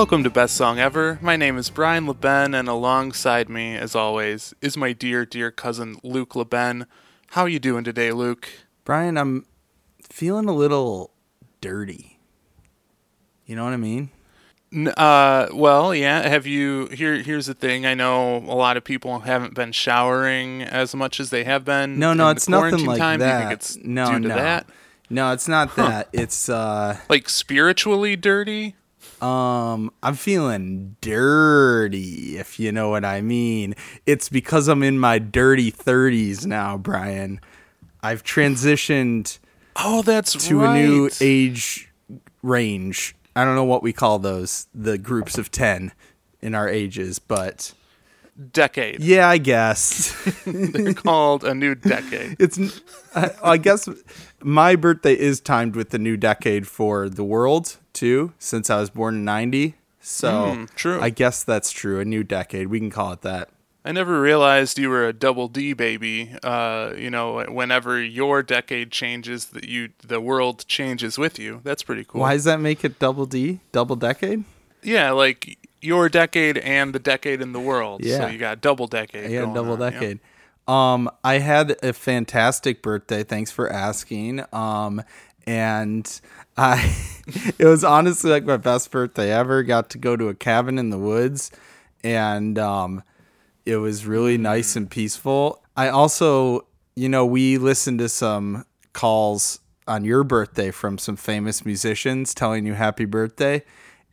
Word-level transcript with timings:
Welcome 0.00 0.24
to 0.24 0.30
Best 0.30 0.56
Song 0.56 0.78
Ever. 0.78 1.18
My 1.20 1.36
name 1.36 1.58
is 1.58 1.68
Brian 1.68 2.06
LeBen, 2.06 2.58
and 2.58 2.68
alongside 2.68 3.50
me, 3.50 3.76
as 3.76 3.94
always, 3.94 4.54
is 4.62 4.74
my 4.74 4.94
dear, 4.94 5.26
dear 5.26 5.50
cousin 5.50 6.00
Luke 6.02 6.30
LeBen. 6.30 6.86
How 7.32 7.42
are 7.42 7.50
you 7.50 7.58
doing 7.58 7.84
today, 7.84 8.10
Luke? 8.10 8.48
Brian, 8.84 9.18
I'm 9.18 9.44
feeling 10.02 10.48
a 10.48 10.54
little 10.54 11.10
dirty. 11.60 12.18
You 13.44 13.56
know 13.56 13.64
what 13.64 13.74
I 13.74 13.76
mean? 13.76 14.08
Uh, 14.96 15.48
well, 15.52 15.94
yeah. 15.94 16.26
Have 16.26 16.46
you? 16.46 16.86
Here, 16.86 17.16
here's 17.16 17.44
the 17.44 17.52
thing. 17.52 17.84
I 17.84 17.92
know 17.92 18.38
a 18.38 18.56
lot 18.56 18.78
of 18.78 18.84
people 18.84 19.20
haven't 19.20 19.52
been 19.52 19.72
showering 19.72 20.62
as 20.62 20.94
much 20.94 21.20
as 21.20 21.28
they 21.28 21.44
have 21.44 21.66
been. 21.66 21.98
No, 21.98 22.14
no, 22.14 22.30
it's 22.30 22.48
nothing 22.48 22.86
like 22.86 22.96
time. 22.98 23.20
that. 23.20 23.32
Do 23.32 23.32
you 23.34 23.48
think 23.48 23.52
it's 23.52 23.76
no, 23.76 24.16
no. 24.16 24.28
that? 24.28 24.66
No, 25.10 25.32
it's 25.32 25.46
not 25.46 25.76
that. 25.76 26.08
It's 26.14 26.48
uh 26.48 26.96
Like 27.10 27.28
spiritually 27.28 28.16
dirty? 28.16 28.76
Um 29.22 29.90
I'm 30.02 30.14
feeling 30.14 30.96
dirty, 31.00 32.38
if 32.38 32.58
you 32.58 32.72
know 32.72 32.88
what 32.90 33.04
I 33.04 33.20
mean. 33.20 33.74
It's 34.06 34.28
because 34.28 34.68
I'm 34.68 34.82
in 34.82 34.98
my 34.98 35.18
dirty 35.18 35.70
30s 35.72 36.46
now, 36.46 36.76
Brian. 36.76 37.40
I've 38.02 38.22
transitioned 38.24 39.38
Oh, 39.76 40.02
that's 40.02 40.32
to 40.48 40.60
right. 40.60 40.76
a 40.76 40.86
new 40.86 41.10
age 41.20 41.90
range. 42.42 43.14
I 43.36 43.44
don't 43.44 43.54
know 43.54 43.64
what 43.64 43.82
we 43.82 43.92
call 43.92 44.18
those, 44.18 44.66
the 44.74 44.98
groups 44.98 45.38
of 45.38 45.50
10 45.50 45.92
in 46.42 46.54
our 46.54 46.68
ages, 46.68 47.18
but 47.18 47.72
decade. 48.52 49.00
yeah, 49.00 49.28
I 49.28 49.38
guess. 49.38 50.12
They're 50.46 50.94
called 50.94 51.44
a 51.44 51.54
new 51.54 51.74
decade. 51.74 52.36
it's 52.40 52.58
I, 53.14 53.30
I 53.42 53.56
guess 53.58 53.88
my 54.42 54.76
birthday 54.76 55.14
is 55.14 55.40
timed 55.40 55.76
with 55.76 55.90
the 55.90 55.98
new 55.98 56.16
decade 56.16 56.66
for 56.66 57.08
the 57.08 57.24
world 57.24 57.76
too 58.00 58.32
since 58.38 58.70
i 58.70 58.78
was 58.80 58.90
born 58.90 59.14
in 59.16 59.24
90 59.24 59.74
so 60.00 60.30
Mm, 60.56 60.74
true. 60.74 61.00
i 61.00 61.10
guess 61.10 61.42
that's 61.44 61.70
true 61.70 62.00
a 62.00 62.04
new 62.04 62.24
decade 62.24 62.66
we 62.68 62.78
can 62.80 62.90
call 62.90 63.12
it 63.12 63.22
that 63.22 63.48
I 63.82 63.92
never 63.92 64.20
realized 64.20 64.78
you 64.78 64.90
were 64.90 65.06
a 65.08 65.12
double 65.14 65.48
D 65.48 65.72
baby. 65.72 66.36
Uh, 66.44 66.92
you 66.98 67.08
know, 67.08 67.42
whenever 67.48 67.98
your 68.20 68.42
decade 68.42 68.90
changes, 68.90 69.46
that 69.54 69.64
you 69.64 69.88
the 70.06 70.20
world 70.20 70.66
changes 70.68 71.16
with 71.16 71.38
you. 71.38 71.62
That's 71.64 71.82
pretty 71.82 72.04
cool. 72.04 72.20
why 72.20 72.34
does 72.34 72.44
that 72.44 72.60
make 72.60 72.84
it 72.84 72.98
double 72.98 73.24
d 73.24 73.60
double 73.72 73.96
decade 73.96 74.44
Yeah, 74.82 75.12
like 75.12 75.56
your 75.80 76.10
decade 76.10 76.58
and 76.58 76.94
the 76.94 76.98
decade 76.98 77.40
in 77.40 77.52
the 77.52 77.60
world. 77.70 78.02
So 78.04 78.08
Yeah. 78.10 78.28
you 78.28 78.36
got 78.38 78.60
double 78.60 78.86
decade. 78.86 79.30
yeah 79.30 79.46
double 79.54 79.72
on, 79.82 79.92
decade 79.92 80.18
um 80.68 81.08
i 81.24 81.38
had 81.38 81.66
a 81.82 81.94
fantastic 81.94 82.82
birthday 82.82 83.22
thanks 83.24 83.50
for 83.50 83.66
asking 83.72 84.44
um 84.52 85.00
and 85.46 86.20
i 86.60 86.96
it 87.58 87.64
was 87.64 87.84
honestly 87.84 88.30
like 88.30 88.44
my 88.44 88.56
best 88.56 88.90
birthday 88.90 89.32
ever. 89.32 89.62
Got 89.62 89.90
to 89.90 89.98
go 89.98 90.16
to 90.16 90.28
a 90.28 90.34
cabin 90.34 90.78
in 90.78 90.90
the 90.90 90.98
woods 90.98 91.50
and 92.02 92.58
um 92.58 93.02
it 93.66 93.76
was 93.76 94.06
really 94.06 94.38
nice 94.38 94.74
and 94.74 94.90
peaceful. 94.90 95.62
I 95.76 95.88
also 95.88 96.66
you 96.94 97.08
know 97.08 97.24
we 97.26 97.58
listened 97.58 97.98
to 98.00 98.08
some 98.08 98.64
calls 98.92 99.60
on 99.86 100.04
your 100.04 100.24
birthday 100.24 100.70
from 100.70 100.98
some 100.98 101.16
famous 101.16 101.64
musicians 101.64 102.34
telling 102.34 102.66
you 102.66 102.74
happy 102.74 103.04
birthday. 103.04 103.62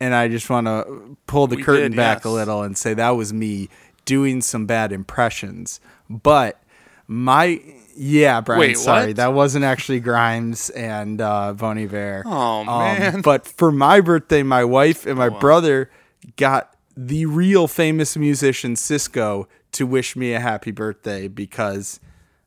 And 0.00 0.14
i 0.14 0.28
just 0.28 0.48
want 0.48 0.68
to 0.68 1.16
pull 1.26 1.48
the 1.48 1.56
We 1.56 1.62
curtain 1.62 1.92
did, 1.92 1.96
back 1.96 2.24
a 2.24 2.28
little 2.28 2.62
and 2.62 2.78
say 2.78 2.94
that 2.94 3.10
was 3.10 3.32
me 3.32 3.68
doing 4.04 4.40
some 4.40 4.64
bad 4.64 4.92
impressions. 4.92 5.80
But 6.08 6.62
my 7.08 7.60
yeah 8.00 8.40
brian 8.40 8.60
Wait, 8.60 8.78
sorry 8.78 9.08
what? 9.08 9.16
that 9.16 9.32
wasn't 9.34 9.64
actually 9.64 9.98
grimes 10.00 10.70
and 10.70 11.20
uh 11.20 11.52
bon 11.52 11.78
Iver. 11.78 12.22
Oh, 12.26 12.60
Um, 12.60 12.66
man. 12.66 13.20
but 13.24 13.46
for 13.46 13.72
my 13.72 14.00
birthday, 14.00 14.42
my 14.42 14.62
wife 14.64 15.04
and 15.06 15.18
my 15.18 15.28
Go 15.28 15.34
on. 15.34 15.40
brother 15.40 15.90
got 16.36 16.74
the 16.96 17.26
real 17.26 17.66
famous 17.68 18.16
musician 18.16 18.74
Sisqó 18.74 19.46
to 19.72 19.86
wish 19.86 20.16
me 20.16 20.32
a 20.32 20.40
happy 20.40 20.70
birthday 20.70 21.28
because 21.28 22.00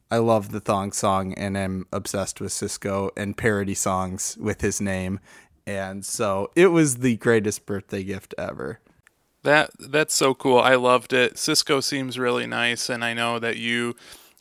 I 0.09 0.17
love 0.17 0.51
the 0.51 0.59
thong 0.59 0.91
song 0.91 1.33
and 1.35 1.57
I'm 1.57 1.85
obsessed 1.93 2.41
with 2.41 2.51
Sisqó 2.51 3.11
and 3.15 3.37
parody 3.37 3.73
songs 3.75 4.37
with 4.39 4.61
his 4.61 4.81
name. 4.81 5.19
And 5.67 6.05
so 6.05 6.49
it 6.55 6.67
was 6.67 6.97
the 6.97 7.15
greatest 7.17 7.65
birthday 7.65 8.03
gift 8.03 8.33
ever. 8.37 8.79
That 9.43 9.71
that's 9.79 10.13
so 10.13 10.33
cool. 10.33 10.59
I 10.59 10.75
loved 10.75 11.13
it. 11.13 11.35
Sisqó 11.35 11.81
seems 11.83 12.19
really 12.19 12.45
nice, 12.45 12.89
and 12.89 13.03
I 13.03 13.13
know 13.15 13.39
that 13.39 13.57
you, 13.57 13.95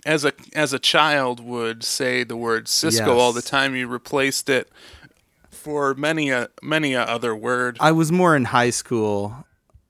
as 0.06 0.24
a 0.24 0.32
as 0.54 0.72
a 0.72 0.78
child, 0.78 1.40
would 1.40 1.84
say 1.84 2.24
the 2.24 2.36
word 2.36 2.66
Sisqó 2.66 3.16
all 3.16 3.32
the 3.32 3.42
time. 3.42 3.74
You 3.74 3.86
replaced 3.88 4.48
it 4.48 4.68
for 5.50 5.94
many 5.94 6.30
a 6.30 6.48
many 6.62 6.94
a 6.94 7.02
other 7.02 7.34
word. 7.34 7.76
I 7.80 7.92
was 7.92 8.10
more 8.10 8.34
in 8.36 8.44
high 8.46 8.70
school. 8.70 9.46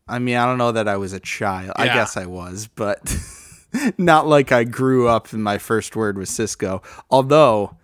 I 0.08 0.18
mean, 0.18 0.36
I 0.36 0.44
don't 0.46 0.58
know 0.58 0.72
that 0.72 0.88
I 0.88 0.96
was 0.96 1.12
a 1.12 1.20
child. 1.20 1.72
I 1.76 1.86
guess 1.86 2.16
I 2.16 2.26
was, 2.26 2.68
but 2.74 3.14
not 3.98 4.26
like 4.26 4.50
I 4.50 4.64
grew 4.64 5.06
up 5.06 5.32
and 5.32 5.42
my 5.44 5.58
first 5.58 5.94
word 5.94 6.18
was 6.18 6.30
Sisqó. 6.30 6.82
Although 7.10 7.76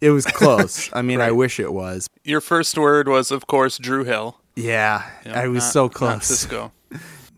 it 0.00 0.10
was 0.10 0.26
close. 0.26 0.90
I 0.92 1.02
mean, 1.02 1.20
I 1.20 1.30
wish 1.30 1.60
it 1.60 1.72
was. 1.72 2.08
Your 2.24 2.40
first 2.40 2.76
word 2.76 3.06
was, 3.06 3.30
of 3.30 3.46
course, 3.46 3.78
Dru 3.78 4.02
Hill. 4.04 4.38
Yeah, 4.56 5.08
know, 5.24 5.32
I 5.32 5.46
was 5.48 5.62
not- 5.62 5.72
so 5.72 5.82
not 5.84 5.94
close. 5.94 6.46
Sisqó. 6.46 6.72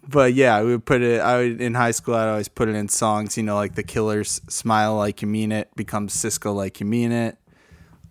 But 0.08 0.34
yeah, 0.34 0.62
we 0.62 0.72
would 0.72 0.84
put 0.84 1.02
it. 1.02 1.20
I 1.20 1.38
would 1.38 1.60
in 1.60 1.74
high 1.74 1.90
school. 1.92 2.14
I'd 2.14 2.28
always 2.28 2.48
put 2.48 2.68
it 2.68 2.74
in 2.74 2.88
songs. 2.88 3.36
You 3.36 3.42
know, 3.42 3.56
like 3.56 3.74
the 3.74 3.82
Killers' 3.82 4.40
"Smile 4.48 4.96
Like 4.96 5.22
You 5.22 5.28
Mean 5.28 5.52
It" 5.52 5.74
becomes 5.76 6.14
Sisqó 6.14 6.54
like 6.54 6.80
you 6.80 6.86
mean 6.86 7.12
it. 7.12 7.38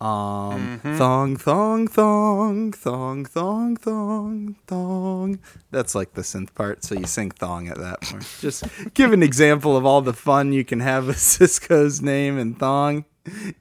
Um, 0.01 0.79
Mm-hmm. 0.83 0.97
thong, 0.97 1.37
thong, 1.37 1.87
thong, 1.87 2.73
thong, 2.73 3.25
thong, 3.25 3.77
thong, 3.77 4.55
thong. 4.67 5.39
That's 5.71 5.95
like 5.95 6.13
the 6.13 6.23
synth 6.23 6.53
part. 6.53 6.83
So 6.83 6.95
you 6.95 7.05
sing 7.05 7.31
thong 7.31 7.69
at 7.69 7.77
that 7.77 8.01
point. 8.01 8.27
Just 8.41 8.65
give 8.95 9.13
an 9.13 9.23
example 9.23 9.77
of 9.77 9.85
all 9.85 10.01
the 10.01 10.11
fun 10.13 10.51
you 10.51 10.65
can 10.65 10.81
have 10.81 11.07
with 11.07 11.17
Sisqó's 11.37 12.01
name 12.01 12.37
and 12.37 12.59
thong 12.59 13.05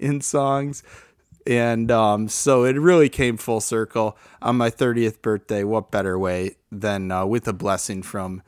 in 0.01 0.21
songs. 0.21 0.83
And 1.47 1.91
um, 1.91 2.29
so 2.29 2.65
it 2.65 2.77
really 2.77 3.09
came 3.09 3.37
full 3.37 3.61
circle 3.61 4.17
on 4.41 4.57
my 4.57 4.71
30th 4.71 5.23
birthday. 5.23 5.65
What 5.65 5.91
better 5.91 6.19
way 6.19 6.57
than 6.71 7.11
uh, 7.11 7.27
with 7.27 7.49
a 7.49 7.53
blessing 7.53 8.03
from 8.03 8.43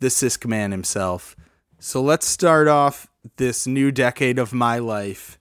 the 0.00 0.08
Sisk 0.08 0.46
man 0.46 0.70
himself? 0.70 1.36
So 1.78 2.02
let's 2.02 2.26
start 2.26 2.68
off 2.68 3.08
this 3.36 3.66
new 3.66 3.92
decade 3.92 4.38
of 4.38 4.52
my 4.52 4.78
life 4.78 5.38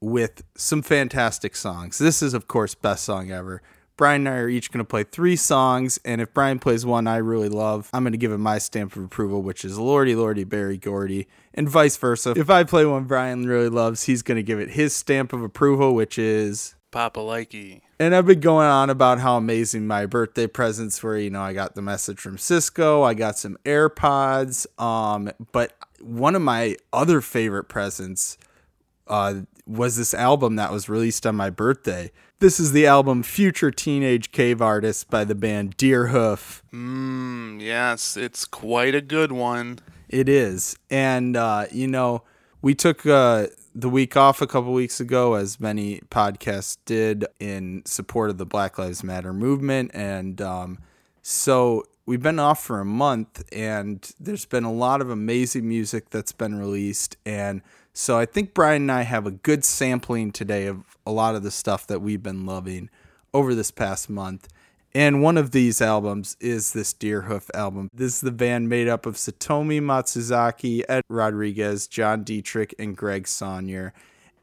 with 0.00 0.42
some 0.54 0.82
fantastic 0.82 1.56
songs. 1.56 1.98
This 1.98 2.22
is, 2.22 2.34
of 2.34 2.48
course, 2.48 2.74
best 2.74 3.04
song 3.04 3.30
ever. 3.30 3.62
Brian 3.96 4.26
and 4.26 4.34
I 4.34 4.38
are 4.38 4.48
each 4.48 4.70
going 4.70 4.84
to 4.84 4.88
play 4.88 5.04
three 5.04 5.36
songs, 5.36 5.98
and 6.04 6.20
if 6.20 6.34
Brian 6.34 6.58
plays 6.58 6.84
one 6.84 7.06
I 7.06 7.16
really 7.16 7.48
love, 7.48 7.88
I'm 7.94 8.02
going 8.02 8.12
to 8.12 8.18
give 8.18 8.32
him 8.32 8.42
my 8.42 8.58
stamp 8.58 8.94
of 8.94 9.02
approval, 9.04 9.42
which 9.42 9.64
is 9.64 9.78
Lordy 9.78 10.14
Lordy 10.14 10.44
Berry 10.44 10.76
Gordy, 10.76 11.26
and 11.54 11.68
vice 11.68 11.96
versa. 11.96 12.34
If 12.36 12.50
I 12.50 12.64
play 12.64 12.84
one 12.84 13.04
Brian 13.04 13.46
really 13.46 13.70
loves, 13.70 14.04
he's 14.04 14.22
going 14.22 14.36
to 14.36 14.42
give 14.42 14.60
it 14.60 14.70
his 14.70 14.94
stamp 14.94 15.32
of 15.32 15.42
approval, 15.42 15.94
which 15.94 16.18
is 16.18 16.74
Papa 16.90 17.20
Likey. 17.20 17.80
and 17.98 18.14
I've 18.14 18.26
been 18.26 18.40
going 18.40 18.66
on 18.66 18.90
about 18.90 19.18
how 19.20 19.36
amazing 19.38 19.86
my 19.86 20.04
birthday 20.04 20.46
presents 20.46 21.02
were. 21.02 21.16
You 21.16 21.30
know, 21.30 21.42
I 21.42 21.54
got 21.54 21.74
the 21.74 21.82
message 21.82 22.20
from 22.20 22.36
Sisqó, 22.36 23.02
I 23.02 23.14
got 23.14 23.38
some 23.38 23.56
AirPods. 23.64 24.66
Um, 24.80 25.30
but 25.52 25.72
one 26.00 26.34
of 26.34 26.42
my 26.42 26.76
other 26.92 27.22
favorite 27.22 27.64
presents 27.64 28.36
uh, 29.06 29.42
was 29.66 29.96
this 29.96 30.14
album 30.14 30.56
that 30.56 30.70
was 30.70 30.88
released 30.88 31.26
on 31.26 31.34
my 31.34 31.50
birthday. 31.50 32.10
This 32.38 32.60
is 32.60 32.72
the 32.72 32.86
album 32.86 33.22
Future 33.22 33.70
Teenage 33.70 34.30
Cave 34.30 34.60
Artist 34.60 35.08
by 35.08 35.24
the 35.24 35.34
band 35.34 35.78
Deerhoof. 35.78 36.60
Mm, 36.70 37.62
yes, 37.62 38.14
it's 38.14 38.44
quite 38.44 38.94
a 38.94 39.00
good 39.00 39.32
one. 39.32 39.78
It 40.10 40.28
is. 40.28 40.76
And, 40.90 41.34
uh, 41.34 41.64
you 41.72 41.86
know, 41.86 42.24
we 42.60 42.74
took 42.74 43.06
uh, 43.06 43.46
the 43.74 43.88
week 43.88 44.18
off 44.18 44.42
a 44.42 44.46
couple 44.46 44.74
weeks 44.74 45.00
ago, 45.00 45.32
as 45.32 45.58
many 45.58 46.00
podcasts 46.10 46.76
did, 46.84 47.24
in 47.40 47.80
support 47.86 48.28
of 48.28 48.36
the 48.36 48.44
Black 48.44 48.76
Lives 48.76 49.02
Matter 49.02 49.32
movement. 49.32 49.92
And 49.94 50.38
um, 50.42 50.78
so 51.22 51.84
we've 52.04 52.22
been 52.22 52.38
off 52.38 52.62
for 52.62 52.80
a 52.80 52.84
month, 52.84 53.44
and 53.50 54.12
there's 54.20 54.44
been 54.44 54.64
a 54.64 54.72
lot 54.72 55.00
of 55.00 55.08
amazing 55.08 55.66
music 55.66 56.10
that's 56.10 56.32
been 56.32 56.54
released. 56.54 57.16
And 57.24 57.62
so 57.98 58.18
I 58.18 58.26
think 58.26 58.52
Brian 58.52 58.82
and 58.82 58.92
I 58.92 59.02
have 59.02 59.26
a 59.26 59.30
good 59.30 59.64
sampling 59.64 60.30
today 60.30 60.66
of 60.66 60.98
a 61.06 61.10
lot 61.10 61.34
of 61.34 61.42
the 61.42 61.50
stuff 61.50 61.86
that 61.86 62.02
we've 62.02 62.22
been 62.22 62.44
loving 62.44 62.90
over 63.32 63.54
this 63.54 63.70
past 63.70 64.10
month. 64.10 64.48
And 64.94 65.22
one 65.22 65.38
of 65.38 65.52
these 65.52 65.80
albums 65.80 66.36
is 66.38 66.74
this 66.74 66.92
Deerhoof 66.92 67.48
album. 67.54 67.88
This 67.94 68.16
is 68.16 68.20
the 68.20 68.32
band 68.32 68.68
made 68.68 68.86
up 68.86 69.06
of 69.06 69.14
Satomi 69.14 69.80
Matsuzaki, 69.80 70.82
Ed 70.86 71.04
Rodriguez, 71.08 71.86
John 71.86 72.22
Dieterich, 72.22 72.74
and 72.78 72.94
Greg 72.94 73.24
Saunier. 73.24 73.92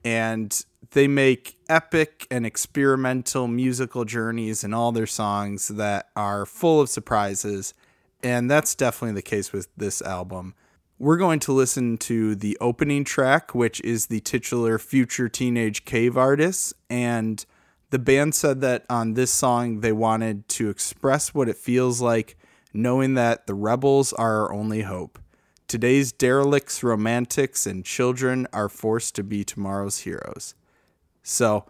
And 0.03 0.65
they 0.89 1.07
make 1.07 1.55
epic 1.69 2.25
and 2.31 2.47
experimental 2.47 3.47
musical 3.47 4.03
journeys 4.03 4.63
in 4.63 4.73
all 4.73 4.91
their 4.91 5.05
songs 5.05 5.67
that 5.67 6.09
are 6.15 6.47
full 6.47 6.81
of 6.81 6.89
surprises. 6.89 7.75
And 8.23 8.50
that's 8.50 8.73
definitely 8.73 9.13
the 9.13 9.21
case 9.21 9.53
with 9.53 9.67
this 9.77 10.01
album. 10.01 10.55
We're 11.03 11.17
going 11.17 11.41
to 11.41 11.51
listen 11.51 11.97
to 11.97 12.33
the 12.33 12.57
opening 12.61 13.03
track, 13.03 13.53
which 13.53 13.81
is 13.81 14.05
the 14.05 14.21
titular 14.21 14.79
Future 14.79 15.27
Teenage 15.27 15.83
Cave 15.83 16.15
Artists. 16.15 16.73
And 16.89 17.45
The 17.89 18.00
band 18.00 18.35
said 18.35 18.61
that 18.61 18.85
on 18.89 19.13
this 19.13 19.29
song 19.29 19.81
they 19.81 19.91
wanted 19.91 20.47
to 20.47 20.69
express 20.69 21.33
what 21.33 21.50
it 21.50 21.57
feels 21.57 22.00
like 22.00 22.38
knowing 22.73 23.15
that 23.15 23.47
the 23.47 23.53
rebels 23.53 24.13
are 24.13 24.44
our 24.44 24.53
only 24.53 24.83
hope. 24.83 25.19
Today's 25.67 26.13
derelicts, 26.13 26.81
romantics, 26.83 27.67
and 27.67 27.83
children 27.83 28.47
are 28.53 28.69
forced 28.69 29.13
to 29.15 29.23
be 29.23 29.44
tomorrow's 29.44 30.00
heroes. 30.00 30.55
So, 31.21 31.65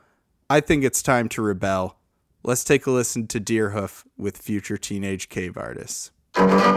I 0.48 0.60
think 0.60 0.84
it's 0.84 1.02
time 1.02 1.28
to 1.30 1.42
rebel. 1.42 1.98
Let's 2.44 2.64
take 2.64 2.86
a 2.86 2.92
listen 2.92 3.26
to 3.30 3.42
Deerhoof 3.42 4.04
with 4.16 4.38
future 4.38 4.78
teenage 4.78 5.28
cave 5.28 5.58
artists. 5.58 6.12
Yeah, 6.36 6.74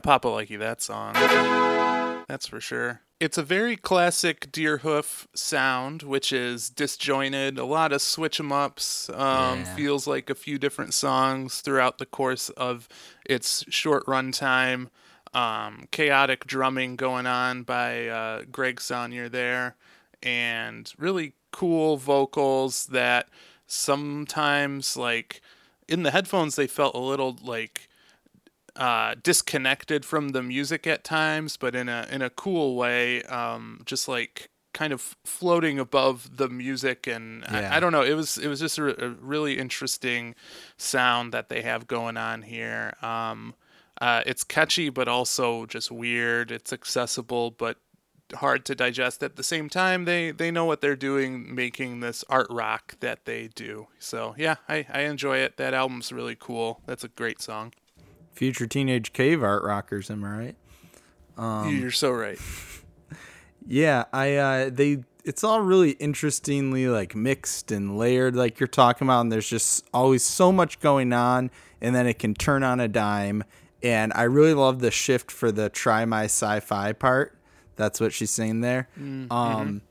Papa 0.00 0.28
Likey 0.28 0.58
that 0.58 0.82
song. 0.82 1.14
That's 2.28 2.46
for 2.46 2.60
sure. 2.60 3.00
It's 3.18 3.36
a 3.36 3.42
very 3.42 3.76
classic 3.76 4.50
Deerhoof 4.50 5.26
sound, 5.34 6.02
which 6.02 6.32
is 6.32 6.70
disjointed, 6.70 7.58
a 7.58 7.66
lot 7.66 7.92
of 7.92 8.00
switch 8.00 8.40
'em 8.40 8.50
ups. 8.50 9.10
Um, 9.10 9.60
yeah. 9.60 9.74
Feels 9.76 10.06
like 10.06 10.30
a 10.30 10.34
few 10.34 10.58
different 10.58 10.94
songs 10.94 11.60
throughout 11.60 11.98
the 11.98 12.06
course 12.06 12.48
of 12.50 12.88
its 13.26 13.64
short 13.68 14.06
runtime. 14.06 14.88
Um, 15.34 15.86
chaotic 15.90 16.46
drumming 16.46 16.96
going 16.96 17.26
on 17.26 17.62
by 17.62 18.08
uh, 18.08 18.42
Greg 18.50 18.76
Saunier 18.80 19.30
there, 19.30 19.76
and 20.22 20.92
really 20.98 21.34
cool 21.52 21.98
vocals 21.98 22.86
that 22.86 23.28
sometimes, 23.66 24.96
like 24.96 25.40
in 25.88 26.04
the 26.04 26.10
headphones, 26.10 26.56
they 26.56 26.66
felt 26.66 26.94
a 26.94 26.98
little 26.98 27.36
like 27.42 27.88
uh, 28.76 29.14
disconnected 29.22 30.04
from 30.04 30.30
the 30.30 30.42
music 30.42 30.86
at 30.86 31.04
times, 31.04 31.56
but 31.56 31.74
in 31.74 31.88
a 31.88 32.06
in 32.10 32.22
a 32.22 32.30
cool 32.30 32.76
way. 32.76 33.22
Um, 33.24 33.82
just 33.84 34.08
like 34.08 34.50
kind 34.72 34.92
of 34.92 35.16
floating 35.24 35.78
above 35.78 36.36
the 36.36 36.48
music, 36.48 37.06
and 37.06 37.44
yeah. 37.50 37.70
I, 37.72 37.76
I, 37.76 37.80
don't 37.80 37.92
know. 37.92 38.02
It 38.02 38.14
was 38.14 38.38
it 38.38 38.48
was 38.48 38.60
just 38.60 38.78
a, 38.78 39.04
a, 39.04 39.08
really 39.08 39.58
interesting 39.58 40.34
sound 40.76 41.32
that 41.32 41.48
they 41.48 41.62
have 41.62 41.86
going 41.86 42.16
on 42.16 42.42
here. 42.42 42.94
Um, 43.02 43.54
uh, 44.00 44.22
it's 44.26 44.44
catchy, 44.44 44.88
but 44.88 45.08
also 45.08 45.66
just 45.66 45.90
weird. 45.90 46.50
It's 46.50 46.72
accessible, 46.72 47.50
but 47.50 47.78
hard 48.36 48.64
to 48.64 48.74
digest 48.74 49.22
at 49.22 49.36
the 49.36 49.42
same 49.42 49.68
time 49.68 50.04
they 50.04 50.30
they 50.30 50.50
know 50.50 50.64
what 50.64 50.80
they're 50.80 50.94
doing 50.94 51.52
making 51.52 52.00
this 52.00 52.24
art 52.28 52.46
rock 52.48 52.94
that 53.00 53.24
they 53.24 53.48
do 53.54 53.88
so 53.98 54.34
yeah 54.38 54.54
i 54.68 54.86
i 54.92 55.00
enjoy 55.00 55.38
it 55.38 55.56
that 55.56 55.74
album's 55.74 56.12
really 56.12 56.36
cool 56.38 56.80
that's 56.86 57.02
a 57.02 57.08
great 57.08 57.40
song 57.40 57.72
future 58.40 58.66
teenage 58.66 59.12
cave 59.12 59.42
art 59.42 59.62
rockers. 59.62 60.10
Am 60.10 60.24
I 60.24 60.38
right? 60.38 60.56
Um, 61.36 61.76
You're 61.78 61.90
so 61.90 62.10
right. 62.10 62.38
yeah, 63.66 64.04
I 64.14 64.36
uh, 64.36 64.70
they 64.72 65.04
it's 65.24 65.44
all 65.44 65.60
really 65.60 65.90
interestingly 65.92 66.88
like 66.88 67.14
mixed 67.14 67.70
and 67.70 67.98
layered 67.98 68.34
like 68.34 68.58
you're 68.58 68.66
talking 68.66 69.06
about 69.06 69.20
and 69.20 69.30
there's 69.30 69.46
just 69.46 69.86
always 69.92 70.22
so 70.22 70.50
much 70.50 70.80
going 70.80 71.12
on 71.12 71.50
and 71.82 71.94
then 71.94 72.06
it 72.06 72.18
can 72.18 72.32
turn 72.32 72.62
on 72.62 72.80
a 72.80 72.88
dime 72.88 73.44
and 73.82 74.14
i 74.14 74.22
really 74.22 74.54
love 74.54 74.80
the 74.80 74.90
shift 74.90 75.30
for 75.30 75.52
the 75.52 75.68
try 75.68 76.06
my 76.06 76.24
sci-fi 76.24 76.94
part 76.94 77.36
that's 77.76 78.00
what 78.00 78.14
she's 78.14 78.30
saying 78.30 78.62
there 78.62 78.88
Mm-hmm. 78.98 79.30
um 79.30 79.82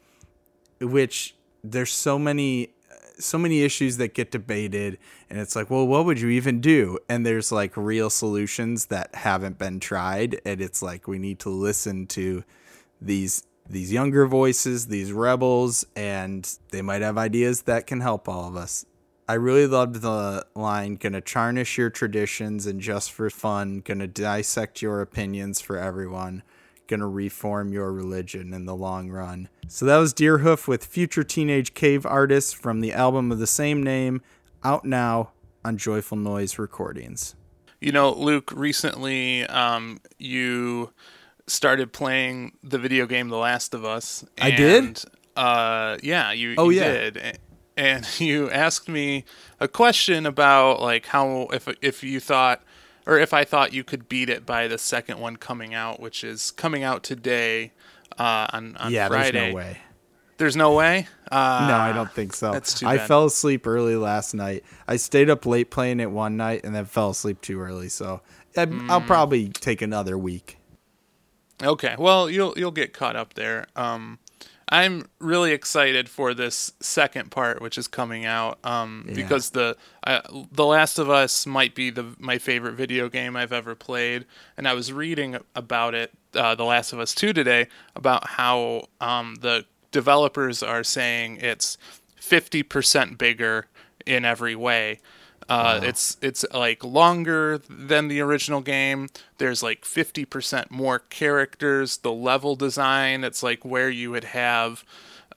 which 0.82 1.36
there's 1.64 1.94
so 1.94 2.18
many 2.18 2.74
so 3.20 3.38
many 3.38 3.64
issues 3.64 3.98
that 3.98 4.14
get 4.14 4.32
debated 4.32 4.98
and 5.30 5.40
it's 5.40 5.56
like 5.56 5.70
well 5.70 5.88
what 5.88 6.06
would 6.06 6.20
you 6.20 6.30
even 6.30 6.62
do? 6.62 6.98
And 7.08 7.26
there's 7.26 7.52
like 7.52 7.76
real 7.76 8.10
solutions 8.10 8.88
that 8.88 9.14
haven't 9.16 9.58
been 9.58 9.80
tried 9.80 10.40
and 10.46 10.62
it's 10.62 10.82
like 10.82 11.08
we 11.08 11.20
need 11.20 11.40
to 11.40 11.50
listen 11.50 12.08
to 12.08 12.44
these 13.02 13.44
these 13.70 13.92
younger 13.92 14.26
voices 14.26 14.88
these 14.88 15.12
rebels 15.12 15.86
and 15.96 16.58
they 16.72 16.82
might 16.82 17.02
have 17.02 17.18
ideas 17.18 17.64
that 17.64 17.88
can 17.88 18.02
help 18.02 18.28
all 18.28 18.48
of 18.48 18.56
us. 18.56 18.86
I 19.28 19.34
really 19.34 19.68
loved 19.68 20.02
the 20.02 20.46
line 20.56 20.96
gonna 20.96 21.22
tarnish 21.22 21.78
your 21.78 21.92
traditions 21.92 22.66
and 22.66 22.82
just 22.82 23.12
for 23.12 23.30
fun 23.30 23.82
gonna 23.86 24.08
dissect 24.08 24.82
your 24.82 25.02
opinions 25.02 25.62
for 25.62 25.78
everyone 25.78 26.44
gonna 26.90 27.08
reform 27.08 27.72
your 27.72 27.94
religion 27.94 28.54
in 28.54 28.66
the 28.66 28.76
long 28.76 29.10
run. 29.10 29.48
So 29.70 29.86
that 29.86 29.98
was 29.98 30.14
Deerhoof 30.14 30.68
with 30.68 30.84
Future 30.86 31.24
Teenage 31.24 31.74
Cave 31.74 32.06
Artists 32.06 32.52
from 32.52 32.82
the 32.82 32.92
album 32.92 33.32
of 33.32 33.40
the 33.40 33.48
same 33.48 33.82
name, 33.82 34.22
out 34.64 34.84
now 34.84 35.32
on 35.64 35.78
Joyful 35.78 36.18
Noise 36.18 36.60
Recordings. 36.60 37.36
You 37.80 37.94
know, 37.94 38.12
Luke, 38.12 38.52
recently 38.54 39.46
um, 39.46 40.00
you 40.18 40.92
started 41.48 41.94
playing 41.94 42.58
the 42.64 42.78
video 42.78 43.06
game 43.06 43.30
The 43.30 43.38
Last 43.38 43.74
of 43.74 43.86
Us. 43.86 44.26
I 44.42 44.52
did? 44.52 45.02
Uh, 45.36 45.98
yeah, 46.04 46.32
you, 46.34 46.56
Oh, 46.58 46.70
you 46.70 46.82
yeah. 46.82 46.92
did. 47.10 47.40
And 47.78 48.06
you 48.20 48.50
asked 48.52 48.90
me 48.90 49.24
a 49.60 49.68
question 49.70 50.26
about 50.26 50.82
like 50.82 51.06
how 51.06 51.48
if 51.54 51.68
if 51.82 52.04
you 52.04 52.20
thought 52.20 52.62
or 53.10 53.18
if 53.20 53.34
I 53.34 53.44
thought 53.44 53.74
you 53.74 53.84
could 53.84 54.08
beat 54.08 54.30
it 54.30 54.46
by 54.46 54.68
the 54.68 54.78
second 54.78 55.20
one 55.20 55.36
coming 55.36 55.74
out, 55.74 56.00
which 56.00 56.24
is 56.24 56.52
coming 56.52 56.84
out 56.84 57.04
today 57.04 57.72
uh, 58.18 58.48
on 58.54 58.76
on 58.78 58.92
yeah, 58.92 59.08
Friday. 59.08 59.32
there's 59.40 59.52
no 59.52 59.56
way. 59.56 59.78
There's 60.38 60.56
no 60.56 60.74
way. 60.74 61.08
Uh, 61.30 61.66
No, 61.68 61.76
I 61.76 61.92
don't 61.92 62.12
think 62.12 62.34
so. 62.34 62.52
that's 62.54 62.80
too 62.80 62.88
I 62.88 62.96
bad. 62.98 63.08
fell 63.08 63.26
asleep 63.26 63.68
early 63.68 63.98
last 63.98 64.34
night. 64.34 64.64
I 64.88 64.96
stayed 64.96 65.30
up 65.30 65.46
late 65.46 65.70
playing 65.70 66.00
it 66.00 66.12
one 66.12 66.38
night 66.38 66.62
and 66.64 66.74
then 66.74 66.86
fell 66.86 67.10
asleep 67.10 67.42
too 67.42 67.60
early. 67.60 67.90
So 67.90 68.22
Hmm. 68.56 68.90
I'll 68.90 69.02
probably 69.02 69.50
take 69.50 69.82
another 69.82 70.18
week. 70.18 70.58
Okay, 71.62 71.96
well 71.98 72.30
you'll 72.30 72.54
you'll 72.58 72.72
get 72.72 72.94
caught 72.94 73.16
up 73.16 73.34
there. 73.34 73.68
Um, 73.76 74.20
I'm 74.72 75.08
really 75.20 75.52
excited 75.52 76.08
for 76.10 76.34
this 76.36 76.74
second 76.80 77.32
part, 77.32 77.60
which 77.62 77.78
is 77.78 77.88
coming 77.88 78.26
out, 78.26 78.60
um, 78.64 79.06
Yeah. 79.08 79.16
because 79.16 79.50
the 79.50 79.76
uh, 80.06 80.22
The 80.52 80.66
Last 80.66 81.00
of 81.00 81.10
Us 81.10 81.46
might 81.48 81.74
be 81.76 81.90
the 81.90 82.16
my 82.20 82.38
favorite 82.38 82.74
video 82.74 83.10
game 83.10 83.36
I've 83.36 83.52
ever 83.54 83.74
played, 83.76 84.26
and 84.58 84.68
I 84.68 84.74
was 84.74 84.94
reading 84.94 85.38
about 85.56 85.96
it, 85.96 86.12
uh, 86.36 86.54
The 86.56 86.66
Last 86.66 86.94
of 86.94 87.00
Us 87.00 87.16
Two 87.16 87.34
today, 87.34 87.68
about 87.96 88.28
how 88.28 88.88
um, 89.02 89.36
the 89.42 89.66
developers 89.92 90.62
are 90.62 90.84
saying 90.84 91.38
it's 91.38 91.78
50% 92.22 93.18
bigger 93.18 93.66
in 94.06 94.24
every 94.24 94.56
way. 94.56 95.00
Uh, 95.50 95.80
It's 95.84 96.18
it's 96.22 96.46
like 96.54 96.84
longer 96.84 97.60
than 97.70 98.08
the 98.08 98.22
original 98.22 98.62
game. 98.62 99.10
There's 99.40 99.62
like 99.64 99.82
50% 99.84 100.70
more 100.72 101.00
characters. 101.00 101.98
The 101.98 102.12
level 102.12 102.56
design, 102.56 103.24
it's 103.24 103.42
like 103.44 103.66
where 103.66 103.90
you 103.90 104.12
would 104.12 104.26
have 104.26 104.84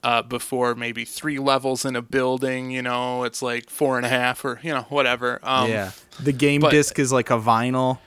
uh, 0.04 0.22
before 0.22 0.74
maybe 0.74 1.04
three 1.04 1.38
levels 1.38 1.84
in 1.84 1.96
a 1.96 2.02
building. 2.02 2.70
You 2.70 2.82
know, 2.82 3.24
it's 3.24 3.40
like 3.42 3.70
four 3.70 3.96
and 3.96 4.04
a 4.04 4.08
half 4.10 4.44
or 4.44 4.60
you 4.62 4.72
know 4.72 4.82
whatever. 4.90 5.40
Um, 5.42 5.70
yeah. 5.70 5.92
The 6.20 6.32
game 6.32 6.60
but- 6.60 6.70
disc 6.72 6.98
is 6.98 7.12
like 7.12 7.30
a 7.30 7.38
vinyl. 7.38 7.98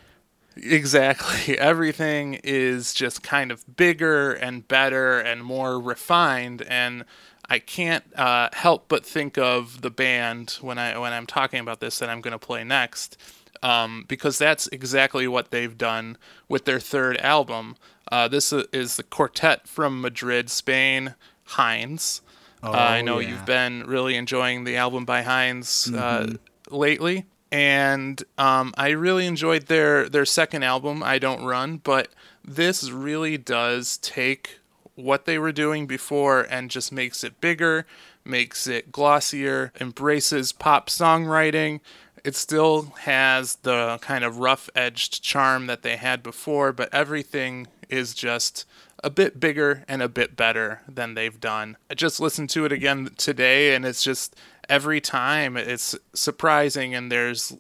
Exactly. 0.58 1.58
Everything 1.60 2.40
is 2.44 2.94
just 2.94 3.24
kind 3.24 3.52
of 3.52 3.64
bigger 3.76 4.32
and 4.32 4.68
better 4.68 5.20
and 5.20 5.44
more 5.44 5.80
refined 5.80 6.62
and 6.64 7.04
I 7.50 7.60
can't 7.60 8.04
uh, 8.16 8.50
help 8.54 8.86
but 8.88 9.06
think 9.06 9.38
of 9.38 9.82
the 9.82 9.90
band 9.90 10.58
when 10.62 10.78
I 10.78 10.98
when 10.98 11.14
I'm 11.14 11.26
talking 11.26 11.60
about 11.60 11.80
this 11.80 12.00
that 12.00 12.10
I'm 12.10 12.22
going 12.22 12.32
to 12.32 12.40
play 12.40 12.64
next, 12.64 13.18
um, 13.62 14.06
because 14.08 14.38
that's 14.38 14.68
exactly 14.68 15.28
what 15.28 15.52
they've 15.52 15.78
done 15.78 16.18
with 16.50 16.66
their 16.66 16.80
third 16.80 17.18
album. 17.18 17.76
Uh, 18.12 18.28
this 18.28 18.54
is 18.54 18.98
the 18.98 19.04
quartet 19.04 19.68
from 19.68 20.02
Madrid, 20.02 20.50
Spain, 20.50 21.16
Hinds. 21.44 22.22
uh, 22.64 22.72
I 22.72 23.02
know 23.02 23.20
yeah. 23.20 23.30
you've 23.30 23.46
been 23.46 23.84
really 23.86 24.16
enjoying 24.16 24.64
the 24.64 24.78
album 24.78 25.06
by 25.06 25.22
Hinds 25.22 25.92
uh, 25.94 26.34
lately, 26.70 27.26
and 27.52 28.24
um, 28.38 28.74
I 28.78 28.90
really 28.90 29.28
enjoyed 29.28 29.68
their 29.68 30.10
their 30.10 30.26
second 30.26 30.64
album, 30.64 31.04
I 31.04 31.20
Don't 31.20 31.46
Run. 31.46 31.78
But 31.78 32.10
this 32.44 32.90
really 32.90 33.38
does 33.38 33.98
take 33.98 34.60
what 34.96 35.26
they 35.26 35.38
were 35.38 35.52
doing 35.52 35.88
before 35.88 36.42
and 36.42 36.72
just 36.72 36.92
makes 36.92 37.24
it 37.24 37.42
bigger, 37.42 37.86
makes 38.24 38.68
it 38.68 38.92
glossier, 38.92 39.72
embraces 39.80 40.52
pop 40.52 40.90
songwriting. 40.90 41.80
It 42.24 42.36
still 42.36 42.94
has 43.02 43.58
the 43.58 44.00
kind 44.02 44.24
of 44.24 44.40
rough 44.40 44.70
edged 44.76 45.22
charm 45.22 45.68
that 45.68 45.84
they 45.84 45.98
had 45.98 46.24
before, 46.24 46.74
but 46.74 46.94
everything 46.94 47.68
is 47.90 48.16
just 48.16 48.66
a 49.04 49.10
bit 49.10 49.40
bigger 49.40 49.84
and 49.88 50.02
a 50.02 50.10
bit 50.10 50.36
better 50.36 50.82
than 50.88 51.14
they've 51.14 51.40
done. 51.40 51.78
I 51.92 51.94
just 51.94 52.20
listened 52.20 52.50
to 52.52 52.66
it 52.66 52.72
again 52.72 53.12
today, 53.18 53.76
and 53.76 53.86
it's 53.86 54.04
just 54.04 54.36
every 54.68 55.00
time 55.00 55.56
it's 55.56 55.96
surprising, 56.14 56.96
and 56.96 57.12
there's 57.12 57.56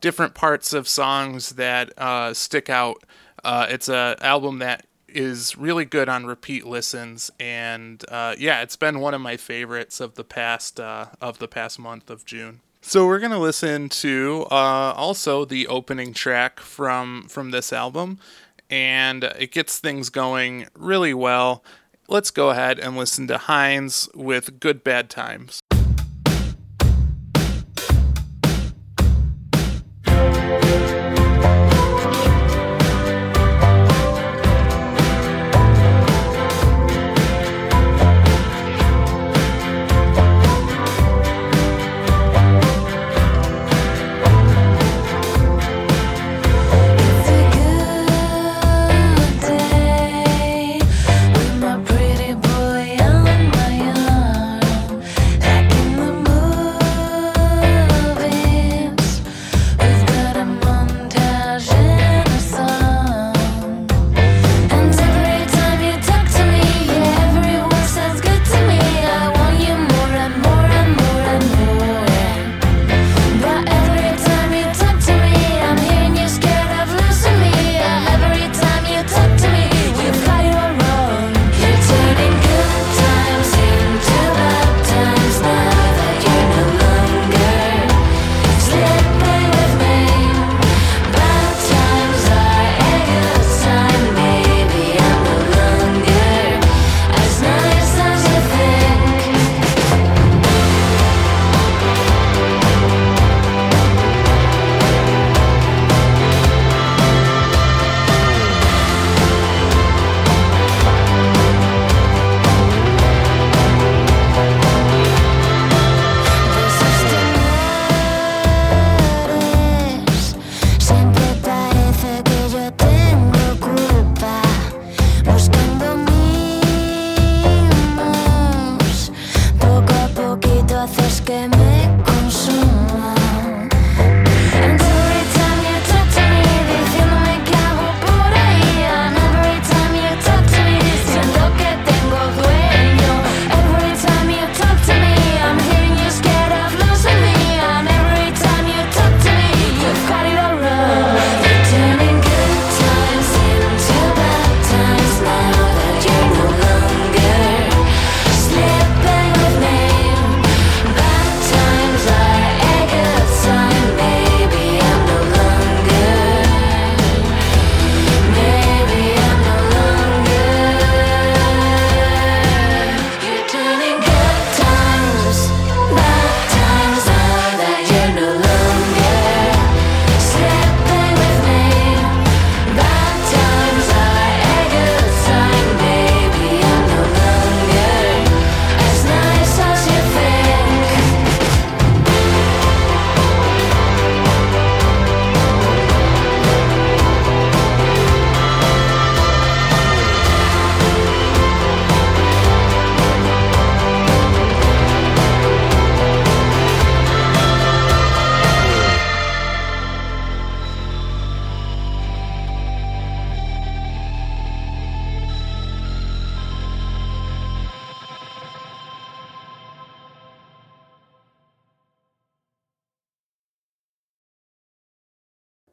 different 0.00 0.34
parts 0.34 0.74
of 0.74 0.86
songs 0.86 1.50
that 1.50 1.98
uh, 1.98 2.34
stick 2.34 2.68
out. 2.68 3.04
Uh, 3.42 3.66
it's 3.70 3.88
an 3.88 4.16
album 4.20 4.58
that 4.58 4.84
is 5.14 5.56
really 5.56 5.84
good 5.84 6.08
on 6.08 6.26
repeat 6.26 6.66
listens, 6.66 7.30
and 7.38 8.04
uh, 8.08 8.34
yeah, 8.38 8.62
it's 8.62 8.76
been 8.76 9.00
one 9.00 9.14
of 9.14 9.20
my 9.20 9.36
favorites 9.36 10.00
of 10.00 10.14
the 10.14 10.24
past 10.24 10.80
uh, 10.80 11.06
of 11.20 11.38
the 11.38 11.48
past 11.48 11.78
month 11.78 12.10
of 12.10 12.24
June. 12.24 12.60
So 12.80 13.06
we're 13.06 13.20
gonna 13.20 13.38
listen 13.38 13.88
to 13.90 14.46
uh, 14.50 14.92
also 14.96 15.44
the 15.44 15.66
opening 15.68 16.12
track 16.12 16.60
from 16.60 17.28
from 17.28 17.50
this 17.50 17.72
album, 17.72 18.18
and 18.68 19.24
it 19.38 19.52
gets 19.52 19.78
things 19.78 20.08
going 20.08 20.66
really 20.74 21.14
well. 21.14 21.62
Let's 22.08 22.30
go 22.30 22.50
ahead 22.50 22.78
and 22.78 22.96
listen 22.96 23.28
to 23.28 23.38
Hinds 23.38 24.08
with 24.14 24.58
"Good 24.58 24.82
Bad 24.82 25.10
Times." 25.10 25.60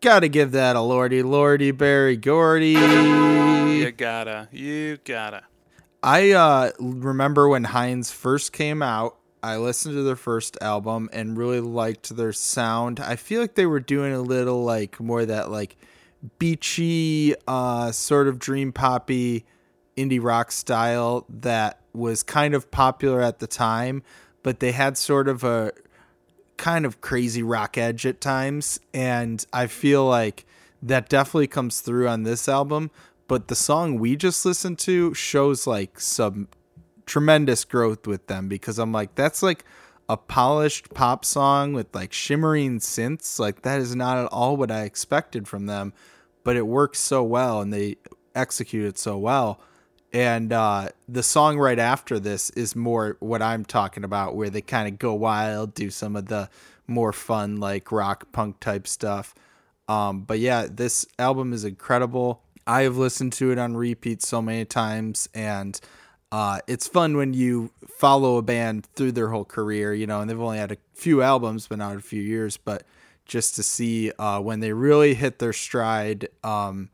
Gotta 0.09 0.27
give 0.27 0.53
that 0.53 0.75
a 0.75 0.81
lordy, 0.81 1.21
lordy, 1.21 1.69
Berry 1.69 2.17
Gordy. 2.17 2.69
You 2.69 3.91
gotta, 3.91 4.49
you 4.51 4.97
gotta. 5.05 5.43
I 6.01 6.31
uh, 6.31 6.71
remember 6.79 7.47
when 7.47 7.63
Hinds 7.63 8.09
first 8.11 8.51
came 8.51 8.81
out. 8.81 9.19
I 9.43 9.57
listened 9.57 9.93
to 9.93 10.01
their 10.01 10.15
first 10.15 10.57
album 10.61 11.11
and 11.13 11.37
really 11.37 11.59
liked 11.59 12.15
their 12.17 12.33
sound. 12.33 13.00
I 13.00 13.17
feel 13.17 13.39
like 13.39 13.53
they 13.53 13.67
were 13.67 13.79
doing 13.79 14.11
a 14.11 14.19
little 14.19 14.63
like 14.63 15.00
more 15.00 15.24
that 15.27 15.51
like 15.51 15.77
beachy, 16.39 17.35
uh, 17.48 17.91
sort 17.91 18.27
of 18.27 18.39
dream 18.39 18.72
poppy 18.72 19.45
indie 19.95 20.24
rock 20.24 20.51
style 20.51 21.27
that 21.29 21.81
was 21.93 22.24
kind 22.24 22.55
of 22.55 22.72
popular 22.72 23.22
at 23.22 23.37
the 23.37 23.45
time, 23.45 24.01
but 24.41 24.59
they 24.59 24.72
had 24.72 24.98
sort 24.98 25.27
of 25.27 25.43
a 25.43 25.72
kind 26.59 26.85
of 26.85 27.01
crazy 27.01 27.41
rock 27.41 27.77
edge 27.77 28.05
at 28.05 28.22
times. 28.22 28.79
And 28.93 29.43
I 29.51 29.65
feel 29.65 30.05
like 30.05 30.45
that 30.83 31.09
definitely 31.09 31.48
comes 31.48 31.81
through 31.81 32.07
on 32.07 32.24
this 32.24 32.48
album. 32.48 32.91
But 33.27 33.48
the 33.48 33.55
song 33.55 33.98
we 33.98 34.15
just 34.15 34.45
listened 34.45 34.77
to 34.79 35.13
shows 35.13 35.65
like 35.65 36.00
some 36.00 36.48
tremendous 37.05 37.65
growth 37.65 38.05
with 38.05 38.27
them 38.27 38.48
because 38.48 38.77
I'm 38.77 38.91
like, 38.91 39.15
that's 39.15 39.41
like 39.41 39.63
a 40.07 40.17
polished 40.17 40.93
pop 40.93 41.24
song 41.24 41.74
with 41.74 41.93
like 41.95 42.11
shimmering 42.11 42.79
synths. 42.79 43.39
Like, 43.39 43.61
that 43.61 43.79
is 43.79 43.95
not 43.95 44.17
at 44.17 44.25
all 44.25 44.57
what 44.57 44.72
I 44.72 44.83
expected 44.83 45.48
from 45.48 45.65
them, 45.65 45.93
but 46.43 46.55
it 46.55 46.67
works 46.67 47.00
so 47.00 47.24
well 47.24 47.61
and 47.61 47.72
they 47.72 47.98
execute 48.35 48.85
it 48.85 48.98
so 48.98 49.17
well. 49.17 49.61
And 50.11 50.51
uh, 50.51 50.89
the 51.07 51.22
song 51.22 51.57
right 51.59 51.77
after 51.77 52.19
this 52.19 52.50
is 52.51 52.75
more 52.75 53.17
what 53.19 53.41
I'm 53.41 53.63
talking 53.63 54.03
about, 54.03 54.35
where 54.35 54.50
they 54.50 54.61
kind 54.61 54.87
of 54.87 54.98
go 54.98 55.13
wild, 55.13 55.74
do 55.74 55.89
some 55.89 56.15
of 56.15 56.25
the 56.25 56.50
more 56.87 57.13
fun, 57.13 57.59
like 57.59 57.91
rock 57.91 58.31
punk 58.31 58.59
type 58.59 58.87
stuff. 58.87 59.35
Um, 59.87 60.22
but 60.22 60.39
yeah, 60.39 60.67
this 60.69 61.05
album 61.17 61.53
is 61.53 61.63
incredible. 61.63 62.41
I 62.65 62.83
have 62.83 62.98
listened 62.98 63.33
to 63.33 63.51
it 63.51 63.57
on 63.57 63.75
repeat 63.75 64.22
so 64.22 64.41
many 64.41 64.65
times, 64.65 65.29
and 65.33 65.79
uh, 66.31 66.59
it's 66.67 66.87
fun 66.87 67.17
when 67.17 67.33
you 67.33 67.72
follow 67.87 68.37
a 68.37 68.41
band 68.41 68.85
through 68.95 69.13
their 69.13 69.29
whole 69.29 69.45
career, 69.45 69.93
you 69.93 70.05
know, 70.05 70.22
and 70.22 70.29
they've 70.29 70.39
only 70.39 70.59
had 70.59 70.72
a 70.72 70.77
few 70.93 71.22
albums, 71.22 71.67
but 71.67 71.79
not 71.79 71.95
a 71.95 72.01
few 72.01 72.22
years, 72.22 72.57
but 72.57 72.83
just 73.25 73.55
to 73.55 73.63
see 73.63 74.11
uh, 74.19 74.39
when 74.39 74.59
they 74.59 74.74
really 74.74 75.13
hit 75.13 75.39
their 75.39 75.53
stride, 75.53 76.27
um, 76.43 76.89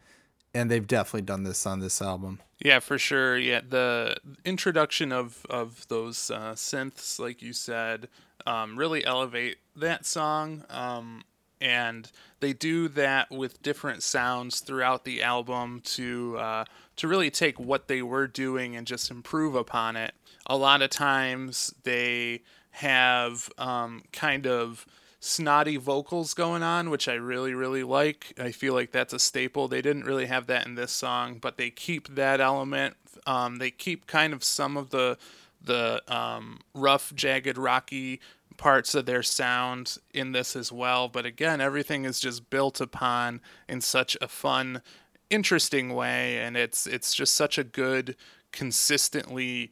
and 0.55 0.71
they've 0.71 0.87
definitely 0.87 1.23
done 1.23 1.43
this 1.43 1.65
on 1.65 1.81
this 1.81 2.01
album. 2.01 2.39
Yeah, 2.63 2.79
for 2.79 2.97
sure. 2.97 3.37
Yeah, 3.37 3.61
the 3.67 4.15
introduction 4.45 5.11
of 5.11 5.45
of 5.49 5.87
those 5.89 6.31
uh, 6.31 6.53
synths, 6.53 7.19
like 7.19 7.41
you 7.41 7.53
said, 7.53 8.07
um, 8.47 8.79
really 8.79 9.05
elevate 9.05 9.57
that 9.75 10.05
song. 10.05 10.63
Um, 10.69 11.23
and 11.61 12.11
they 12.39 12.53
do 12.53 12.87
that 12.89 13.31
with 13.31 13.61
different 13.61 14.03
sounds 14.03 14.61
throughout 14.61 15.03
the 15.03 15.21
album 15.21 15.81
to 15.83 16.37
uh, 16.37 16.65
to 16.95 17.07
really 17.07 17.29
take 17.29 17.59
what 17.59 17.87
they 17.87 18.01
were 18.01 18.27
doing 18.27 18.75
and 18.75 18.87
just 18.87 19.11
improve 19.11 19.55
upon 19.55 19.97
it. 19.97 20.13
A 20.47 20.55
lot 20.55 20.81
of 20.81 20.89
times 20.89 21.73
they 21.83 22.43
have 22.71 23.49
um, 23.57 24.03
kind 24.13 24.47
of 24.47 24.85
snotty 25.25 25.77
vocals 25.77 26.33
going 26.33 26.61
on, 26.61 26.89
which 26.89 27.07
I 27.07 27.15
really, 27.15 27.53
really 27.53 27.83
like. 27.83 28.33
I 28.39 28.51
feel 28.51 28.73
like 28.73 28.91
that's 28.91 29.13
a 29.13 29.19
staple. 29.19 29.67
They 29.67 29.81
didn't 29.81 30.05
really 30.05 30.27
have 30.27 30.47
that 30.47 30.67
in 30.67 30.75
this 30.75 30.91
song, 30.91 31.39
but 31.41 31.57
they 31.57 31.71
keep 31.71 32.13
that 32.15 32.39
element. 32.39 32.95
Um, 33.25 33.57
they 33.57 33.71
keep 33.71 34.05
kind 34.05 34.33
of 34.33 34.43
some 34.43 34.77
of 34.77 34.91
the 34.91 35.17
the 35.63 36.03
um, 36.07 36.59
rough, 36.75 37.11
jagged, 37.15 37.57
rocky 37.57 38.21
parts 38.57 38.93
of 38.93 39.07
their 39.07 39.23
sound 39.23 39.97
in 40.13 40.31
this 40.31 40.55
as 40.55 40.71
well. 40.71 41.07
But 41.07 41.25
again, 41.25 41.59
everything 41.59 42.05
is 42.05 42.19
just 42.19 42.51
built 42.51 42.79
upon 42.79 43.41
in 43.67 43.81
such 43.81 44.15
a 44.21 44.27
fun, 44.27 44.83
interesting 45.31 45.95
way, 45.95 46.37
and 46.37 46.55
it's 46.55 46.85
it's 46.85 47.15
just 47.15 47.33
such 47.33 47.57
a 47.57 47.63
good, 47.63 48.15
consistently 48.51 49.71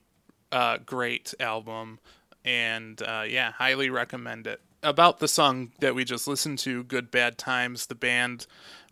uh, 0.52 0.80
great 0.84 1.36
album. 1.40 2.00
And 2.44 3.02
uh, 3.04 3.26
yeah, 3.28 3.52
highly 3.52 3.92
recommend 3.92 4.48
it 4.48 4.60
about 4.84 5.20
the 5.20 5.28
song 5.28 5.72
that 5.80 5.96
we 5.96 6.04
just 6.04 6.28
listened 6.28 6.60
to, 6.60 6.84
Good 6.84 7.10
Bad 7.10 7.38
Times, 7.38 7.88
the 7.88 7.96
band 7.96 8.46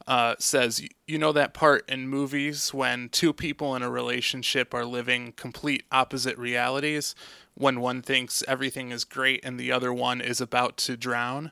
uh, 0.07 0.35
says, 0.39 0.81
You 1.07 1.17
know 1.17 1.31
that 1.31 1.53
part 1.53 1.87
in 1.89 2.07
movies 2.07 2.73
when 2.73 3.09
two 3.09 3.33
people 3.33 3.75
in 3.75 3.83
a 3.83 3.89
relationship 3.89 4.73
are 4.73 4.85
living 4.85 5.33
complete 5.35 5.83
opposite 5.91 6.37
realities? 6.37 7.15
When 7.53 7.81
one 7.81 8.01
thinks 8.01 8.43
everything 8.47 8.91
is 8.91 9.03
great 9.03 9.41
and 9.43 9.59
the 9.59 9.71
other 9.71 9.93
one 9.93 10.21
is 10.21 10.41
about 10.41 10.77
to 10.77 10.97
drown? 10.97 11.51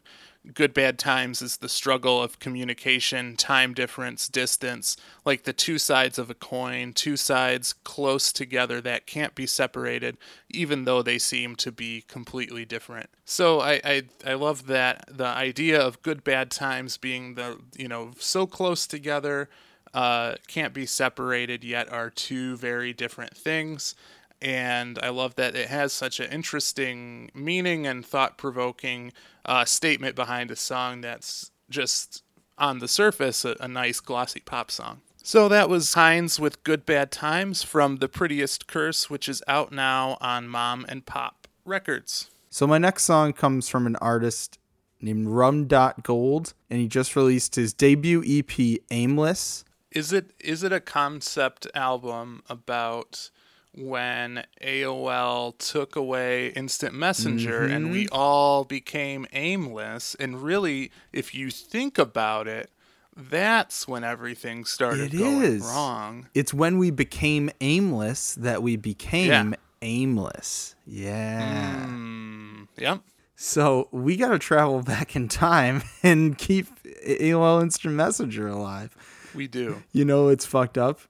Good 0.54 0.74
Bad 0.74 0.98
Times 0.98 1.42
is 1.42 1.58
the 1.58 1.68
struggle 1.68 2.24
of 2.24 2.40
communication, 2.40 3.36
time 3.36 3.74
difference, 3.74 4.28
distance, 4.30 4.96
like 5.26 5.44
the 5.44 5.54
two 5.54 5.78
sides 5.78 6.18
of 6.18 6.30
a 6.30 6.34
coin, 6.34 6.94
two 6.94 7.18
sides 7.18 7.74
close 7.74 8.32
together 8.32 8.80
that 8.82 9.06
can't 9.06 9.36
be 9.36 9.46
separated, 9.46 10.18
even 10.50 10.86
though 10.86 11.02
they 11.02 11.20
seem 11.20 11.56
to 11.58 11.72
be 11.72 12.04
completely 12.08 12.64
different. 12.64 13.10
So 13.26 13.60
I, 13.60 13.82
I, 13.84 14.04
I 14.26 14.34
love 14.36 14.68
that 14.68 15.06
the 15.10 15.26
idea 15.26 15.80
of 15.80 16.02
good 16.02 16.24
bad 16.24 16.52
times 16.52 16.98
being 16.98 17.36
the 17.36 17.60
you 17.78 17.90
know 17.90 18.12
so 18.18 18.48
close 18.48 18.88
together, 18.88 19.50
uh, 19.94 20.36
can't 20.48 20.74
be 20.74 20.86
separated 20.86 21.64
yet 21.64 21.92
are 21.92 22.10
two 22.10 22.56
very 22.58 22.94
different 22.94 23.36
things 23.36 23.94
and 24.42 24.98
I 25.02 25.10
love 25.10 25.36
that 25.36 25.56
it 25.56 25.68
has 25.68 25.94
such 25.94 26.20
an 26.20 26.32
interesting 26.32 27.32
meaning 27.34 27.86
and 27.86 28.06
thought 28.06 28.38
provoking 28.38 29.12
uh, 29.46 29.66
statement 29.66 30.16
behind 30.16 30.52
a 30.52 30.56
song 30.56 31.02
that's 31.02 31.52
just 31.70 32.24
on 32.58 32.80
the 32.80 32.88
surface 32.88 33.46
a, 33.46 33.56
a 33.60 33.68
nice 33.68 34.00
glossy 34.00 34.40
pop 34.40 34.72
song. 34.72 35.02
So 35.22 35.50
that 35.50 35.70
was 35.70 35.94
Hinds 35.94 36.40
with 36.40 36.64
Good 36.64 36.86
Bad 36.86 37.12
Times 37.12 37.62
from 37.62 37.98
The 37.98 38.08
Prettiest 38.08 38.68
Curse, 38.68 39.10
which 39.10 39.28
is 39.28 39.44
out 39.48 39.72
now 39.72 40.18
on 40.22 40.48
Mom 40.48 40.86
and 40.88 41.06
Pop 41.06 41.48
Records. 41.66 42.30
So 42.50 42.66
my 42.66 42.78
next 42.78 43.04
song 43.04 43.34
comes 43.34 43.70
from 43.70 43.86
an 43.86 43.96
artist 43.98 44.58
named 45.02 45.28
Rum 45.28 45.68
Dot 45.68 46.04
Gold, 46.04 46.54
and 46.70 46.80
he 46.80 46.88
just 46.88 47.16
released 47.16 47.56
his 47.56 47.74
debut 47.74 48.24
EP, 48.26 48.80
Aimless. 48.90 49.66
Is 49.92 50.14
it 50.14 50.32
is 50.40 50.64
it 50.64 50.72
a 50.72 50.80
concept 50.80 51.68
album 51.74 52.44
about 52.48 53.30
when 53.80 54.44
AOL 54.62 55.58
took 55.58 55.96
away 55.96 56.48
instant 56.50 56.94
messenger 56.94 57.66
and 57.66 57.92
we 57.92 58.08
all 58.12 58.64
became 58.66 59.26
aimless 59.34 60.16
and 60.16 60.42
really 60.44 60.92
if 61.14 61.34
you 61.34 61.50
think 61.50 61.98
about 61.98 62.48
it 62.48 62.70
that's 63.16 63.88
when 63.88 64.04
everything 64.04 64.64
started 64.66 65.14
It 65.14 65.18
going 65.18 65.42
is. 65.44 65.62
wrong. 65.62 66.28
It's 66.34 66.54
when 66.54 66.78
we 66.78 66.90
became 66.90 67.50
aimless 67.60 68.34
that 68.36 68.64
we 68.64 68.78
became 68.78 69.52
Yeah. 69.52 69.58
aimless. 69.82 70.76
Yeah. 70.86 71.86
Mm, 71.90 72.68
yep. 72.78 73.02
So 73.36 73.90
we 73.92 74.16
got 74.16 74.30
to 74.30 74.40
travel 74.40 74.82
back 74.84 75.16
in 75.18 75.28
time 75.28 75.82
and 76.04 76.38
keep 76.38 76.68
AOL 77.06 77.62
Instant 77.62 77.96
Messenger 77.96 78.48
alive. 78.48 78.96
We 79.36 79.48
do. 79.48 79.84
You 79.92 80.06
know, 80.06 80.30
it's 80.30 80.46
fucked 80.46 80.78
up. 80.78 81.02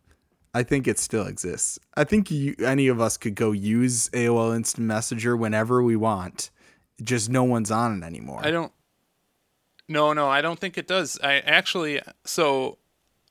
I 0.53 0.63
think 0.63 0.87
it 0.87 0.97
still 0.97 1.27
exists. 1.27 1.77
I 1.95 2.03
think 2.03 2.31
you, 2.31 2.55
any 2.63 2.87
of 2.87 2.99
us 2.99 3.17
could 3.17 3.35
go 3.35 3.51
use 3.51 4.09
AOL 4.09 4.55
Instant 4.55 4.87
Messenger 4.87 5.37
whenever 5.37 5.83
we 5.83 5.95
want. 5.95 6.49
Just 7.03 7.29
no 7.29 7.43
one's 7.43 7.69
on 7.71 8.01
it 8.01 8.05
anymore. 8.05 8.41
I 8.43 8.51
don't. 8.51 8.71
No, 9.87 10.13
no, 10.13 10.27
I 10.27 10.41
don't 10.41 10.59
think 10.59 10.77
it 10.77 10.87
does. 10.87 11.17
I 11.23 11.35
actually 11.39 12.01
so 12.25 12.77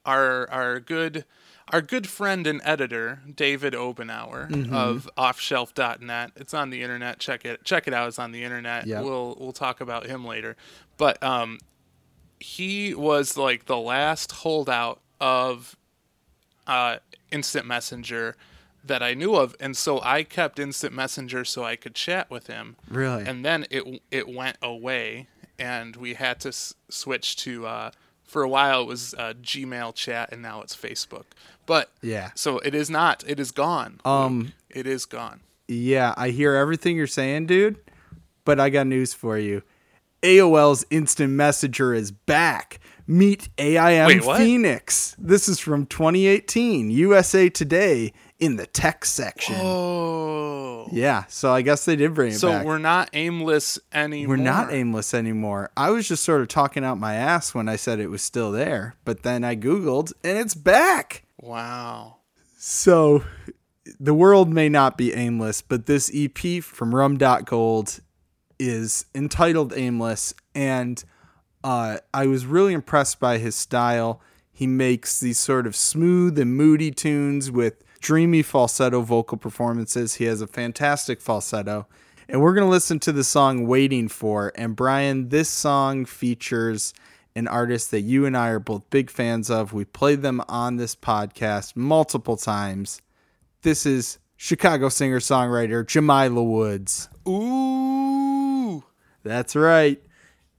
our 0.05 0.49
our 0.51 0.81
good 0.81 1.25
our 1.71 1.81
good 1.83 2.09
friend 2.09 2.47
and 2.47 2.61
editor 2.65 3.21
David 3.33 3.75
Obenauer 3.75 4.49
Mm-hmm. 4.51 4.75
of 4.75 5.09
offshelf.net. 5.19 6.33
It's 6.37 6.55
on 6.55 6.71
the 6.71 6.83
internet. 6.83 7.19
Check 7.21 7.45
it 7.45 7.63
check 7.65 7.87
it 7.87 7.95
out. 7.95 8.09
It's 8.09 8.19
on 8.19 8.33
the 8.33 8.43
internet. 8.43 8.87
Yep. 8.87 9.05
We'll 9.05 9.37
we'll 9.39 9.53
talk 9.53 9.81
about 9.81 10.07
him 10.07 10.25
later. 10.25 10.57
But 10.97 11.23
um 11.23 11.59
he 12.41 12.95
was 12.95 13.37
like 13.37 13.67
the 13.67 13.77
last 13.79 14.33
holdout 14.33 15.01
of 15.21 15.77
uh 16.69 16.99
instant 17.33 17.67
messenger 17.67 18.37
that 18.85 19.03
I 19.03 19.15
knew 19.15 19.35
of 19.35 19.57
and 19.59 19.77
so 19.77 20.01
I 20.03 20.23
kept 20.23 20.59
instant 20.59 20.95
messenger 20.95 21.45
so 21.45 21.65
I 21.65 21.75
could 21.77 21.95
chat 21.95 22.31
with 22.31 22.47
him 22.47 22.77
really. 22.89 23.25
and 23.27 23.45
then 23.45 23.67
it 23.71 24.03
it 24.11 24.29
went 24.29 24.57
away 24.63 25.27
and 25.59 25.97
we 25.97 26.15
had 26.15 26.39
to 26.41 26.49
s- 26.49 26.75
switch 26.89 27.35
to 27.39 27.67
uh, 27.67 27.91
for 28.23 28.43
a 28.43 28.49
while 28.49 28.83
it 28.83 28.87
was 28.87 29.15
uh, 29.19 29.33
gmail 29.43 29.95
chat 29.95 30.31
and 30.33 30.41
now 30.41 30.61
it's 30.63 30.77
facebook 30.77 31.25
but 31.67 31.91
yeah. 32.03 32.31
so 32.35 32.59
it 32.61 32.75
is 32.75 32.89
not 32.89 33.25
it 33.27 33.41
is 33.41 33.51
gone 33.51 34.01
Um, 34.05 34.53
it 34.71 34.87
is 34.87 35.05
gone 35.07 35.41
Yeah, 35.67 36.15
I 36.17 36.31
hear 36.31 36.55
everything 36.55 36.97
you're 36.97 37.07
saying, 37.07 37.47
dude. 37.47 37.77
But 38.47 38.59
I 38.59 38.71
got 38.71 38.87
news 38.87 39.13
for 39.13 39.37
you. 39.37 39.63
AOL's 40.23 40.87
Instant 40.89 41.33
Messenger 41.35 41.93
is 41.93 42.11
back. 42.11 42.81
Meet 43.11 43.49
AIM 43.57 44.07
Wait. 44.07 44.37
Phoenix. 44.37 45.17
This 45.19 45.49
is 45.49 45.59
from 45.59 45.87
2018. 45.87 46.91
USA 46.91 47.49
Today. 47.49 48.13
in 48.39 48.57
the 48.57 48.67
tech 48.67 49.05
section. 49.07 49.57
Oh. 49.59 50.87
Yeah, 50.93 51.25
so 51.29 51.51
I 51.53 51.63
guess 51.63 51.85
they 51.87 51.97
did 51.97 52.13
bring 52.15 52.33
it 52.33 52.39
So 52.39 52.51
back. 52.51 52.67
we're 52.67 52.79
not 52.79 53.09
aimless 53.15 53.79
anymore. 53.93 54.37
We're 54.37 54.43
not 54.43 54.73
aimless 54.73 55.15
anymore. 55.15 55.71
I 55.77 55.91
was 55.91 56.07
just 56.07 56.23
sort 56.23 56.43
of 56.43 56.49
talking 56.49 56.85
out 56.85 56.99
my 56.99 57.15
ass 57.15 57.55
when 57.55 57.69
I 57.69 57.77
said 57.77 57.99
it 57.99 58.09
was 58.11 58.23
still 58.23 58.53
there, 58.53 58.95
but 59.05 59.23
then 59.23 59.43
I 59.43 59.57
Googled 59.57 60.13
and 60.23 60.37
it's 60.39 60.55
back. 60.55 61.25
Wow. 61.41 62.17
So 62.59 63.25
the 63.99 64.15
world 64.15 64.53
may 64.53 64.69
not 64.69 64.97
be 64.99 65.15
aimless, 65.15 65.63
but 65.63 65.87
this 65.87 66.11
EP 66.15 66.63
from 66.63 66.95
Rum.Gold 66.95 68.01
is 68.59 69.07
entitled 69.15 69.73
Aimless, 69.77 70.35
and 70.55 71.03
uh, 71.65 71.99
I 72.15 72.27
was 72.27 72.47
really 72.47 72.73
impressed 72.73 73.21
by 73.21 73.39
his 73.39 73.55
style. 73.55 74.21
He 74.53 74.67
makes 74.67 75.21
these 75.21 75.39
sort 75.39 75.67
of 75.67 75.77
smooth 75.77 76.39
and 76.39 76.57
moody 76.57 76.91
tunes 76.91 77.51
with 77.51 77.83
dreamy 78.01 78.43
falsetto 78.43 79.03
vocal 79.03 79.39
performances. 79.39 80.15
He 80.15 80.25
has 80.25 80.41
a 80.41 80.47
fantastic 80.47 81.21
falsetto. 81.21 81.87
And 82.29 82.41
we're 82.41 82.55
going 82.55 82.67
to 82.67 82.71
listen 82.71 82.99
to 83.01 83.13
the 83.13 83.25
song 83.25 83.67
Waiting 83.67 84.09
For. 84.09 84.53
And 84.55 84.77
Brian, 84.77 85.31
this 85.31 85.49
song 85.49 86.05
features 86.05 86.93
an 87.35 87.49
artist 87.49 87.91
that 87.93 88.01
you 88.01 88.27
and 88.27 88.37
I 88.37 88.49
are 88.49 88.59
both 88.59 88.91
big 88.91 89.11
fans 89.11 89.49
of. 89.49 89.73
We 89.73 89.85
played 89.85 90.23
them 90.23 90.43
on 90.49 90.77
this 90.77 90.95
podcast 90.95 91.77
multiple 91.77 92.37
times. 92.37 93.01
This 93.63 93.87
is 93.87 94.19
Chicago 94.37 94.89
singer 94.89 95.21
songwriter 95.21 95.87
Jamila 95.87 96.43
Woods. 96.43 97.09
Ooh. 97.27 98.85
That's 99.23 99.55
right. 99.57 100.03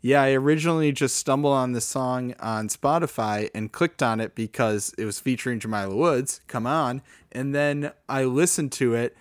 Yeah, 0.02 0.22
I 0.22 0.32
originally 0.32 0.94
just 0.94 1.18
stumbled 1.18 1.54
on 1.54 1.74
this 1.74 1.86
song 1.86 2.34
on 2.40 2.70
Spotify 2.70 3.50
and 3.54 3.72
clicked 3.72 4.02
on 4.02 4.22
it 4.22 4.34
because 4.34 4.94
it 4.98 5.04
was 5.04 5.20
featuring 5.20 5.60
Jamila 5.60 5.94
Woods. 5.94 6.40
Come 6.48 6.66
on. 6.66 7.02
And 7.34 7.54
then 7.54 7.92
I 8.08 8.24
listened 8.24 8.72
to 8.74 8.96
it 8.96 9.16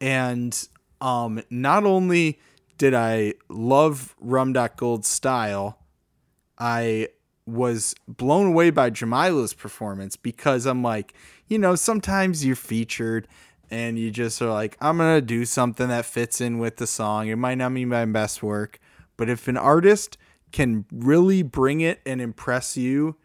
and 0.00 0.68
um 1.00 1.42
not 1.50 1.84
only 1.84 2.40
did 2.78 2.94
I 2.94 3.34
love 3.48 4.16
Rum.Gold's 4.18 5.06
style, 5.08 5.78
I 6.58 7.08
was 7.46 7.94
blown 8.08 8.48
away 8.48 8.70
by 8.70 8.90
Jamila's 8.90 9.54
performance 9.54 10.16
because 10.16 10.66
I'm 10.66 10.82
like, 10.82 11.14
you 11.46 11.58
know, 11.58 11.76
sometimes 11.76 12.44
you're 12.44 12.56
featured 12.56 13.28
and 13.70 13.98
you 13.98 14.10
just 14.10 14.42
are 14.42 14.50
like, 14.50 14.76
I'm 14.80 14.98
gonna 14.98 15.20
do 15.20 15.44
something 15.44 15.86
that 15.88 16.06
fits 16.06 16.40
in 16.40 16.58
with 16.58 16.78
the 16.78 16.88
song. 16.88 17.28
It 17.28 17.36
might 17.36 17.58
not 17.58 17.72
be 17.72 17.84
my 17.84 18.04
best 18.06 18.42
work, 18.42 18.80
but 19.16 19.28
if 19.28 19.46
an 19.46 19.56
artist 19.56 20.18
can 20.54 20.84
really 20.92 21.42
bring 21.42 21.80
it 21.80 22.00
and 22.06 22.20
impress 22.20 22.76
you 22.76 23.16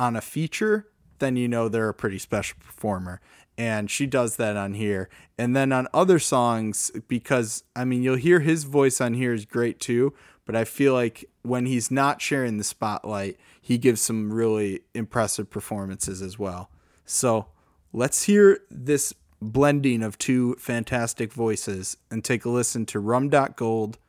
on 0.00 0.16
a 0.16 0.20
feature, 0.20 0.88
then 1.20 1.36
you 1.36 1.46
know 1.46 1.68
they're 1.68 1.88
a 1.88 1.94
pretty 1.94 2.18
special 2.18 2.58
performer. 2.58 3.20
And 3.56 3.88
she 3.88 4.04
does 4.04 4.34
that 4.34 4.56
on 4.56 4.74
here. 4.74 5.08
And 5.38 5.54
then 5.54 5.70
on 5.70 5.86
other 5.94 6.18
songs, 6.18 6.90
because 7.06 7.62
I 7.76 7.84
mean, 7.84 8.02
you'll 8.02 8.16
hear 8.16 8.40
his 8.40 8.64
voice 8.64 9.00
on 9.00 9.14
here 9.14 9.32
is 9.32 9.44
great 9.44 9.78
too, 9.78 10.12
but 10.44 10.56
I 10.56 10.64
feel 10.64 10.92
like 10.92 11.24
when 11.42 11.66
he's 11.66 11.92
not 11.92 12.20
sharing 12.20 12.58
the 12.58 12.64
spotlight, 12.64 13.38
he 13.60 13.78
gives 13.78 14.00
some 14.00 14.32
really 14.32 14.80
impressive 14.92 15.50
performances 15.50 16.20
as 16.20 16.36
well. 16.36 16.68
So 17.06 17.46
let's 17.92 18.24
hear 18.24 18.58
this 18.68 19.14
blending 19.40 20.02
of 20.02 20.18
two 20.18 20.56
fantastic 20.58 21.32
voices 21.32 21.96
and 22.10 22.24
take 22.24 22.44
a 22.44 22.50
listen 22.50 22.86
to 22.86 22.98
Rum.Gold 22.98 24.00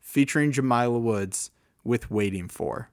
featuring 0.00 0.50
Jamila 0.50 0.98
Woods 0.98 1.50
with 1.84 2.10
Waiting 2.10 2.48
For. 2.48 2.91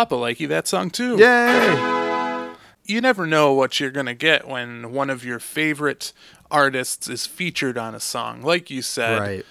Papa 0.00 0.14
likey 0.14 0.48
that 0.48 0.66
song 0.66 0.88
too. 0.88 1.18
Yay! 1.18 2.54
You 2.86 3.02
never 3.02 3.26
know 3.26 3.52
what 3.52 3.78
you're 3.78 3.90
gonna 3.90 4.14
get 4.14 4.48
when 4.48 4.92
one 4.92 5.10
of 5.10 5.26
your 5.26 5.38
favorite 5.38 6.14
artists 6.50 7.06
is 7.06 7.26
featured 7.26 7.76
on 7.76 7.94
a 7.94 8.00
song. 8.00 8.40
Like 8.40 8.70
you 8.70 8.80
said, 8.80 9.18
Right. 9.20 9.46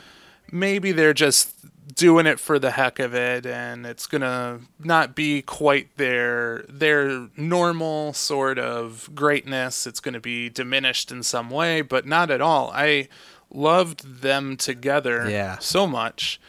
maybe 0.51 0.91
they're 0.91 1.13
just 1.13 1.53
doing 1.93 2.25
it 2.25 2.39
for 2.39 2.57
the 2.57 2.71
heck 2.71 2.97
of 2.97 3.13
it 3.13 3.45
and 3.45 3.85
it's 3.85 4.07
gonna 4.07 4.61
not 4.79 5.13
be 5.15 5.43
quite 5.43 5.95
their 5.97 6.63
their 6.67 7.27
normal 7.37 8.13
sort 8.13 8.57
of 8.59 9.09
greatness 9.13 9.85
it's 9.87 9.99
gonna 9.99 10.19
be 10.19 10.49
diminished 10.49 11.11
in 11.11 11.21
some 11.23 11.49
way 11.49 11.81
but 11.81 12.05
not 12.05 12.29
at 12.29 12.41
all 12.41 12.71
i 12.75 13.07
loved 13.51 14.21
them 14.21 14.55
together 14.55 15.27
Yeah. 15.29 15.57
so 15.59 15.87
much 15.87 16.39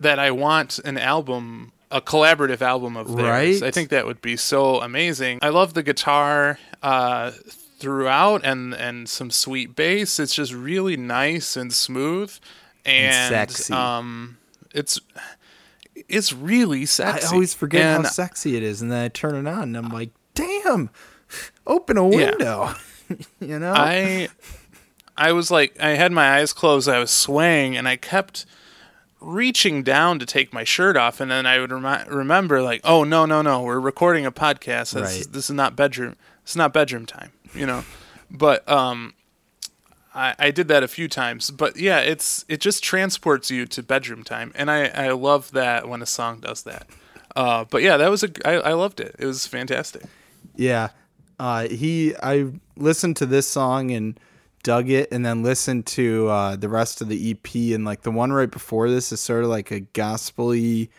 that 0.00 0.18
i 0.18 0.30
want 0.30 0.78
an 0.86 0.96
album 0.96 1.72
a 1.92 2.00
collaborative 2.00 2.60
album 2.62 2.96
of 2.96 3.08
theirs 3.16 3.60
Right? 3.60 3.62
i 3.62 3.70
think 3.70 3.90
that 3.90 4.06
would 4.06 4.20
be 4.22 4.36
so 4.36 4.80
amazing 4.80 5.38
i 5.42 5.48
love 5.50 5.74
the 5.74 5.82
guitar 5.82 6.58
uh 6.82 7.30
throughout 7.78 8.44
and 8.44 8.74
and 8.74 9.08
some 9.08 9.30
sweet 9.30 9.76
bass 9.76 10.18
it's 10.18 10.34
just 10.34 10.52
really 10.52 10.96
nice 10.96 11.56
and 11.56 11.72
smooth 11.72 12.32
and, 12.84 13.12
sexy. 13.28 13.72
um 13.74 14.38
it's 14.74 14.98
it's 16.08 16.32
really 16.32 16.86
sexy. 16.86 17.26
I 17.26 17.30
always 17.30 17.54
forget 17.54 17.82
and 17.82 18.04
how 18.06 18.10
sexy 18.10 18.56
it 18.56 18.62
is, 18.62 18.80
and 18.82 18.90
then 18.90 19.04
I 19.04 19.08
turn 19.08 19.34
it 19.34 19.48
on, 19.48 19.62
and 19.64 19.76
I'm 19.76 19.90
like, 19.92 20.10
"Damn, 20.34 20.88
open 21.66 21.96
a 21.98 22.08
Yeah. 22.08 22.16
window." 22.16 22.74
you 23.40 23.58
know? 23.58 23.74
I 23.76 24.28
I 25.16 25.32
was 25.32 25.50
like 25.50 25.78
I 25.80 25.90
had 25.90 26.10
my 26.10 26.38
eyes 26.38 26.52
closed, 26.54 26.88
I 26.88 26.98
was 26.98 27.10
swaying 27.10 27.76
and 27.76 27.86
I 27.86 27.96
kept 27.96 28.46
reaching 29.22 29.82
down 29.82 30.18
to 30.18 30.26
take 30.26 30.52
my 30.52 30.64
shirt 30.64 30.96
off 30.96 31.20
and 31.20 31.30
then 31.30 31.46
I 31.46 31.58
would 31.60 31.70
remi- 31.72 32.04
remember 32.08 32.60
like, 32.62 32.80
"Oh, 32.84 33.04
no, 33.04 33.24
no, 33.26 33.40
no, 33.42 33.62
we're 33.62 33.80
recording 33.80 34.26
a 34.26 34.32
podcast. 34.32 34.92
This, 34.94 35.16
Right. 35.18 35.26
this 35.32 35.44
is 35.48 35.54
not 35.54 35.76
bedroom. 35.76 36.16
It's 36.42 36.56
not 36.56 36.72
bedroom 36.72 37.06
time, 37.06 37.30
you 37.54 37.66
know." 37.66 37.84
But 38.30 38.68
um 38.68 39.14
I, 40.14 40.34
I 40.38 40.50
did 40.50 40.68
that 40.68 40.82
a 40.82 40.88
few 40.88 41.08
times, 41.08 41.50
but 41.50 41.76
yeah, 41.78 42.00
it's 42.00 42.44
it 42.48 42.60
just 42.60 42.82
transports 42.84 43.50
you 43.50 43.64
to 43.66 43.82
bedroom 43.82 44.24
time, 44.24 44.52
and 44.54 44.70
I, 44.70 44.88
I 44.88 45.10
love 45.12 45.52
that 45.52 45.88
when 45.88 46.02
a 46.02 46.06
song 46.06 46.40
does 46.40 46.64
that. 46.64 46.86
Uh, 47.34 47.64
but 47.64 47.80
yeah, 47.82 47.96
that 47.96 48.10
was 48.10 48.22
a 48.22 48.30
I, 48.44 48.70
I 48.70 48.72
loved 48.74 49.00
it. 49.00 49.16
It 49.18 49.24
was 49.24 49.46
fantastic. 49.46 50.02
Yeah. 50.54 50.90
Uh, 51.38 51.66
he, 51.68 52.14
I 52.22 52.52
listened 52.76 53.16
to 53.16 53.26
this 53.26 53.48
song 53.48 53.90
and 53.90 54.20
dug 54.62 54.90
it, 54.90 55.10
and 55.12 55.24
then 55.24 55.42
listened 55.42 55.86
to 55.86 56.28
uh, 56.28 56.56
the 56.56 56.68
rest 56.68 57.00
of 57.00 57.08
the 57.08 57.30
EP. 57.30 57.54
And 57.74 57.84
like 57.84 58.02
the 58.02 58.10
one 58.10 58.32
right 58.32 58.50
before 58.50 58.88
this 58.90 59.12
is 59.12 59.20
sort 59.20 59.44
of 59.44 59.50
like 59.50 59.70
a 59.70 59.80
gospely 59.80 60.90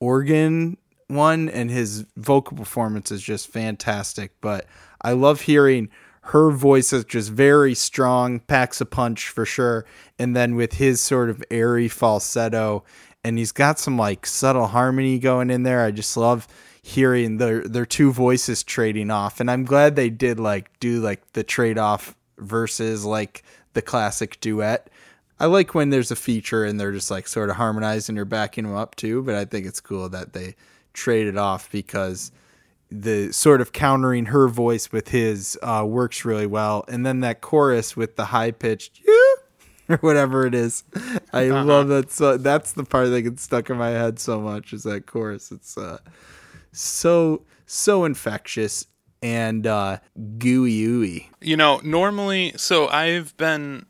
organ 0.00 0.76
one, 1.08 1.48
and 1.48 1.70
his 1.70 2.04
vocal 2.16 2.56
performance 2.56 3.10
is 3.12 3.22
just 3.22 3.48
fantastic. 3.48 4.32
But 4.40 4.66
I 5.02 5.12
love 5.12 5.42
hearing 5.42 5.88
her 6.22 6.50
voice 6.50 6.92
is 6.92 7.04
just 7.04 7.30
very 7.30 7.74
strong, 7.74 8.40
packs 8.40 8.80
a 8.80 8.86
punch 8.86 9.28
for 9.28 9.46
sure. 9.46 9.86
And 10.18 10.34
then 10.34 10.56
with 10.56 10.74
his 10.74 11.00
sort 11.00 11.30
of 11.30 11.44
airy 11.50 11.88
falsetto, 11.88 12.82
and 13.22 13.38
he's 13.38 13.52
got 13.52 13.78
some 13.78 13.96
like 13.96 14.26
subtle 14.26 14.68
harmony 14.68 15.18
going 15.18 15.50
in 15.50 15.62
there. 15.62 15.84
I 15.84 15.92
just 15.92 16.16
love 16.16 16.48
hearing 16.82 17.38
their 17.38 17.62
their 17.62 17.86
two 17.86 18.12
voices 18.12 18.62
trading 18.62 19.10
off, 19.10 19.40
and 19.40 19.50
I'm 19.50 19.64
glad 19.64 19.96
they 19.96 20.10
did 20.10 20.38
like 20.40 20.70
do 20.80 21.00
like 21.00 21.32
the 21.32 21.42
trade 21.44 21.78
off 21.78 22.15
versus 22.38 23.04
like 23.04 23.42
the 23.74 23.82
classic 23.82 24.40
duet. 24.40 24.90
I 25.38 25.46
like 25.46 25.74
when 25.74 25.90
there's 25.90 26.10
a 26.10 26.16
feature 26.16 26.64
and 26.64 26.80
they're 26.80 26.92
just 26.92 27.10
like 27.10 27.28
sort 27.28 27.50
of 27.50 27.56
harmonizing 27.56 28.18
or 28.18 28.24
backing 28.24 28.64
them 28.64 28.74
up 28.74 28.96
too, 28.96 29.22
but 29.22 29.34
I 29.34 29.44
think 29.44 29.66
it's 29.66 29.80
cool 29.80 30.08
that 30.08 30.32
they 30.32 30.56
trade 30.94 31.26
it 31.26 31.36
off 31.36 31.70
because 31.70 32.32
the 32.90 33.32
sort 33.32 33.60
of 33.60 33.72
countering 33.72 34.26
her 34.26 34.48
voice 34.48 34.92
with 34.92 35.08
his 35.08 35.58
uh, 35.62 35.84
works 35.86 36.24
really 36.24 36.46
well, 36.46 36.84
and 36.88 37.04
then 37.04 37.20
that 37.20 37.40
chorus 37.40 37.96
with 37.96 38.16
the 38.16 38.26
high 38.26 38.50
pitched 38.50 39.00
or 39.88 39.96
whatever 39.98 40.46
it 40.46 40.54
is. 40.54 40.84
I 41.32 41.48
love 41.48 41.88
that. 41.88 42.10
So 42.10 42.36
that's 42.36 42.72
the 42.72 42.84
part 42.84 43.10
that 43.10 43.22
gets 43.22 43.42
stuck 43.42 43.70
in 43.70 43.76
my 43.76 43.90
head 43.90 44.18
so 44.18 44.40
much 44.40 44.72
is 44.72 44.84
that 44.84 45.06
chorus. 45.06 45.50
It's 45.50 45.76
uh, 45.76 45.98
so 46.72 47.42
so 47.66 48.04
infectious 48.04 48.86
and 49.26 49.66
uh, 49.66 49.98
gooey 50.38 50.86
ooey. 50.86 51.26
You 51.40 51.56
know, 51.56 51.80
normally, 51.82 52.52
so 52.56 52.86
I've 52.86 53.36
been 53.36 53.86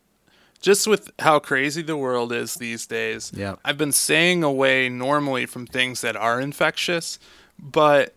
just 0.61 0.87
with 0.87 1.11
how 1.19 1.39
crazy 1.41 1.83
the 1.83 1.97
world 1.97 2.33
is 2.33 2.55
these 2.55 2.87
days. 2.87 3.33
Yeah. 3.37 3.57
I've 3.63 3.77
been 3.77 3.93
staying 3.93 4.43
away 4.43 4.89
normally 4.89 5.45
from 5.45 5.67
things 5.67 6.01
that 6.01 6.17
are 6.17 6.41
infectious, 6.41 7.19
but 7.59 8.15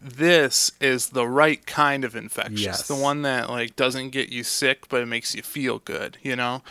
this 0.00 0.72
is 0.80 1.10
the 1.10 1.28
right 1.28 1.64
kind 1.66 2.02
of 2.02 2.16
infectious. 2.16 2.60
Yes. 2.62 2.88
The 2.88 2.94
one 2.94 3.20
that 3.22 3.50
like 3.50 3.76
doesn't 3.76 4.10
get 4.10 4.30
you 4.30 4.42
sick, 4.42 4.88
but 4.88 5.02
it 5.02 5.06
makes 5.06 5.34
you 5.34 5.42
feel 5.42 5.80
good. 5.80 6.16
You 6.22 6.34
know. 6.34 6.62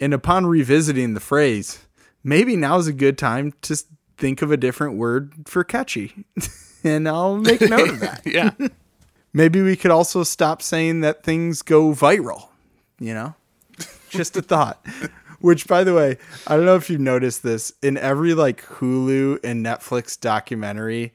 And 0.00 0.14
upon 0.14 0.46
revisiting 0.46 1.12
the 1.12 1.20
phrase, 1.20 1.86
maybe 2.24 2.56
now 2.56 2.78
is 2.78 2.86
a 2.86 2.92
good 2.94 3.18
time 3.18 3.52
to 3.62 3.76
think 4.16 4.40
of 4.40 4.50
a 4.50 4.56
different 4.56 4.96
word 4.96 5.34
for 5.44 5.62
catchy. 5.62 6.24
and 6.84 7.06
I'll 7.06 7.36
make 7.36 7.60
note 7.60 7.90
of 7.90 8.00
that. 8.00 8.22
Yeah. 8.26 8.52
Maybe 9.32 9.62
we 9.62 9.76
could 9.76 9.90
also 9.90 10.24
stop 10.24 10.60
saying 10.60 11.00
that 11.00 11.22
things 11.22 11.62
go 11.62 11.92
viral, 11.92 12.48
you 12.98 13.14
know? 13.14 13.34
Just 14.10 14.36
a 14.36 14.42
thought. 14.42 14.84
Which 15.40 15.66
by 15.66 15.84
the 15.84 15.94
way, 15.94 16.18
I 16.46 16.56
don't 16.56 16.66
know 16.66 16.76
if 16.76 16.88
you've 16.88 17.00
noticed 17.00 17.42
this 17.42 17.72
in 17.82 17.96
every 17.96 18.34
like 18.34 18.62
Hulu 18.62 19.40
and 19.42 19.64
Netflix 19.64 20.18
documentary, 20.20 21.12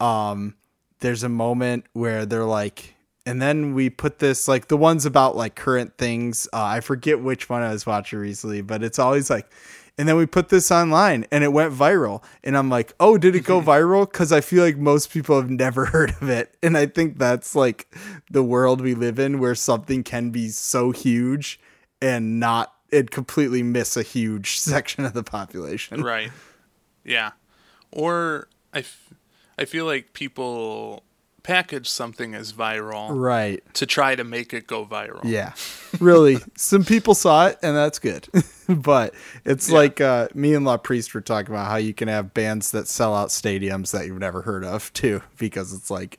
um 0.00 0.56
there's 1.00 1.22
a 1.22 1.28
moment 1.28 1.84
where 1.92 2.24
they're 2.24 2.44
like 2.44 2.94
and 3.24 3.40
then 3.40 3.74
we 3.74 3.88
put 3.90 4.18
this 4.18 4.48
like 4.48 4.68
the 4.68 4.76
ones 4.76 5.06
about 5.06 5.36
like 5.36 5.54
current 5.54 5.96
things. 5.96 6.48
Uh, 6.52 6.64
I 6.64 6.80
forget 6.80 7.20
which 7.20 7.48
one 7.48 7.62
I 7.62 7.70
was 7.70 7.86
watching 7.86 8.18
recently, 8.18 8.62
but 8.62 8.82
it's 8.82 8.98
always 8.98 9.30
like 9.30 9.48
and 9.98 10.08
then 10.08 10.16
we 10.16 10.26
put 10.26 10.48
this 10.48 10.70
online 10.70 11.26
and 11.30 11.44
it 11.44 11.52
went 11.52 11.72
viral. 11.72 12.22
And 12.42 12.56
I'm 12.56 12.70
like, 12.70 12.92
oh, 12.98 13.18
did 13.18 13.36
it 13.36 13.44
go 13.44 13.60
viral? 13.62 14.10
Because 14.10 14.32
I 14.32 14.40
feel 14.40 14.64
like 14.64 14.76
most 14.76 15.10
people 15.10 15.40
have 15.40 15.50
never 15.50 15.84
heard 15.94 16.10
of 16.20 16.28
it. 16.28 16.56
And 16.62 16.76
I 16.76 16.86
think 16.86 17.18
that's 17.18 17.54
like 17.54 17.94
the 18.30 18.42
world 18.42 18.80
we 18.80 18.94
live 18.94 19.18
in 19.18 19.38
where 19.38 19.54
something 19.54 20.02
can 20.02 20.30
be 20.30 20.48
so 20.48 20.90
huge 20.90 21.60
and 22.00 22.40
not, 22.40 22.74
it 22.90 23.10
completely 23.10 23.62
miss 23.62 23.96
a 23.96 24.02
huge 24.02 24.58
section 24.58 25.04
of 25.04 25.12
the 25.12 25.22
population. 25.22 26.02
right. 26.02 26.30
Yeah. 27.04 27.32
Or 27.90 28.48
I, 28.72 28.78
f- 28.80 29.12
I 29.58 29.64
feel 29.66 29.84
like 29.84 30.12
people 30.14 31.02
package 31.42 31.88
something 31.88 32.34
as 32.34 32.52
viral 32.52 33.08
Right. 33.10 33.62
to 33.74 33.84
try 33.86 34.14
to 34.14 34.24
make 34.24 34.52
it 34.54 34.66
go 34.66 34.84
viral. 34.86 35.20
Yeah. 35.24 35.52
Really. 36.00 36.38
Some 36.56 36.84
people 36.84 37.14
saw 37.14 37.48
it 37.48 37.58
and 37.62 37.76
that's 37.76 37.98
good. 37.98 38.28
but 38.68 39.14
it's 39.44 39.70
like 39.70 40.00
uh, 40.00 40.28
me 40.34 40.54
and 40.54 40.64
La 40.64 40.76
Priest 40.76 41.14
were 41.14 41.20
talking 41.20 41.52
about 41.54 41.68
how 41.68 41.76
you 41.76 41.92
can 41.94 42.08
have 42.08 42.32
bands 42.34 42.70
that 42.70 42.86
sell 42.88 43.14
out 43.14 43.30
stadiums 43.30 43.90
that 43.92 44.06
you've 44.06 44.18
never 44.20 44.42
heard 44.42 44.64
of 44.64 44.92
too, 44.94 45.22
because 45.38 45.72
it's 45.72 45.90
like 45.90 46.18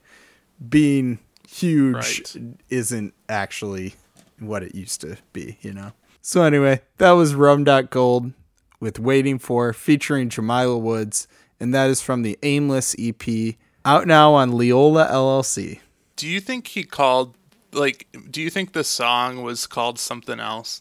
being 0.69 1.19
huge 1.47 1.95
Right. 1.95 2.35
isn't 2.69 3.13
actually 3.29 3.93
what 4.39 4.63
it 4.63 4.75
used 4.75 5.01
to 5.01 5.17
be, 5.31 5.57
you 5.61 5.73
know? 5.73 5.93
So 6.21 6.43
anyway, 6.43 6.81
that 6.97 7.11
was 7.11 7.35
Rum 7.35 7.63
Gold 7.63 8.33
with 8.79 8.99
Waiting 8.99 9.39
For 9.39 9.71
featuring 9.73 10.29
Jamila 10.29 10.77
Woods, 10.77 11.27
and 11.59 11.73
that 11.73 11.89
is 11.89 12.01
from 12.01 12.21
the 12.23 12.37
Aimless 12.43 12.95
EP 12.99 13.55
out 13.85 14.07
now 14.07 14.33
on 14.33 14.57
Leola 14.57 15.07
LLC. 15.07 15.79
Do 16.15 16.27
you 16.27 16.39
think 16.39 16.67
he 16.67 16.83
called 16.83 17.35
like 17.71 18.07
do 18.29 18.41
you 18.41 18.49
think 18.49 18.73
the 18.73 18.83
song 18.83 19.41
was 19.41 19.65
called 19.65 19.97
something 19.97 20.39
else 20.39 20.79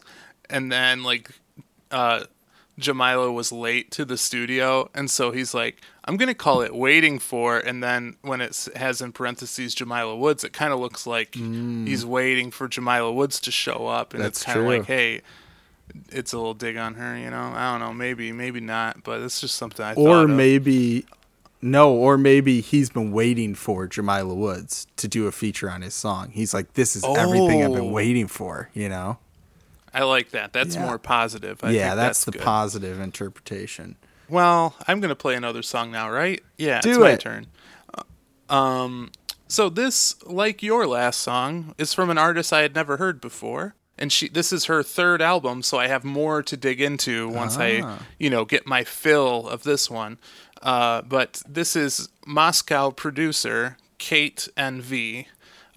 and 0.49 0.71
then 0.71 1.03
like 1.03 1.31
uh 1.91 2.25
Jamila 2.77 3.31
was 3.31 3.51
late 3.51 3.91
to 3.91 4.05
the 4.05 4.17
studio 4.17 4.89
and 4.93 5.09
so 5.09 5.31
he's 5.31 5.53
like 5.53 5.81
I'm 6.05 6.17
going 6.17 6.27
to 6.27 6.35
call 6.35 6.61
it 6.61 6.75
waiting 6.75 7.17
for 7.17 7.57
and 7.57 7.81
then 7.83 8.15
when 8.21 8.41
it 8.41 8.67
has 8.75 9.01
in 9.01 9.11
parentheses 9.11 9.73
Jamila 9.73 10.15
Woods 10.15 10.43
it 10.43 10.53
kind 10.53 10.71
of 10.71 10.79
looks 10.79 11.07
like 11.07 11.33
he's 11.33 12.05
waiting 12.05 12.51
for 12.51 12.67
Jamila 12.67 13.11
Woods 13.11 13.39
to 13.41 13.51
show 13.51 13.87
up 13.87 14.13
and 14.13 14.21
Mm. 14.21 14.25
That's 14.25 14.37
it's 14.39 14.45
kind 14.45 14.59
of 14.59 14.65
like 14.67 14.85
hey 14.85 15.21
it's 16.09 16.31
a 16.33 16.37
little 16.37 16.53
dig 16.53 16.77
on 16.77 16.95
her, 16.95 17.17
you 17.17 17.29
know. 17.29 17.51
I 17.53 17.71
don't 17.71 17.81
know, 17.81 17.93
maybe, 17.93 18.31
maybe 18.31 18.59
not, 18.61 19.03
but 19.03 19.21
it's 19.21 19.41
just 19.41 19.55
something 19.55 19.85
I 19.85 19.93
thought 19.93 20.25
or 20.25 20.27
maybe 20.27 21.05
no, 21.63 21.91
or 21.93 22.17
maybe 22.17 22.61
he's 22.61 22.89
been 22.89 23.11
waiting 23.11 23.55
for 23.55 23.87
Jamila 23.87 24.33
Woods 24.35 24.85
to 24.97 25.07
do 25.07 25.27
a 25.27 25.31
feature 25.31 25.69
on 25.69 25.81
his 25.81 25.93
song. 25.93 26.29
He's 26.31 26.53
like, 26.53 26.73
this 26.73 26.95
is 26.95 27.03
everything 27.03 27.63
I've 27.63 27.71
been 27.73 27.85
Oh. 27.85 27.91
waiting 27.91 28.27
for, 28.27 28.69
you 28.73 28.89
know? 28.89 29.17
I 29.93 30.03
like 30.03 30.31
that. 30.31 30.53
That's 30.53 30.75
Yeah. 30.75 30.85
more 30.85 30.97
positive. 30.99 31.59
I 31.63 31.69
yeah, 31.71 31.89
think 31.89 31.95
that's, 31.97 32.25
the 32.25 32.31
good. 32.31 32.41
positive 32.41 32.99
interpretation. 32.99 33.95
Well, 34.29 34.75
I'm 34.87 34.99
gonna 35.01 35.15
play 35.15 35.35
another 35.35 35.61
song 35.61 35.91
now, 35.91 36.09
right? 36.09 36.41
Yeah, 36.57 36.81
Do 36.81 36.89
it's 36.89 36.99
my 36.99 37.09
it. 37.11 37.19
turn. 37.19 37.47
Uh, 37.93 38.53
Um, 38.53 39.11
so 39.47 39.69
this, 39.69 40.15
like 40.25 40.63
your 40.63 40.87
last 40.87 41.19
song, 41.19 41.75
is 41.77 41.93
from 41.93 42.09
an 42.09 42.17
artist 42.17 42.51
I 42.51 42.61
had 42.61 42.73
never 42.73 42.97
heard 42.97 43.21
before, 43.21 43.75
and 43.97 44.11
she. 44.11 44.27
This 44.29 44.51
is 44.51 44.65
her 44.65 44.81
third 44.81 45.21
album, 45.21 45.61
so 45.61 45.77
I 45.77 45.87
have 45.87 46.03
more 46.03 46.41
to 46.41 46.57
dig 46.57 46.81
into 46.81 47.29
once 47.29 47.57
Ah. 47.57 47.61
I, 47.61 47.97
you 48.17 48.29
know, 48.31 48.45
get 48.45 48.65
my 48.65 48.83
fill 48.83 49.47
of 49.47 49.61
this 49.63 49.89
one. 49.91 50.17
Uh, 50.63 51.01
but 51.01 51.43
this 51.47 51.75
is 51.75 52.07
Moscow 52.25 52.89
producer 52.89 53.77
Kate 53.97 54.47
NV. 54.57 55.25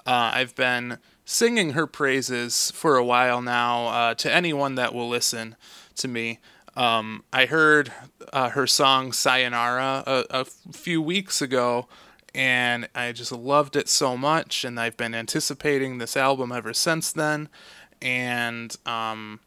Uh, 0.06 0.30
I've 0.34 0.54
been 0.54 0.98
singing 1.24 1.70
her 1.70 1.88
praises 1.88 2.70
for 2.70 2.96
a 2.96 3.04
while 3.04 3.42
now 3.42 3.88
uh, 3.88 4.14
to 4.14 4.32
anyone 4.32 4.76
that 4.76 4.94
will 4.94 5.08
listen 5.08 5.56
to 5.96 6.06
me. 6.06 6.38
Um, 6.76 7.24
I 7.32 7.46
heard 7.46 7.92
uh, 8.32 8.50
her 8.50 8.66
song 8.66 9.12
Sayonara 9.12 10.04
a, 10.06 10.24
a 10.30 10.44
few 10.44 11.02
weeks 11.02 11.42
ago, 11.42 11.88
and 12.32 12.88
I 12.94 13.10
just 13.10 13.32
loved 13.32 13.74
it 13.74 13.88
so 13.88 14.16
much, 14.16 14.64
and 14.64 14.78
I've 14.78 14.96
been 14.96 15.14
anticipating 15.14 15.98
this 15.98 16.16
album 16.16 16.52
ever 16.52 16.72
since 16.72 17.10
then. 17.10 17.48
And 18.00 18.76
um, 18.86 19.40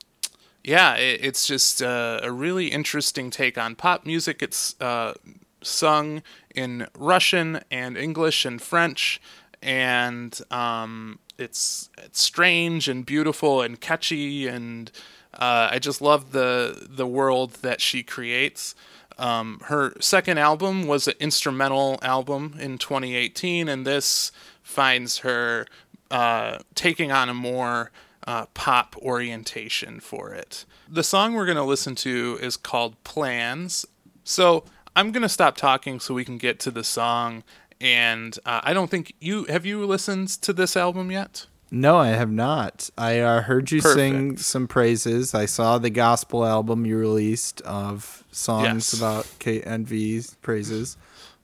yeah, 0.63 0.95
it, 0.95 1.24
it's 1.24 1.48
just 1.48 1.82
uh, 1.82 2.19
a 2.22 2.32
really 2.32 2.67
interesting 2.67 3.30
take 3.30 3.58
on 3.58 3.76
pop 3.76 4.06
music. 4.06 4.41
It's 4.41 4.80
uh, 4.82 5.13
sung 5.62 6.22
in 6.56 6.88
Russian 6.98 7.62
and 7.72 7.98
English 7.98 8.45
and 8.45 8.62
French, 8.62 9.22
and 9.62 10.39
um, 10.52 11.19
it's 11.38 11.89
it's 11.98 12.22
strange 12.22 12.88
and 12.88 13.06
beautiful 13.06 13.62
and 13.62 13.80
catchy, 13.80 14.48
and 14.48 14.91
uh, 15.34 15.69
I 15.72 15.80
just 15.80 16.02
love 16.02 16.32
the 16.32 16.88
the 16.89 17.08
world 17.08 17.54
that 17.62 17.82
she 17.82 18.04
creates. 18.04 18.76
Um, 19.17 19.60
her 19.65 19.93
second 20.00 20.38
album 20.38 20.88
was 20.88 21.08
an 21.08 21.15
instrumental 21.19 22.00
album 22.02 22.56
in 22.60 22.78
2018, 22.78 23.67
and 23.67 23.86
this 23.86 24.32
finds 24.63 25.19
her 25.19 25.65
uh, 26.10 26.60
taking 26.74 27.12
on 27.12 27.28
a 27.28 27.34
more 27.34 27.91
uh, 28.30 28.46
pop 28.54 28.96
orientation 28.98 30.00
for 30.00 30.36
it. 30.36 30.63
The 30.88 31.02
song 31.02 31.34
we're 31.34 31.48
going 31.48 31.58
to 31.58 31.63
listen 31.63 31.96
to 31.96 32.38
is 32.39 32.58
called 32.58 33.04
Plans. 33.04 33.88
So 34.24 34.65
I'm 34.96 35.12
going 35.12 35.24
to 35.24 35.30
stop 35.30 35.58
talking 35.58 36.00
so 36.00 36.13
we 36.13 36.24
can 36.24 36.38
get 36.38 36.60
to 36.60 36.70
the 36.70 36.84
song. 36.84 37.44
And 37.82 38.38
uh, 38.46 38.62
I 38.63 38.74
don't 38.74 38.92
think 38.92 39.15
you 39.20 39.46
have 39.46 39.65
you 39.65 39.84
listened 39.84 40.28
to 40.44 40.54
this 40.54 40.78
album 40.78 41.10
yet? 41.10 41.48
No, 41.72 41.98
I 41.98 42.10
have 42.10 42.30
not. 42.30 42.92
I 43.00 43.20
uh, 43.20 43.42
heard 43.42 43.72
you 43.72 43.82
sing 43.82 44.38
some 44.38 44.68
praises. 44.68 45.34
I 45.34 45.48
saw 45.48 45.80
the 45.80 45.89
gospel 45.89 46.46
album 46.46 46.86
you 46.86 46.98
released 46.98 47.62
of 47.62 48.24
songs 48.32 48.94
Yes. 48.94 48.94
about 48.94 49.26
KNV's 49.39 50.36
praises. 50.44 50.98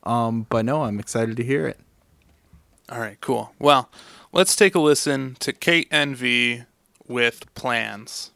Um, 0.04 0.46
but 0.52 0.66
no, 0.66 0.84
I'm 0.84 1.00
excited 1.00 1.36
to 1.38 1.44
hear 1.44 1.66
it. 1.66 1.80
All 2.90 3.00
right, 3.00 3.20
cool. 3.22 3.54
Well, 3.58 3.90
let's 4.32 4.56
take 4.56 4.76
a 4.76 4.80
listen 4.80 5.36
to 5.40 5.52
Kate 5.52 5.90
NV 5.90 6.66
with 7.08 7.54
Plans. 7.56 8.32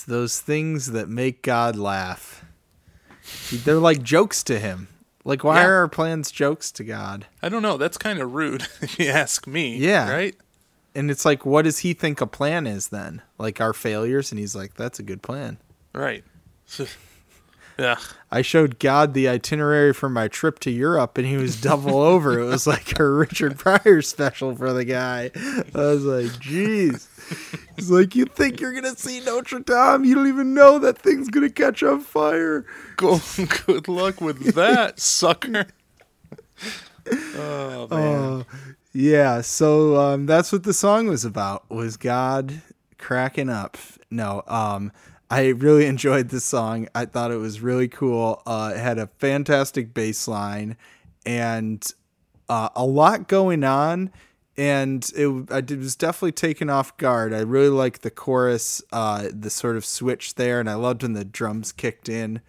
Those 0.00 0.40
things 0.40 0.92
that 0.92 1.08
make 1.08 1.42
God 1.42 1.76
laugh. 1.76 2.44
They're 3.52 3.76
like 3.76 4.02
jokes 4.02 4.42
to 4.44 4.58
him. 4.58 4.88
Like, 5.24 5.44
why 5.44 5.60
Yeah. 5.60 5.66
are 5.68 5.74
our 5.76 5.88
plans 5.88 6.30
jokes 6.32 6.72
to 6.72 6.82
God? 6.84 7.26
I 7.42 7.48
don't 7.48 7.62
know. 7.62 7.76
That's 7.76 7.96
kind 7.98 8.18
of 8.20 8.32
rude, 8.34 8.62
if 8.80 8.98
you 8.98 9.06
ask 9.08 9.46
me. 9.46 9.76
Yeah. 9.76 10.10
Right? 10.10 10.34
And 10.94 11.10
it's 11.10 11.24
like, 11.24 11.46
what 11.46 11.62
does 11.62 11.78
he 11.78 11.94
think 11.94 12.20
a 12.20 12.26
plan 12.26 12.66
is 12.66 12.88
then? 12.88 13.22
Like 13.38 13.60
our 13.60 13.72
failures? 13.72 14.32
And 14.32 14.38
he's 14.38 14.56
like, 14.56 14.74
that's 14.74 14.98
a 14.98 15.02
good 15.04 15.22
plan. 15.22 15.58
Right. 15.94 16.24
yeah. 17.78 17.96
I 18.30 18.42
showed 18.42 18.78
God 18.78 19.14
the 19.14 19.28
itinerary 19.28 19.92
for 19.92 20.08
my 20.08 20.28
trip 20.28 20.58
to 20.60 20.70
Europe, 20.70 21.18
and 21.18 21.26
he 21.26 21.36
was 21.36 21.60
double 21.60 22.00
over. 22.00 22.38
It 22.38 22.44
was 22.44 22.66
like 22.66 22.98
a 22.98 23.08
Richard 23.08 23.58
Pryor 23.58 24.02
special 24.02 24.54
for 24.56 24.72
the 24.72 24.84
guy. 24.84 25.30
I 25.34 25.78
was 25.78 26.04
like, 26.04 26.26
"Jeez." 26.40 27.08
He's 27.76 27.90
like, 27.90 28.14
"You 28.14 28.24
think 28.26 28.60
you're 28.60 28.72
gonna 28.72 28.96
see 28.96 29.20
Notre 29.20 29.60
Dame? 29.60 30.04
You 30.04 30.14
don't 30.14 30.28
even 30.28 30.54
know 30.54 30.78
that 30.78 30.98
thing's 30.98 31.28
gonna 31.28 31.50
catch 31.50 31.82
on 31.82 32.00
fire." 32.00 32.64
Go, 32.96 33.20
good 33.66 33.88
luck 33.88 34.20
with 34.20 34.54
that, 34.54 35.00
sucker. 35.00 35.66
Oh, 37.36 37.88
man. 37.90 38.22
Uh, 38.22 38.44
yeah. 38.92 39.40
So 39.40 39.96
um, 39.96 40.26
that's 40.26 40.52
what 40.52 40.64
the 40.64 40.74
song 40.74 41.08
was 41.08 41.24
about. 41.24 41.68
Was 41.70 41.96
God 41.96 42.62
cracking 42.98 43.48
up? 43.50 43.76
No. 44.10 44.42
Um, 44.46 44.92
I 45.32 45.48
really 45.48 45.86
enjoyed 45.86 46.28
this 46.28 46.44
song. 46.44 46.88
I 46.94 47.06
thought 47.06 47.30
it 47.30 47.38
was 47.38 47.62
really 47.62 47.88
cool. 47.88 48.42
Uh, 48.44 48.72
it 48.74 48.78
had 48.78 48.98
a 48.98 49.06
fantastic 49.06 49.94
bass 49.94 50.28
line 50.28 50.76
and 51.24 51.82
uh, 52.50 52.68
a 52.76 52.84
lot 52.84 53.28
going 53.28 53.64
on. 53.64 54.10
And 54.58 55.10
it, 55.16 55.50
I 55.50 55.62
was 55.74 55.96
definitely 55.96 56.32
taken 56.32 56.68
off 56.68 56.94
guard. 56.98 57.32
I 57.32 57.40
really 57.40 57.70
liked 57.70 58.02
the 58.02 58.10
chorus, 58.10 58.82
uh, 58.92 59.28
the 59.32 59.48
sort 59.48 59.78
of 59.78 59.86
switch 59.86 60.34
there, 60.34 60.60
and 60.60 60.68
I 60.68 60.74
loved 60.74 61.02
when 61.02 61.14
the 61.14 61.24
drums 61.24 61.72
kicked 61.72 62.10
in. 62.10 62.42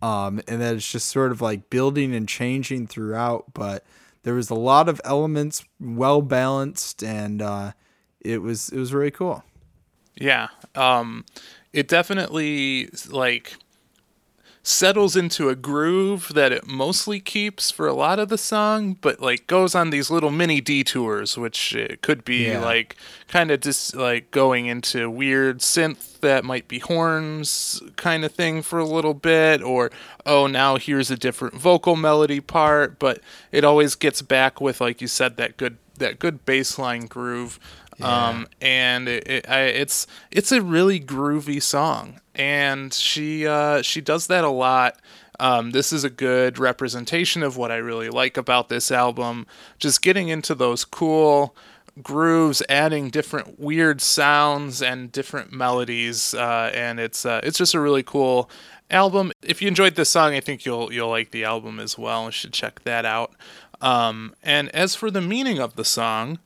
Um, 0.00 0.40
and 0.48 0.62
that 0.62 0.76
it's 0.76 0.90
just 0.90 1.08
sort 1.10 1.32
of 1.32 1.42
like 1.42 1.68
building 1.68 2.14
and 2.14 2.26
changing 2.26 2.86
throughout. 2.86 3.52
But 3.52 3.84
there 4.22 4.32
was 4.32 4.48
a 4.48 4.54
lot 4.54 4.88
of 4.88 4.98
elements, 5.04 5.62
well 5.78 6.22
balanced, 6.22 7.04
and 7.04 7.42
uh, 7.42 7.72
it 8.18 8.40
was 8.40 8.70
it 8.70 8.78
was 8.78 8.94
really 8.94 9.10
cool. 9.10 9.44
Yeah. 10.16 10.48
Um 10.74 11.26
it 11.72 11.88
definitely 11.88 12.88
like 13.08 13.56
settles 14.62 15.16
into 15.16 15.48
a 15.48 15.54
groove 15.56 16.32
that 16.34 16.52
it 16.52 16.66
mostly 16.66 17.18
keeps 17.18 17.70
for 17.70 17.86
a 17.86 17.94
lot 17.94 18.18
of 18.18 18.28
the 18.28 18.36
song, 18.36 18.92
but 19.00 19.18
like 19.18 19.46
goes 19.46 19.74
on 19.74 19.88
these 19.88 20.10
little 20.10 20.30
mini 20.30 20.60
detours, 20.60 21.38
which 21.38 21.74
it 21.74 22.02
could 22.02 22.24
be 22.26 22.48
Yeah. 22.48 22.60
like 22.60 22.94
kind 23.26 23.50
of 23.50 23.60
just 23.60 23.96
like 23.96 24.30
going 24.30 24.66
into 24.66 25.08
weird 25.08 25.60
synth 25.60 26.20
that 26.20 26.44
might 26.44 26.68
be 26.68 26.78
horns 26.78 27.80
kind 27.96 28.22
of 28.22 28.32
thing 28.32 28.60
for 28.60 28.78
a 28.78 28.84
little 28.84 29.14
bit, 29.14 29.62
or 29.62 29.90
oh, 30.26 30.46
now 30.46 30.76
here's 30.76 31.10
a 31.10 31.16
different 31.16 31.54
vocal 31.54 31.96
melody 31.96 32.40
part, 32.40 32.98
but 32.98 33.20
it 33.52 33.64
always 33.64 33.94
gets 33.94 34.20
back 34.20 34.60
with, 34.60 34.78
like 34.80 35.00
you 35.00 35.08
said, 35.08 35.38
that 35.38 35.56
good 35.56 35.78
that 35.96 36.18
good 36.18 36.44
baseline 36.44 37.08
groove. 37.08 37.58
Um, 38.02 38.46
and 38.60 39.08
it, 39.08 39.28
it, 39.28 39.48
I, 39.48 39.62
it's 39.62 40.06
it's 40.30 40.52
a 40.52 40.62
really 40.62 41.00
groovy 41.00 41.62
song, 41.62 42.20
and 42.34 42.92
she 42.92 43.46
uh, 43.46 43.82
she 43.82 44.00
does 44.00 44.26
that 44.28 44.44
a 44.44 44.50
lot. 44.50 45.00
Um, 45.38 45.70
this 45.70 45.92
is 45.92 46.04
a 46.04 46.10
good 46.10 46.58
representation 46.58 47.42
of 47.42 47.56
what 47.56 47.70
I 47.70 47.76
really 47.76 48.10
like 48.10 48.36
about 48.36 48.68
this 48.68 48.90
album. 48.90 49.46
Just 49.78 50.02
getting 50.02 50.28
into 50.28 50.54
those 50.54 50.84
cool 50.84 51.56
grooves, 52.02 52.62
adding 52.68 53.08
different 53.08 53.58
weird 53.58 54.00
sounds 54.00 54.82
and 54.82 55.10
different 55.10 55.52
melodies, 55.52 56.34
uh, 56.34 56.70
and 56.74 57.00
it's 57.00 57.24
uh, 57.24 57.40
it's 57.42 57.58
just 57.58 57.74
a 57.74 57.80
really 57.80 58.02
cool 58.02 58.50
album. 58.90 59.32
If 59.42 59.62
you 59.62 59.68
enjoyed 59.68 59.94
this 59.94 60.10
song, 60.10 60.34
I 60.34 60.40
think 60.40 60.64
you'll 60.64 60.92
you'll 60.92 61.10
like 61.10 61.30
the 61.30 61.44
album 61.44 61.80
as 61.80 61.96
well. 61.96 62.26
You 62.26 62.32
should 62.32 62.52
check 62.52 62.82
that 62.84 63.04
out. 63.04 63.32
Um, 63.80 64.34
and 64.42 64.68
as 64.74 64.94
for 64.94 65.10
the 65.10 65.22
meaning 65.22 65.58
of 65.58 65.76
the 65.76 65.84
song, 65.84 66.38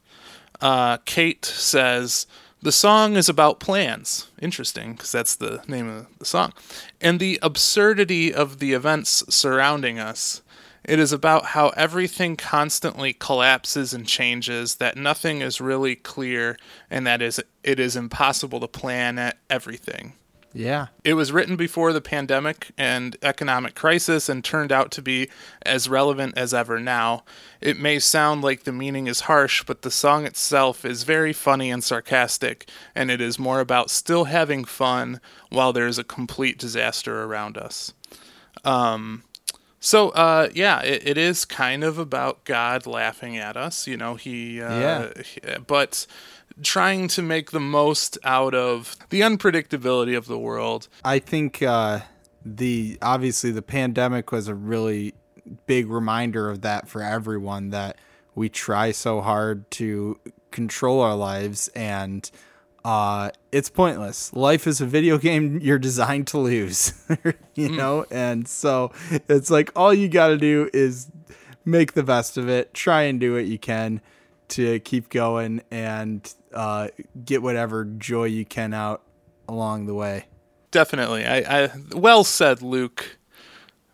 uh, 0.60 0.98
Kate 1.04 1.44
says 1.44 2.26
the 2.62 2.72
song 2.72 3.16
is 3.16 3.28
about 3.28 3.60
plans. 3.60 4.30
Interesting, 4.40 4.92
because 4.92 5.12
that's 5.12 5.36
the 5.36 5.62
name 5.68 5.88
of 5.88 6.06
the 6.18 6.24
song. 6.24 6.54
And 7.00 7.20
the 7.20 7.38
absurdity 7.42 8.32
of 8.32 8.58
the 8.58 8.72
events 8.72 9.22
surrounding 9.28 9.98
us. 9.98 10.40
It 10.82 10.98
is 10.98 11.12
about 11.12 11.46
how 11.46 11.68
everything 11.70 12.36
constantly 12.36 13.12
collapses 13.12 13.94
and 13.94 14.06
changes, 14.06 14.76
that 14.76 14.96
nothing 14.96 15.40
is 15.40 15.60
really 15.60 15.94
clear, 15.94 16.58
and 16.90 17.06
that 17.06 17.22
is 17.22 17.42
it 17.62 17.80
is 17.80 17.96
impossible 17.96 18.60
to 18.60 18.68
plan 18.68 19.18
at 19.18 19.38
everything. 19.48 20.14
Yeah. 20.56 20.86
It 21.02 21.14
was 21.14 21.32
written 21.32 21.56
before 21.56 21.92
the 21.92 22.00
pandemic 22.00 22.70
and 22.78 23.16
economic 23.22 23.74
crisis 23.74 24.28
and 24.28 24.44
turned 24.44 24.70
out 24.70 24.92
to 24.92 25.02
be 25.02 25.28
as 25.66 25.88
relevant 25.88 26.38
as 26.38 26.54
ever 26.54 26.78
now. 26.78 27.24
It 27.60 27.76
may 27.78 27.98
sound 27.98 28.42
like 28.42 28.62
the 28.62 28.70
meaning 28.72 29.08
is 29.08 29.22
harsh, 29.22 29.64
but 29.64 29.82
the 29.82 29.90
song 29.90 30.24
itself 30.24 30.84
is 30.84 31.02
very 31.02 31.32
funny 31.32 31.72
and 31.72 31.82
sarcastic, 31.82 32.68
and 32.94 33.10
it 33.10 33.20
is 33.20 33.36
more 33.36 33.58
about 33.58 33.90
still 33.90 34.24
having 34.24 34.64
fun 34.64 35.20
while 35.50 35.72
there's 35.72 35.98
a 35.98 36.04
complete 36.04 36.56
disaster 36.56 37.24
around 37.24 37.58
us. 37.58 37.92
Um, 38.64 39.24
so, 39.80 40.10
uh, 40.10 40.48
yeah, 40.54 40.80
it, 40.82 41.06
it 41.06 41.18
is 41.18 41.44
kind 41.44 41.84
of 41.84 41.98
about 41.98 42.44
God 42.44 42.86
laughing 42.86 43.36
at 43.36 43.56
us. 43.56 43.86
You 43.86 43.96
know, 43.96 44.14
he, 44.14 44.62
uh, 44.62 44.78
Yeah. 44.78 45.22
he- 45.22 45.40
but 45.66 46.06
trying 46.62 47.08
to 47.08 47.22
make 47.22 47.50
the 47.50 47.60
most 47.60 48.18
out 48.24 48.54
of 48.54 48.96
the 49.10 49.20
unpredictability 49.20 50.16
of 50.16 50.26
the 50.26 50.38
world. 50.38 50.88
I 51.04 51.18
think 51.18 51.62
uh, 51.62 52.00
the 52.44 52.98
obviously 53.02 53.50
the 53.50 53.62
pandemic 53.62 54.30
was 54.32 54.48
a 54.48 54.54
really 54.54 55.14
big 55.66 55.88
reminder 55.88 56.48
of 56.48 56.62
that 56.62 56.88
for 56.88 57.02
everyone 57.02 57.70
that 57.70 57.98
we 58.34 58.48
try 58.48 58.92
so 58.92 59.20
hard 59.20 59.70
to 59.72 60.18
control 60.50 61.00
our 61.00 61.16
lives 61.16 61.68
and 61.68 62.30
uh, 62.84 63.30
it's 63.50 63.70
pointless. 63.70 64.32
Life 64.34 64.66
is 64.66 64.80
a 64.80 64.86
video 64.86 65.16
game 65.16 65.58
you're 65.62 65.78
designed 65.78 66.26
to 66.28 66.38
lose, 66.38 66.92
you 67.54 67.70
know? 67.70 68.04
And 68.10 68.46
so 68.46 68.92
it's 69.28 69.50
like 69.50 69.70
all 69.74 69.94
you 69.94 70.08
got 70.08 70.28
to 70.28 70.36
do 70.36 70.68
is 70.72 71.10
make 71.64 71.94
the 71.94 72.02
best 72.02 72.36
of 72.36 72.48
it, 72.48 72.74
try 72.74 73.02
and 73.02 73.18
do 73.18 73.34
what 73.34 73.46
you 73.46 73.58
can 73.58 74.02
to 74.48 74.78
keep 74.80 75.08
going 75.08 75.62
and 75.70 76.32
uh, 76.52 76.88
get 77.24 77.42
whatever 77.42 77.84
joy 77.84 78.24
you 78.24 78.44
can 78.44 78.72
out 78.74 79.02
along 79.48 79.86
the 79.86 79.94
way. 79.94 80.26
Definitely. 80.70 81.24
I, 81.24 81.64
I 81.64 81.70
well 81.92 82.24
said, 82.24 82.62
Luke. 82.62 83.18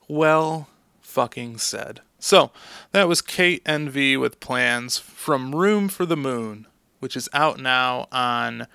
Well 0.08 0.68
fucking 1.00 1.58
said. 1.58 2.00
So 2.18 2.50
that 2.92 3.08
was 3.08 3.22
Kate 3.22 3.64
NV 3.64 4.20
with 4.20 4.40
plans 4.40 4.98
from 4.98 5.54
Room 5.54 5.88
for 5.88 6.04
the 6.04 6.16
Moon, 6.16 6.66
which 6.98 7.16
is 7.16 7.28
out 7.32 7.58
now 7.58 8.08
on 8.12 8.66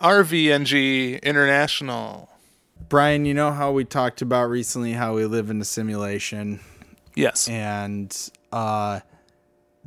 RVNG 0.00 1.22
International. 1.22 2.28
Brian, 2.88 3.24
you 3.24 3.34
know 3.34 3.52
how 3.52 3.72
we 3.72 3.84
talked 3.84 4.22
about 4.22 4.46
recently 4.50 4.92
how 4.92 5.14
we 5.14 5.24
live 5.26 5.50
in 5.50 5.60
a 5.60 5.64
simulation 5.64 6.60
Yes. 7.14 7.48
and 7.48 8.14
uh 8.52 9.00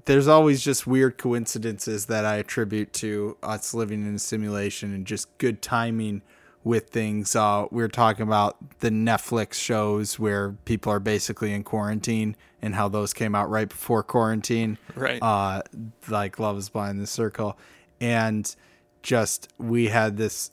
there's 0.04 0.28
always 0.28 0.62
just 0.62 0.86
weird 0.86 1.18
coincidences 1.18 2.08
that 2.08 2.26
I 2.26 2.36
attribute 2.36 2.92
to 2.94 3.38
us 3.42 3.74
living 3.74 4.06
in 4.06 4.16
a 4.16 4.20
simulation 4.20 4.94
and 4.94 5.08
just 5.08 5.36
good 5.38 5.62
timing 5.62 6.22
with 6.66 6.90
things. 6.90 7.36
Uh, 7.36 7.68
we 7.72 7.82
are 7.82 7.88
talking 7.88 8.24
about 8.24 8.80
the 8.80 8.90
Netflix 8.90 9.54
shows 9.54 10.20
where 10.20 10.52
people 10.66 10.92
are 10.92 11.00
basically 11.00 11.54
in 11.54 11.64
quarantine 11.64 12.36
and 12.62 12.76
how 12.76 12.90
those 12.90 13.14
came 13.14 13.36
out 13.36 13.50
right 13.50 13.70
before 13.70 14.04
quarantine. 14.04 14.78
Right. 14.96 15.22
Uh, 15.22 15.62
like 16.10 16.40
Love 16.40 16.58
is 16.58 16.70
Blind, 16.70 17.00
The 17.00 17.08
Circle. 17.08 17.58
And 18.02 18.54
just, 19.02 19.54
we 19.58 19.88
had 19.88 20.18
this 20.18 20.52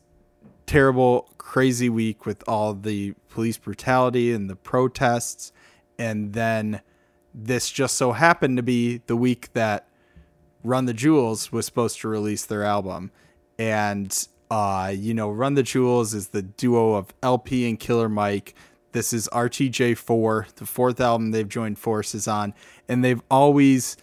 terrible, 0.66 1.30
crazy 1.38 1.88
week 1.88 2.26
with 2.26 2.44
all 2.46 2.74
the 2.74 3.14
police 3.30 3.56
brutality 3.56 4.32
and 4.32 4.48
the 4.48 4.56
protests. 4.56 5.52
And 5.98 6.34
then 6.34 6.82
this 7.34 7.70
just 7.70 7.96
so 7.96 8.12
happened 8.12 8.56
to 8.56 8.62
be 8.62 9.02
the 9.06 9.16
week 9.16 9.52
that 9.52 9.88
Run 10.64 10.86
the 10.86 10.94
Jewels 10.94 11.50
was 11.50 11.66
supposed 11.66 12.00
to 12.00 12.08
release 12.08 12.44
their 12.44 12.62
album. 12.62 13.10
And, 13.58 14.26
uh, 14.50 14.92
you 14.94 15.14
know, 15.14 15.30
Run 15.30 15.54
the 15.54 15.62
Jewels 15.62 16.14
is 16.14 16.28
the 16.28 16.42
duo 16.42 16.94
of 16.94 17.12
El-P 17.22 17.68
and 17.68 17.78
Killer 17.78 18.08
Mike. 18.08 18.54
This 18.92 19.12
is 19.12 19.28
RTJ4, 19.32 20.54
the 20.56 20.66
fourth 20.66 21.00
album 21.00 21.30
they've 21.30 21.48
joined 21.48 21.78
forces 21.78 22.28
on. 22.28 22.54
And 22.88 23.04
they've 23.04 23.22
always 23.30 23.96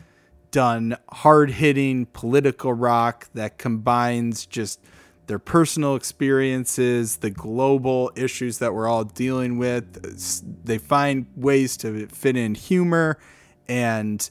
done 0.51 0.97
hard 1.11 1.51
hitting 1.51 2.07
political 2.07 2.73
rock 2.73 3.29
that 3.35 3.57
combines 3.57 4.45
just 4.45 4.81
their 5.29 5.37
personal 5.37 5.95
experiences, 5.95 7.17
the 7.17 7.29
global 7.29 8.11
issues 8.15 8.57
that 8.57 8.73
we're 8.73 8.87
all 8.87 9.03
dealing 9.03 9.59
with. 9.59 10.65
They 10.65 10.79
find 10.79 11.27
ways 11.35 11.77
to 11.77 12.07
fit 12.07 12.35
in 12.35 12.55
humor, 12.55 13.19
and 13.67 14.27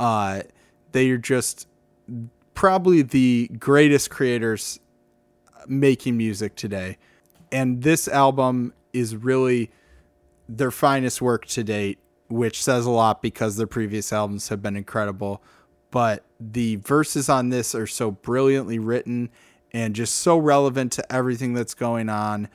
uh, 0.00 0.42
they 0.90 1.08
are 1.10 1.18
just 1.18 1.68
probably 2.54 3.02
the 3.02 3.48
greatest 3.60 4.10
creators 4.10 4.80
making 5.68 6.16
music 6.16 6.56
today. 6.56 6.98
And 7.52 7.84
this 7.84 8.08
album 8.08 8.74
is 8.92 9.14
really 9.14 9.70
their 10.48 10.72
finest 10.72 11.22
work 11.22 11.46
to 11.46 11.62
date, 11.62 12.00
which 12.28 12.60
says 12.60 12.86
a 12.86 12.90
lot 12.90 13.22
because 13.22 13.56
their 13.56 13.68
previous 13.68 14.12
albums 14.12 14.48
have 14.48 14.60
been 14.60 14.74
incredible. 14.74 15.44
But 15.92 16.24
the 16.40 16.74
verses 16.74 17.28
on 17.28 17.50
this 17.50 17.72
are 17.72 17.86
so 17.86 18.10
brilliantly 18.10 18.80
written 18.80 19.30
and 19.72 19.94
just 19.94 20.16
so 20.16 20.36
relevant 20.38 20.92
to 20.92 21.12
everything 21.12 21.54
that's 21.54 21.74
going 21.74 22.08
on. 22.08 22.48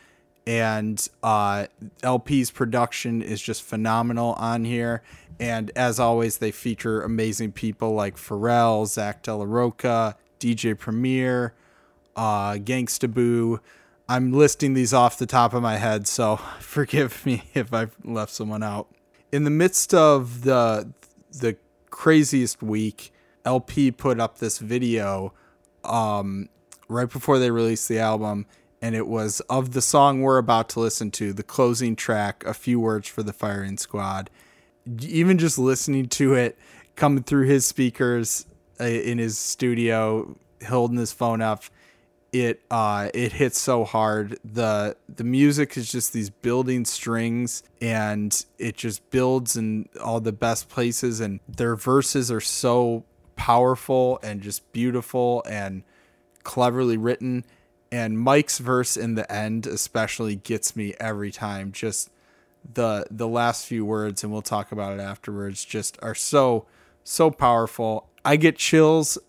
And 0.47 1.07
uh, 1.23 1.67
El-P's 2.03 2.51
production 2.51 3.21
is 3.21 3.41
just 3.41 3.63
phenomenal 3.63 4.33
on 4.33 4.65
here. 4.65 5.01
And 5.39 5.71
as 5.75 5.99
always, 5.99 6.37
they 6.37 6.51
feature 6.51 7.01
amazing 7.01 7.53
people 7.53 7.93
like 7.93 8.15
Pharrell, 8.15 8.87
Zack 8.87 9.23
de 9.23 9.35
la 9.35 9.45
Rocha, 9.45 10.15
DJ 10.39 10.77
Premier, 10.77 11.53
uh, 12.15 12.53
Gangsta 12.53 13.11
Boo. 13.11 13.59
I'm 14.07 14.31
listing 14.31 14.75
these 14.75 14.93
off 14.93 15.17
the 15.17 15.25
top 15.25 15.53
of 15.53 15.63
my 15.63 15.77
head, 15.77 16.07
so 16.07 16.37
forgive 16.59 17.25
me 17.25 17.45
if 17.53 17.73
I've 17.73 17.95
left 18.03 18.31
someone 18.31 18.63
out. 18.63 18.87
In 19.31 19.43
the 19.43 19.49
midst 19.49 19.93
of 19.93 20.43
the 20.43 20.91
the 21.31 21.57
craziest 21.89 22.63
week, 22.63 23.11
LP 23.43 23.91
put 23.91 24.19
up 24.19 24.37
this 24.37 24.59
video 24.59 25.33
um, 25.83 26.49
right 26.87 27.09
before 27.09 27.39
they 27.39 27.51
released 27.51 27.87
the 27.87 27.99
album, 27.99 28.45
and 28.81 28.95
it 28.95 29.07
was 29.07 29.39
of 29.41 29.73
the 29.73 29.81
song 29.81 30.21
we're 30.21 30.37
about 30.37 30.69
to 30.69 30.79
listen 30.79 31.11
to, 31.11 31.33
the 31.33 31.43
closing 31.43 31.95
track, 31.95 32.43
a 32.45 32.53
few 32.53 32.79
words 32.79 33.07
for 33.07 33.23
the 33.23 33.33
firing 33.33 33.77
squad. 33.77 34.29
Even 35.01 35.37
just 35.37 35.57
listening 35.57 36.07
to 36.09 36.33
it 36.33 36.57
coming 36.95 37.23
through 37.23 37.47
his 37.47 37.65
speakers 37.65 38.45
uh, 38.79 38.83
in 38.83 39.17
his 39.17 39.37
studio, 39.37 40.37
holding 40.67 40.97
his 40.97 41.11
phone 41.11 41.41
up, 41.41 41.63
it 42.35 42.61
uh 42.69 43.09
it 43.13 43.31
hits 43.31 43.57
so 43.57 43.85
hard 43.85 44.37
the 44.43 44.93
the 45.07 45.23
music 45.23 45.77
is 45.77 45.89
just 45.89 46.11
these 46.11 46.29
building 46.29 46.83
strings 46.83 47.63
and 47.81 48.45
it 48.59 48.75
just 48.75 49.09
builds 49.09 49.55
in 49.55 49.87
all 50.03 50.19
the 50.19 50.33
best 50.33 50.67
places 50.67 51.21
and 51.21 51.39
their 51.47 51.77
verses 51.77 52.29
are 52.29 52.41
so 52.41 53.05
powerful 53.37 54.19
and 54.21 54.41
just 54.41 54.69
beautiful 54.73 55.43
and 55.47 55.83
cleverly 56.45 56.95
written 56.95 57.43
and 57.91 58.17
Mike's 58.17 58.59
verse 58.59 58.95
in 58.95 59.15
the 59.15 59.29
end 59.31 59.67
especially 59.67 60.37
gets 60.37 60.75
me 60.75 60.93
every 60.99 61.31
time 61.31 61.73
just 61.73 62.09
the 62.73 63.05
the 63.11 63.27
last 63.27 63.65
few 63.65 63.83
words 63.83 64.23
and 64.23 64.31
we'll 64.31 64.41
talk 64.41 64.71
about 64.71 64.97
it 64.97 65.01
afterwards 65.01 65.65
just 65.65 65.97
are 66.01 66.15
so 66.15 66.65
so 67.03 67.29
powerful 67.29 68.09
I 68.25 68.37
get 68.37 68.57
chills 68.57 69.19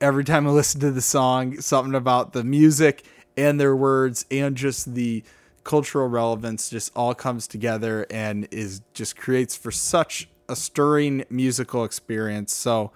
every 0.00 0.24
time 0.24 0.46
I 0.46 0.50
listen 0.50 0.80
to 0.80 0.90
the 0.90 1.02
song, 1.02 1.60
something 1.60 1.94
about 1.94 2.32
the 2.32 2.42
music 2.42 3.04
and 3.36 3.60
their 3.60 3.76
words 3.76 4.24
and 4.30 4.56
just 4.56 4.94
the 4.94 5.22
cultural 5.62 6.08
relevance 6.08 6.70
just 6.70 6.90
all 6.96 7.14
comes 7.14 7.46
together 7.46 8.06
and 8.10 8.48
is 8.50 8.80
just 8.94 9.16
creates 9.16 9.56
for 9.56 9.70
such 9.70 10.28
a 10.48 10.56
stirring 10.56 11.24
musical 11.28 11.84
experience. 11.84 12.54
So 12.54 12.92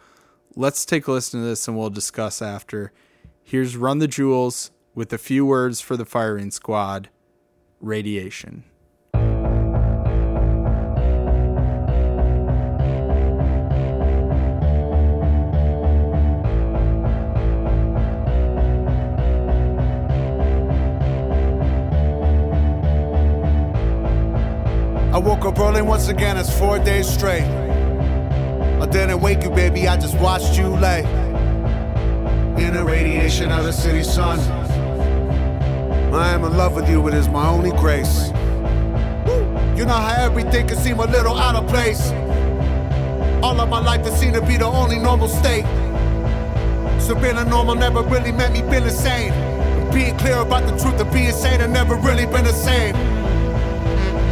let's 0.57 0.87
take 0.87 1.07
a 1.07 1.13
listen 1.13 1.41
to 1.41 1.47
this 1.47 1.69
and 1.69 1.77
we'll 1.77 1.91
discuss 1.91 2.41
after. 2.41 2.93
Here's 3.47 3.77
Run 3.77 3.99
the 3.99 4.09
Jewels 4.09 4.71
with 4.95 5.13
a 5.13 5.19
few 5.19 5.45
words 5.45 5.79
for 5.79 5.99
the 5.99 6.07
firing 6.07 6.51
squad 6.51 7.11
radiation. 7.79 8.65
I 25.13 25.19
woke 25.19 25.45
up 25.45 25.59
early 25.59 25.83
once 25.83 26.09
again, 26.09 26.39
it's 26.39 26.59
four 26.59 26.79
days 26.79 27.07
straight. 27.07 27.43
I 27.43 28.87
didn't 28.87 29.21
wake 29.21 29.43
you, 29.43 29.51
baby, 29.51 29.87
I 29.87 29.99
just 29.99 30.19
watched 30.19 30.57
you 30.57 30.69
lay. 30.69 31.24
In 32.57 32.73
the 32.73 32.85
radiation 32.85 33.51
of 33.51 33.65
the 33.65 33.73
city 33.73 34.05
sun. 34.05 34.39
I 36.15 36.29
am 36.29 36.45
in 36.45 36.57
love 36.57 36.77
with 36.77 36.89
you, 36.89 37.07
it 37.09 37.15
is 37.15 37.29
my 37.29 37.49
only 37.49 37.73
grace. 37.73 38.29
You 39.77 39.85
know 39.85 39.95
how 39.95 40.15
everything 40.19 40.69
can 40.69 40.77
seem 40.77 41.01
a 41.01 41.07
little 41.07 41.37
out 41.37 41.57
of 41.57 41.69
place. 41.69 42.13
All 43.43 43.61
of 43.61 43.69
my 43.69 43.81
life, 43.81 44.05
has 44.07 44.19
seemed 44.19 44.35
to 44.35 44.41
be 44.41 44.57
the 44.57 44.67
only 44.67 45.01
normal 45.01 45.27
state. 45.27 45.65
So 47.01 47.17
being 47.17 47.37
a 47.37 47.45
normal 47.45 47.75
never 47.75 48.03
really 48.03 48.31
meant 48.31 48.55
me 48.55 48.63
being 48.63 48.85
insane. 48.85 49.33
Being 49.93 50.17
clear 50.17 50.39
about 50.39 50.65
the 50.71 50.79
truth 50.79 51.01
of 51.01 51.13
being 51.13 51.33
sane, 51.33 51.61
I 51.61 51.67
never 51.67 51.97
really 51.97 52.25
been 52.27 52.45
the 52.45 52.53
same. 52.53 52.95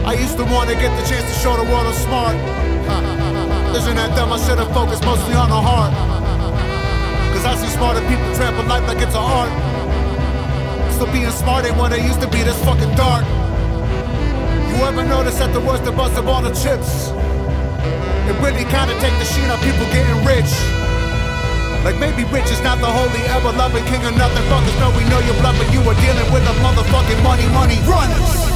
I 0.06 0.14
used 0.14 0.36
to 0.36 0.44
want 0.44 0.70
to 0.70 0.76
get 0.76 0.96
the 0.96 1.08
chance 1.08 1.26
to 1.32 1.40
show 1.40 1.56
the 1.56 1.64
world 1.64 1.86
I'm 1.88 1.94
smart. 1.94 2.36
Isn't 3.76 3.96
that 3.96 4.14
dumb? 4.14 4.32
I 4.32 4.38
should 4.38 4.58
have 4.58 4.72
focused 4.72 5.02
mostly 5.02 5.34
on 5.34 5.48
the 5.50 5.60
heart. 5.60 6.21
Cause 7.42 7.58
I 7.58 7.66
see 7.66 7.74
smarter 7.74 7.98
people 8.06 8.22
trample 8.38 8.62
life 8.70 8.86
like 8.86 9.02
it's 9.02 9.18
an 9.18 9.26
art. 9.26 9.50
So 10.94 11.10
being 11.10 11.28
smart 11.34 11.66
ain't 11.66 11.74
what 11.74 11.90
it 11.90 12.06
used 12.06 12.20
to 12.20 12.28
be, 12.30 12.38
this 12.46 12.54
fucking 12.62 12.94
dark. 12.94 13.26
You 14.70 14.78
ever 14.86 15.02
notice 15.02 15.42
that 15.42 15.52
the 15.52 15.58
worst 15.58 15.82
of 15.90 15.98
us 15.98 16.16
of 16.16 16.28
all 16.28 16.40
the 16.40 16.54
chips? 16.54 17.10
It 18.30 18.38
really 18.38 18.62
kinda 18.70 18.94
take 19.02 19.18
the 19.18 19.26
sheen 19.26 19.50
off 19.50 19.58
people 19.58 19.82
getting 19.90 20.22
rich. 20.22 20.54
Like 21.82 21.98
maybe 21.98 22.22
rich 22.30 22.46
is 22.46 22.62
not 22.62 22.78
the 22.78 22.86
holy, 22.86 23.26
ever 23.34 23.50
loving 23.58 23.82
king 23.90 24.06
of 24.06 24.14
nothing. 24.14 24.46
Fuckers 24.46 24.78
know 24.78 24.94
we 24.94 25.02
know 25.10 25.18
you're 25.26 25.34
bluffing. 25.42 25.66
You 25.74 25.82
are 25.82 25.98
dealing 25.98 26.28
with 26.30 26.46
the 26.46 26.54
motherfucking 26.62 27.26
money, 27.26 27.50
money 27.50 27.82
runners. 27.90 28.51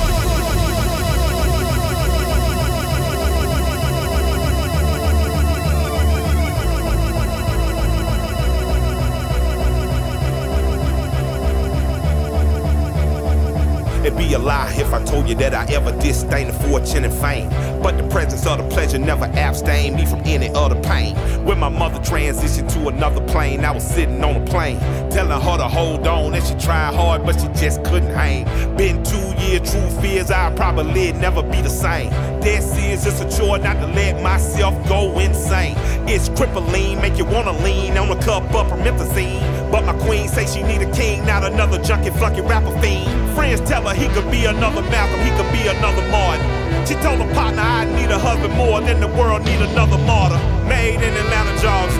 Be 14.16 14.32
a 14.32 14.38
lie 14.38 14.74
if 14.78 14.92
I 14.94 15.04
told 15.04 15.28
you 15.28 15.34
that 15.36 15.54
I 15.54 15.66
ever 15.74 15.92
disdain 16.00 16.46
the 16.46 16.52
fortune 16.54 17.04
and 17.04 17.12
fame. 17.12 17.50
But 17.82 17.98
the 17.98 18.08
presence 18.08 18.46
of 18.46 18.58
the 18.58 18.68
pleasure 18.68 18.98
never 18.98 19.26
abstained 19.26 19.96
me 19.96 20.06
from 20.06 20.20
any 20.24 20.48
other 20.50 20.80
pain. 20.80 21.14
When 21.44 21.58
my 21.58 21.68
mother 21.68 21.98
transitioned 21.98 22.72
to 22.72 22.88
another 22.88 23.20
plane, 23.26 23.64
I 23.64 23.72
was 23.72 23.86
sitting 23.86 24.24
on 24.24 24.36
a 24.36 24.44
plane, 24.46 24.80
telling 25.10 25.40
her 25.40 25.58
to 25.58 25.68
hold 25.68 26.06
on. 26.06 26.34
And 26.34 26.44
she 26.44 26.54
tried 26.54 26.94
hard, 26.94 27.24
but 27.24 27.40
she 27.40 27.48
just 27.60 27.84
couldn't 27.84 28.12
hang. 28.14 28.44
Been 28.76 29.04
two 29.04 29.34
years, 29.44 29.70
true 29.70 29.90
fears, 30.00 30.30
I'll 30.30 30.54
probably 30.56 31.12
never 31.12 31.42
be 31.42 31.60
the 31.60 31.68
same. 31.68 32.10
Dead 32.40 32.62
serious, 32.62 33.06
it's 33.06 33.20
a 33.20 33.38
chore 33.38 33.58
not 33.58 33.74
to 33.80 33.86
let 33.86 34.22
myself 34.22 34.74
go 34.88 35.18
insane. 35.18 35.74
It's 36.08 36.28
crippling, 36.30 37.00
make 37.00 37.18
you 37.18 37.24
wanna 37.24 37.52
lean 37.62 37.96
on 37.98 38.10
a 38.10 38.22
cup 38.22 38.44
of 38.54 38.66
promethazine. 38.68 39.55
But 39.76 39.84
my 39.84 40.06
queen 40.06 40.26
say 40.26 40.46
she 40.46 40.62
need 40.62 40.80
a 40.80 40.90
king, 40.90 41.26
not 41.26 41.44
another 41.44 41.76
junkie 41.82 42.08
flunky 42.08 42.40
rapper 42.40 42.72
fiend. 42.80 43.12
Friends 43.36 43.60
tell 43.68 43.86
her 43.86 43.94
he 43.94 44.08
could 44.08 44.30
be 44.30 44.46
another 44.46 44.80
Malcolm, 44.80 45.20
he 45.20 45.28
could 45.36 45.52
be 45.52 45.68
another 45.68 46.00
Martin. 46.08 46.40
She 46.86 46.94
told 46.94 47.20
her 47.20 47.34
partner 47.34 47.60
I 47.60 47.84
need 47.84 48.10
a 48.10 48.18
husband 48.18 48.54
more 48.54 48.80
than 48.80 49.00
the 49.00 49.08
world 49.08 49.44
need 49.44 49.60
another 49.60 49.98
martyr. 49.98 50.40
Made 50.66 51.02
in 51.04 51.12
Atlanta, 51.12 51.52
Georgia, 51.60 51.92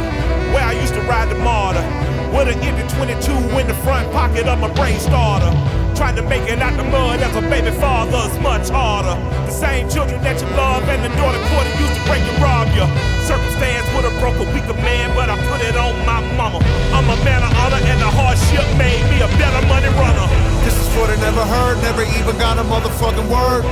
where 0.56 0.64
I 0.64 0.72
used 0.72 0.94
to 0.94 1.02
ride 1.02 1.28
the 1.28 1.34
martyr. 1.34 1.84
With 2.32 2.48
an 2.48 2.58
empty 2.64 2.96
22 2.96 3.60
in 3.60 3.66
the 3.68 3.74
front 3.84 4.10
pocket 4.10 4.46
of 4.46 4.58
my 4.58 4.72
brain 4.72 4.98
starter. 4.98 5.52
Trying 5.96 6.16
to 6.16 6.28
make 6.28 6.44
it 6.44 6.60
out 6.60 6.76
the 6.76 6.84
mud 6.84 7.24
as 7.24 7.32
a 7.32 7.40
baby 7.48 7.72
father 7.80 8.20
is 8.28 8.36
much 8.44 8.68
harder. 8.68 9.16
The 9.48 9.50
same 9.50 9.88
children 9.88 10.20
that 10.20 10.36
you 10.36 10.48
love 10.52 10.84
and 10.92 11.00
the 11.00 11.08
daughter 11.16 11.40
quarter 11.48 11.72
used 11.80 11.96
to 11.96 12.02
break 12.04 12.20
and 12.20 12.36
rob 12.36 12.68
you. 12.76 12.84
Circumstance 13.24 13.88
would 13.96 14.04
have 14.04 14.12
broke 14.20 14.36
a 14.36 14.44
weaker 14.52 14.76
man, 14.84 15.08
but 15.16 15.32
I 15.32 15.40
put 15.48 15.64
it 15.64 15.72
on 15.72 15.96
my 16.04 16.20
mama. 16.36 16.60
I'm 16.92 17.08
a 17.08 17.16
man 17.24 17.40
of 17.40 17.48
honor, 17.64 17.80
and 17.80 17.96
the 17.96 18.12
hardship 18.12 18.68
made 18.76 19.00
me 19.08 19.24
a 19.24 19.30
better 19.40 19.64
money 19.72 19.88
runner. 19.96 20.28
This 20.68 20.76
is 20.76 20.84
for 20.92 21.08
the 21.08 21.16
never 21.16 21.40
heard, 21.48 21.80
never 21.80 22.04
even 22.20 22.36
got 22.36 22.60
a 22.60 22.64
motherfucking 22.68 23.32
word. 23.32 23.64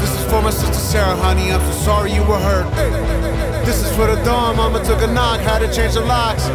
This 0.00 0.16
is 0.16 0.24
for 0.32 0.40
my 0.40 0.48
sister 0.48 0.80
Sarah, 0.80 1.14
honey, 1.14 1.52
I'm 1.52 1.60
so 1.60 1.92
sorry 1.92 2.08
you 2.08 2.24
were 2.24 2.40
hurt. 2.40 2.72
This 3.68 3.84
is 3.84 3.92
for 3.92 4.08
the 4.08 4.16
dawn, 4.24 4.56
mama 4.56 4.82
took 4.82 5.04
a 5.04 5.12
knock, 5.12 5.44
had 5.44 5.60
to 5.60 5.68
change 5.68 5.92
the 5.92 6.00
locks. 6.00 6.48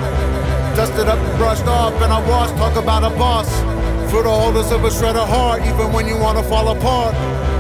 Dusted 0.74 1.05
up 1.05 1.22
and 1.22 1.38
brushed 1.38 1.70
off, 1.70 1.93
and 2.01 2.10
I 2.12 2.20
washed, 2.26 2.58
talk 2.58 2.76
about 2.76 3.05
a 3.05 3.14
boss. 3.14 3.76
For 4.10 4.24
the 4.24 4.32
holders 4.32 4.72
of 4.72 4.86
a 4.86 4.89
shred 4.89 5.18
of 5.18 5.28
heart, 5.28 5.62
even 5.68 5.91
when 5.91 6.08
you 6.08 6.18
wanna 6.18 6.41
fall 6.41 6.70
apart. 6.70 7.14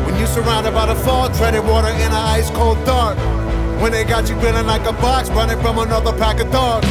When 0.05 0.15
you're 0.17 0.31
surrounded 0.31 0.73
by 0.73 0.85
the 0.85 0.95
fog, 0.95 1.35
treaded 1.35 1.63
water 1.67 1.89
in 1.89 2.07
an 2.07 2.13
ice 2.13 2.49
cold 2.51 2.79
dark. 2.85 3.17
When 3.83 3.91
they 3.91 4.05
got 4.05 4.29
you 4.29 4.39
feeling 4.39 4.65
like 4.65 4.87
a 4.87 4.93
box, 4.93 5.29
running 5.31 5.59
from 5.61 5.77
another 5.77 6.13
pack 6.13 6.39
of 6.39 6.49
dogs. 6.49 6.87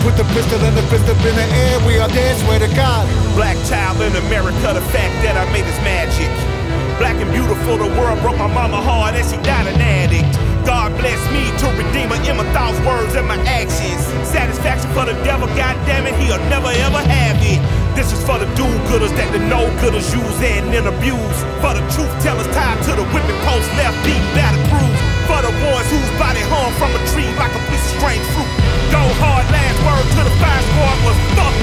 Put 0.00 0.16
the 0.16 0.24
pistol 0.32 0.58
and 0.64 0.76
the 0.76 0.82
fist 0.88 1.04
up 1.04 1.20
in 1.20 1.36
the 1.36 1.44
air, 1.44 1.78
we 1.86 1.98
are 2.00 2.08
dead, 2.08 2.36
swear 2.44 2.58
to 2.58 2.68
God. 2.74 3.04
Black 3.36 3.56
child 3.68 4.00
in 4.00 4.16
America, 4.24 4.72
the 4.72 4.84
fact 4.88 5.14
that 5.20 5.36
I 5.36 5.44
made 5.52 5.68
is 5.68 5.80
magic. 5.84 6.32
Black 6.96 7.20
and 7.20 7.30
beautiful, 7.30 7.76
the 7.76 7.88
world 8.00 8.18
broke 8.24 8.38
my 8.38 8.48
mama 8.48 8.80
hard 8.80 9.14
and 9.14 9.26
she 9.28 9.36
died 9.44 9.68
an 9.68 9.80
addict. 9.80 10.32
God 10.64 10.96
bless 10.96 11.20
me 11.28 11.52
to 11.60 11.66
redeem 11.76 12.08
her 12.08 12.20
in 12.24 12.36
my 12.40 12.46
thoughts, 12.56 12.80
words, 12.88 13.14
and 13.14 13.28
my 13.28 13.36
actions. 13.44 14.00
Satisfaction 14.24 14.88
for 14.96 15.04
the 15.04 15.12
devil, 15.28 15.46
God 15.52 15.76
damn 15.84 16.08
it, 16.08 16.16
he'll 16.16 16.40
never 16.48 16.72
ever 16.72 17.04
have 17.04 17.36
it. 17.44 17.73
This 17.94 18.10
is 18.10 18.18
for 18.26 18.42
the 18.42 18.50
do-gooders 18.58 19.14
that 19.14 19.30
the 19.30 19.38
no-gooders 19.38 20.10
use 20.10 20.38
and 20.42 20.66
then 20.74 20.90
abuse. 20.90 21.38
For 21.62 21.78
the 21.78 21.84
truth 21.94 22.10
tellers 22.18 22.50
tied 22.50 22.82
to 22.90 22.92
the 22.98 23.06
whipping 23.14 23.40
post, 23.46 23.70
left 23.78 23.94
beat, 24.02 24.18
battle 24.34 24.58
cruise. 24.66 25.00
For 25.30 25.38
the 25.38 25.54
ones 25.62 25.86
whose 25.94 26.12
body 26.18 26.42
hung 26.50 26.74
from 26.74 26.90
a 26.90 27.00
tree 27.14 27.30
like 27.38 27.54
a 27.54 27.62
piece 27.70 27.86
of 27.86 28.02
strange 28.02 28.26
fruit. 28.34 28.50
Go 28.90 29.02
hard, 29.22 29.46
last 29.46 29.78
word 29.86 30.06
to 30.10 30.20
the 30.26 30.34
fire 30.42 30.64
squad 30.74 30.98
was 31.06 31.18
fuck 31.38 31.53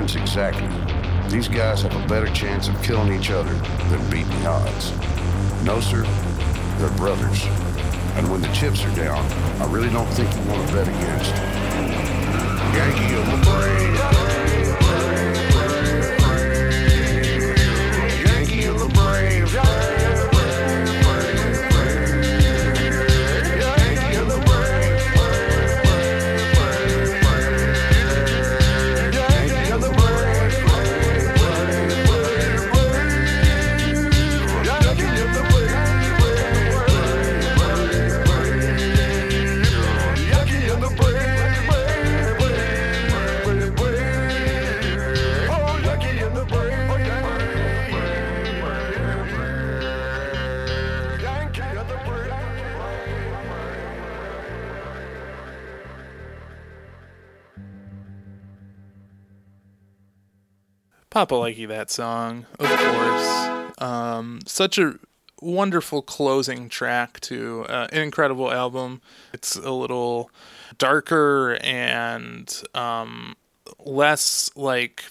Exactly. 0.00 0.66
These 1.28 1.48
guys 1.48 1.82
have 1.82 1.94
a 1.94 2.08
better 2.08 2.26
chance 2.28 2.68
of 2.68 2.82
killing 2.82 3.12
each 3.12 3.30
other 3.30 3.52
than 3.90 4.10
beating 4.10 4.46
odds. 4.46 4.92
No, 5.62 5.78
sir, 5.78 6.04
they're 6.78 6.96
brothers. 6.96 7.44
And 8.16 8.30
when 8.30 8.40
the 8.40 8.48
chips 8.48 8.82
are 8.82 8.96
down, 8.96 9.22
I 9.60 9.70
really 9.70 9.90
don't 9.90 10.08
think 10.08 10.34
you 10.34 10.50
want 10.50 10.66
to 10.66 10.74
bet 10.74 10.88
against 10.88 11.34
Yankee 12.74 13.14
of 13.14 13.26
the 13.26 13.50
Brave. 13.50 13.99
Papa 61.20 61.34
Likey 61.34 61.68
that 61.68 61.90
song, 61.90 62.46
of 62.58 62.66
course. 62.66 63.74
Um, 63.76 64.40
such 64.46 64.78
a 64.78 64.94
wonderful 65.42 66.00
closing 66.00 66.70
track 66.70 67.20
to 67.20 67.66
uh, 67.68 67.88
an 67.92 68.00
incredible 68.00 68.50
album. 68.50 69.02
It's 69.34 69.54
a 69.54 69.70
little 69.70 70.30
darker 70.78 71.58
and 71.62 72.50
um, 72.74 73.36
less 73.78 74.50
like 74.56 75.04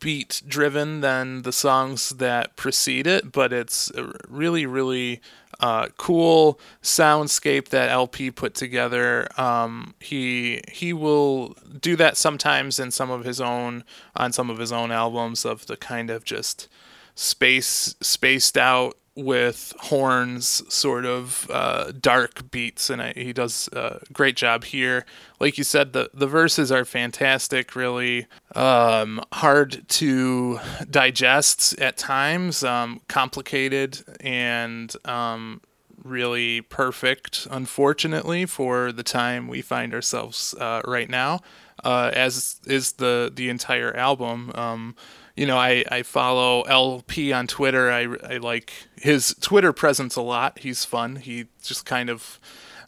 beat 0.00 0.42
driven 0.48 1.00
than 1.00 1.42
the 1.42 1.52
songs 1.52 2.10
that 2.10 2.56
precede 2.56 3.06
it, 3.06 3.30
but 3.30 3.52
it's 3.52 3.92
really, 4.28 4.66
really 4.66 5.20
uh, 5.60 5.88
cool 5.96 6.60
soundscape 6.82 7.68
that 7.68 7.90
El-P 7.90 8.30
put 8.30 8.54
together. 8.54 9.26
Um, 9.40 9.94
he 10.00 10.60
he 10.70 10.92
will 10.92 11.56
do 11.80 11.96
that 11.96 12.16
sometimes 12.16 12.78
in 12.78 12.90
some 12.90 13.10
of 13.10 13.24
his 13.24 13.40
own 13.40 13.84
on 14.14 14.32
some 14.32 14.50
of 14.50 14.58
his 14.58 14.72
own 14.72 14.92
albums 14.92 15.44
of 15.44 15.66
the 15.66 15.76
kind 15.76 16.10
of 16.10 16.24
just 16.24 16.68
space 17.14 17.94
spaced 18.00 18.58
out 18.58 18.96
with 19.16 19.72
horns 19.80 20.62
sort 20.72 21.06
of 21.06 21.50
uh, 21.50 21.90
dark 21.98 22.50
beats 22.50 22.90
and 22.90 23.02
he 23.16 23.32
does 23.32 23.68
a 23.72 24.00
great 24.12 24.36
job 24.36 24.64
here. 24.64 25.04
Like 25.40 25.58
you 25.58 25.64
said 25.64 25.92
the 25.92 26.10
the 26.12 26.26
verses 26.26 26.70
are 26.70 26.84
fantastic 26.84 27.74
really 27.74 28.26
um, 28.54 29.20
hard 29.32 29.88
to 29.88 30.60
digest 30.90 31.78
at 31.80 31.96
times 31.96 32.62
um, 32.62 33.00
complicated 33.08 34.04
and 34.20 34.94
um, 35.06 35.60
really 36.04 36.60
perfect 36.60 37.48
unfortunately 37.50 38.46
for 38.46 38.92
the 38.92 39.02
time 39.02 39.48
we 39.48 39.62
find 39.62 39.92
ourselves 39.92 40.54
uh, 40.60 40.82
right 40.84 41.08
now 41.08 41.40
uh, 41.84 42.10
as 42.14 42.60
is 42.66 42.92
the 42.92 43.30
the 43.34 43.48
entire 43.48 43.94
album. 43.96 44.52
Um, 44.54 44.96
you 45.36 45.46
know, 45.46 45.58
I, 45.58 45.84
I 45.90 46.02
follow 46.02 46.62
El-P 46.62 47.32
on 47.32 47.46
Twitter. 47.46 47.90
I, 47.90 48.08
I 48.24 48.36
like 48.38 48.72
his 48.96 49.34
Twitter 49.40 49.72
presence 49.72 50.16
a 50.16 50.22
lot. 50.22 50.60
He's 50.60 50.84
fun. 50.84 51.16
He 51.16 51.46
just 51.62 51.84
kind 51.84 52.08
of, 52.08 52.40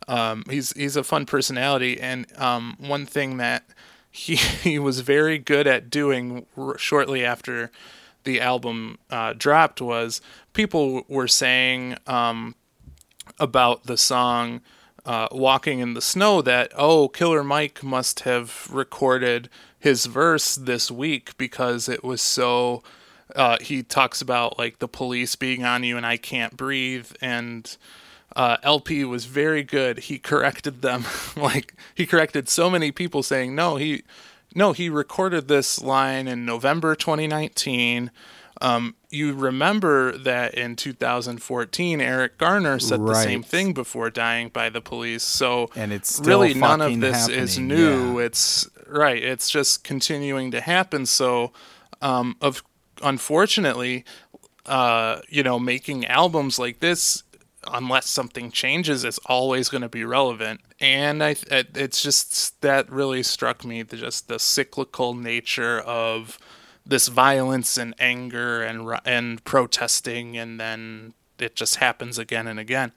um, 0.09 0.45
he's 0.49 0.73
he's 0.73 0.97
a 0.97 1.05
fun 1.05 1.27
personality. 1.27 2.01
And 2.01 2.27
um, 2.39 2.77
one 2.79 3.05
thing 3.05 3.37
that 3.37 3.65
he 4.11 4.37
he 4.63 4.79
was 4.79 5.01
very 5.01 5.39
good 5.39 5.67
at 5.67 5.91
doing 5.91 6.47
r- 6.57 6.79
shortly 6.79 7.25
after 7.25 7.71
the 8.25 8.41
album 8.41 8.99
uh, 9.11 9.35
dropped 9.35 9.81
was 9.81 10.21
people 10.55 11.05
were 11.09 11.29
saying 11.29 11.97
um, 12.07 12.55
about 13.39 13.85
the 13.85 13.97
song 13.97 14.61
uh, 15.09 15.29
"Walking 15.33 15.79
in 15.81 15.95
the 15.95 16.03
Snow" 16.03 16.43
that 16.43 16.71
oh, 16.77 17.09
Killer 17.09 17.43
Mike 17.43 17.83
must 17.83 18.21
have 18.21 18.69
recorded 18.71 19.49
his 19.81 20.07
verse 20.07 20.55
this 20.55 20.91
week 20.91 21.37
because 21.39 21.89
it 21.89 22.05
was 22.05 22.21
so 22.21 22.83
uh, 23.35 23.57
he 23.61 23.83
talks 23.83 24.21
about 24.21 24.59
like 24.59 24.79
the 24.79 24.89
police 24.89 25.35
being 25.35 25.65
on 25.65 25.83
you 25.83 25.97
and 25.97 26.05
I 26.05 26.19
can't 26.19 26.57
breathe 26.57 27.11
and 27.21 27.77
uh, 28.37 28.59
El-P 28.63 29.05
was 29.05 29.25
very 29.25 29.63
good. 29.63 29.99
He 30.01 30.19
corrected 30.19 30.83
them, 30.83 31.05
like 31.37 31.75
he 31.95 32.07
corrected 32.07 32.49
so 32.49 32.69
many 32.69 32.93
people 32.93 33.23
saying 33.23 33.55
no. 33.55 33.77
He 33.77 34.05
no, 34.55 34.73
he 34.73 34.89
recorded 34.89 35.49
this 35.49 35.81
line 35.81 36.29
in 36.29 36.45
November 36.45 36.95
2019. 36.95 38.11
Um, 38.61 38.97
you 39.11 39.35
remember 39.35 40.19
that 40.19 40.55
in 40.55 40.75
2014, 40.77 42.01
Eric 42.01 42.39
Garner 42.39 42.79
said 42.79 43.01
the 43.07 43.15
same 43.15 43.43
thing 43.43 43.73
before 43.73 44.11
dying 44.11 44.49
by 44.49 44.69
the 44.69 44.81
police. 44.81 45.23
So 45.23 45.71
And 45.77 45.93
it's 45.93 46.17
still 46.17 46.41
really 46.41 46.55
none 46.55 46.81
of 46.81 47.01
this 47.01 47.29
is 47.29 47.59
new. 47.59 48.19
yeah. 48.19 48.27
It's 48.27 48.69
right. 48.87 49.23
It's 49.23 49.49
just 49.49 49.85
continuing 49.85 50.51
to 50.51 50.61
happen. 50.61 51.07
So, 51.07 51.53
um, 52.03 52.37
of 52.41 52.65
unfortunately, 53.03 54.05
uh, 54.67 55.21
you 55.29 55.43
know, 55.43 55.59
making 55.59 56.07
albums 56.07 56.59
like 56.59 56.81
this, 56.81 57.23
unless 57.73 58.09
something 58.09 58.51
changes, 58.51 59.05
is 59.05 59.19
always 59.27 59.69
going 59.69 59.83
to 59.83 59.89
be 59.89 60.05
relevant. 60.05 60.61
And 60.81 61.23
I, 61.23 61.37
it's 61.51 62.03
just 62.03 62.61
that 62.63 62.91
really 62.91 63.23
struck 63.23 63.65
me, 63.65 63.83
the, 63.83 63.97
just 63.97 64.29
the 64.29 64.39
cyclical 64.39 65.15
nature 65.15 65.81
of 65.81 66.39
this 66.89 67.09
violence 67.09 67.77
and 67.77 67.95
anger 67.99 68.63
and 68.63 68.99
and 69.05 69.45
protesting, 69.45 70.37
and 70.37 70.59
then 70.59 71.15
it 71.39 71.55
just 71.55 71.77
happens 71.77 72.19
again 72.19 72.47
and 72.47 72.59
again. 72.59 72.93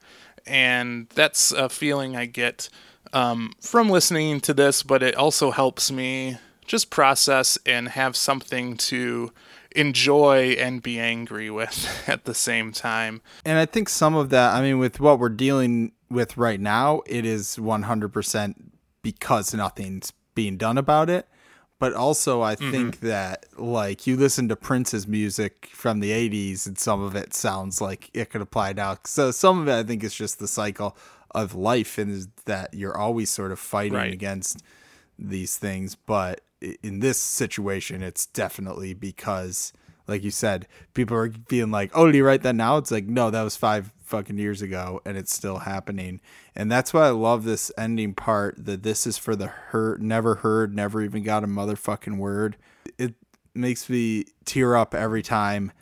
And 0.46 1.08
that's 1.14 1.52
a 1.52 1.68
feeling 1.68 2.16
I 2.16 2.26
get 2.26 2.68
um, 3.12 3.52
from 3.60 3.88
listening 3.88 4.40
to 4.40 4.54
this, 4.54 4.82
but 4.82 5.02
it 5.02 5.14
also 5.14 5.50
helps 5.50 5.92
me 5.92 6.38
just 6.66 6.90
process 6.90 7.58
and 7.66 7.90
have 7.90 8.16
something 8.16 8.76
to 8.76 9.32
enjoy 9.74 10.50
and 10.58 10.82
be 10.82 10.98
angry 10.98 11.50
with 11.50 12.04
at 12.08 12.24
the 12.24 12.34
same 12.34 12.72
time. 12.72 13.20
And 13.44 13.58
I 13.58 13.66
think 13.66 13.88
some 13.88 14.14
of 14.14 14.30
that, 14.30 14.54
I 14.54 14.62
mean, 14.62 14.78
with 14.78 15.00
what 15.00 15.18
we're 15.18 15.28
dealing 15.28 15.92
with 16.10 16.36
right 16.36 16.60
now, 16.60 17.02
it 17.06 17.24
is 17.24 17.56
100% 17.56 18.54
because 19.02 19.54
nothing's 19.54 20.12
being 20.34 20.56
done 20.56 20.78
about 20.78 21.10
it. 21.10 21.28
But 21.82 21.94
also, 21.94 22.42
I 22.42 22.54
mm-hmm. 22.54 22.70
think 22.70 23.00
that, 23.00 23.46
like, 23.58 24.06
you 24.06 24.16
listen 24.16 24.48
to 24.50 24.54
Prince's 24.54 25.08
music 25.08 25.68
from 25.72 25.98
the 25.98 26.12
80s, 26.12 26.64
and 26.64 26.78
some 26.78 27.02
of 27.02 27.16
it 27.16 27.34
sounds 27.34 27.80
like 27.80 28.08
it 28.14 28.30
could 28.30 28.40
apply 28.40 28.72
now. 28.74 28.98
So, 29.04 29.32
some 29.32 29.60
of 29.60 29.66
it, 29.66 29.74
I 29.74 29.82
think, 29.82 30.04
is 30.04 30.14
just 30.14 30.38
the 30.38 30.46
cycle 30.46 30.96
of 31.32 31.56
life, 31.56 31.98
and 31.98 32.28
that 32.44 32.72
you're 32.72 32.96
always 32.96 33.30
sort 33.30 33.50
of 33.50 33.58
fighting 33.58 33.94
Right. 33.94 34.12
against 34.12 34.62
these 35.18 35.56
things. 35.56 35.96
But 35.96 36.42
in 36.84 37.00
this 37.00 37.20
situation, 37.20 38.00
it's 38.00 38.26
definitely 38.26 38.94
because, 38.94 39.72
like 40.06 40.22
you 40.22 40.30
said, 40.30 40.68
people 40.94 41.16
are 41.16 41.30
being 41.30 41.72
like, 41.72 41.90
"Oh, 41.94 42.12
do 42.12 42.16
you 42.16 42.24
write 42.24 42.42
that 42.42 42.54
now?" 42.54 42.76
It's 42.76 42.92
like, 42.92 43.06
no, 43.06 43.28
that 43.30 43.42
was 43.42 43.56
five 43.56 43.90
fucking 44.12 44.36
years 44.36 44.60
ago, 44.60 45.00
and 45.06 45.16
it's 45.16 45.34
still 45.34 45.60
happening. 45.60 46.20
And 46.54 46.70
that's 46.70 46.92
why 46.92 47.06
I 47.06 47.10
love 47.10 47.44
this 47.44 47.72
ending 47.78 48.12
part. 48.12 48.62
That 48.62 48.82
this 48.82 49.06
is 49.06 49.16
for 49.16 49.34
the 49.34 49.46
hurt, 49.46 50.02
never 50.02 50.36
heard, 50.36 50.74
never 50.74 51.00
even 51.00 51.22
got 51.22 51.42
a 51.42 51.46
motherfucking 51.46 52.18
word. 52.18 52.58
It 52.98 53.14
makes 53.54 53.88
me 53.88 54.26
tear 54.44 54.76
up 54.76 54.94
every 54.94 55.22
time 55.22 55.72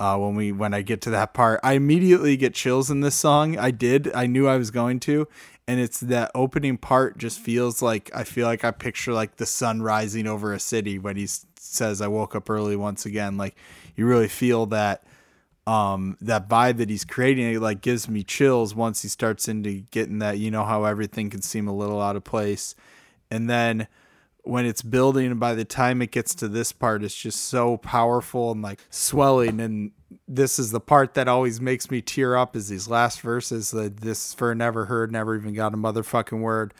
uh, 0.00 0.16
when 0.16 0.34
we 0.34 0.52
when 0.52 0.72
I 0.72 0.80
get 0.80 1.02
to 1.02 1.10
that 1.10 1.34
part. 1.34 1.60
I 1.62 1.74
immediately 1.74 2.38
get 2.38 2.54
chills 2.54 2.90
in 2.90 3.00
this 3.00 3.14
song. 3.14 3.58
I 3.58 3.70
did. 3.72 4.10
I 4.14 4.26
knew 4.26 4.48
I 4.48 4.56
was 4.56 4.70
going 4.70 4.98
to, 5.00 5.28
and 5.68 5.78
it's 5.78 6.00
that 6.00 6.30
opening 6.34 6.78
part 6.78 7.18
just 7.18 7.38
feels 7.40 7.82
like 7.82 8.10
I 8.14 8.24
feel 8.24 8.46
like 8.46 8.64
I 8.64 8.70
picture 8.70 9.12
like 9.12 9.36
the 9.36 9.44
sun 9.44 9.82
rising 9.82 10.26
over 10.26 10.54
a 10.54 10.58
city 10.58 10.98
when 10.98 11.16
he 11.16 11.28
says 11.58 12.00
I 12.00 12.08
woke 12.08 12.34
up 12.34 12.48
early 12.48 12.74
once 12.74 13.04
again. 13.04 13.36
Like 13.36 13.54
you 13.96 14.06
really 14.06 14.28
feel 14.28 14.64
that 14.66 15.04
um 15.66 16.16
that 16.20 16.48
vibe 16.48 16.76
that 16.76 16.88
he's 16.88 17.04
creating 17.04 17.52
it 17.52 17.60
like 17.60 17.80
gives 17.80 18.08
me 18.08 18.22
chills 18.22 18.74
once 18.74 19.02
he 19.02 19.08
starts 19.08 19.48
into 19.48 19.80
getting 19.90 20.20
that 20.20 20.38
you 20.38 20.50
know 20.50 20.64
how 20.64 20.84
everything 20.84 21.28
can 21.28 21.42
seem 21.42 21.66
a 21.66 21.74
little 21.74 22.00
out 22.00 22.16
of 22.16 22.24
place. 22.24 22.74
And 23.30 23.50
then 23.50 23.88
when 24.42 24.64
it's 24.64 24.82
building 24.82 25.36
by 25.38 25.54
the 25.54 25.64
time 25.64 26.00
it 26.00 26.12
gets 26.12 26.32
to 26.36 26.46
this 26.46 26.70
part 26.70 27.02
it's 27.02 27.16
just 27.16 27.44
so 27.44 27.76
powerful 27.78 28.52
and 28.52 28.62
like 28.62 28.80
swelling. 28.90 29.60
And 29.60 29.90
this 30.28 30.60
is 30.60 30.70
the 30.70 30.80
part 30.80 31.14
that 31.14 31.26
always 31.26 31.60
makes 31.60 31.90
me 31.90 32.00
tear 32.00 32.36
up 32.36 32.54
is 32.54 32.68
these 32.68 32.86
last 32.86 33.20
verses 33.20 33.72
that 33.72 33.98
this 33.98 34.28
is 34.28 34.34
for 34.34 34.54
never 34.54 34.84
heard 34.84 35.10
never 35.10 35.34
even 35.34 35.52
got 35.52 35.74
a 35.74 35.76
motherfucking 35.76 36.40
word. 36.40 36.74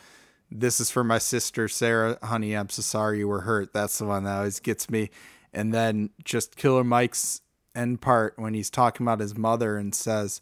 This 0.48 0.78
is 0.78 0.92
for 0.92 1.02
my 1.02 1.18
sister 1.18 1.66
sarah. 1.66 2.18
Honey 2.22 2.56
i'm 2.56 2.68
so 2.68 2.82
sorry 2.82 3.18
you 3.18 3.26
were 3.26 3.40
hurt. 3.40 3.72
That's 3.72 3.98
the 3.98 4.04
one 4.04 4.22
that 4.24 4.36
always 4.36 4.60
gets 4.60 4.88
me. 4.88 5.10
And 5.52 5.74
then 5.74 6.10
just 6.22 6.54
killer 6.54 6.84
mike's 6.84 7.40
end 7.76 8.00
part 8.00 8.34
when 8.36 8.54
he's 8.54 8.70
talking 8.70 9.06
about 9.06 9.20
his 9.20 9.36
mother 9.36 9.76
and 9.76 9.94
says 9.94 10.40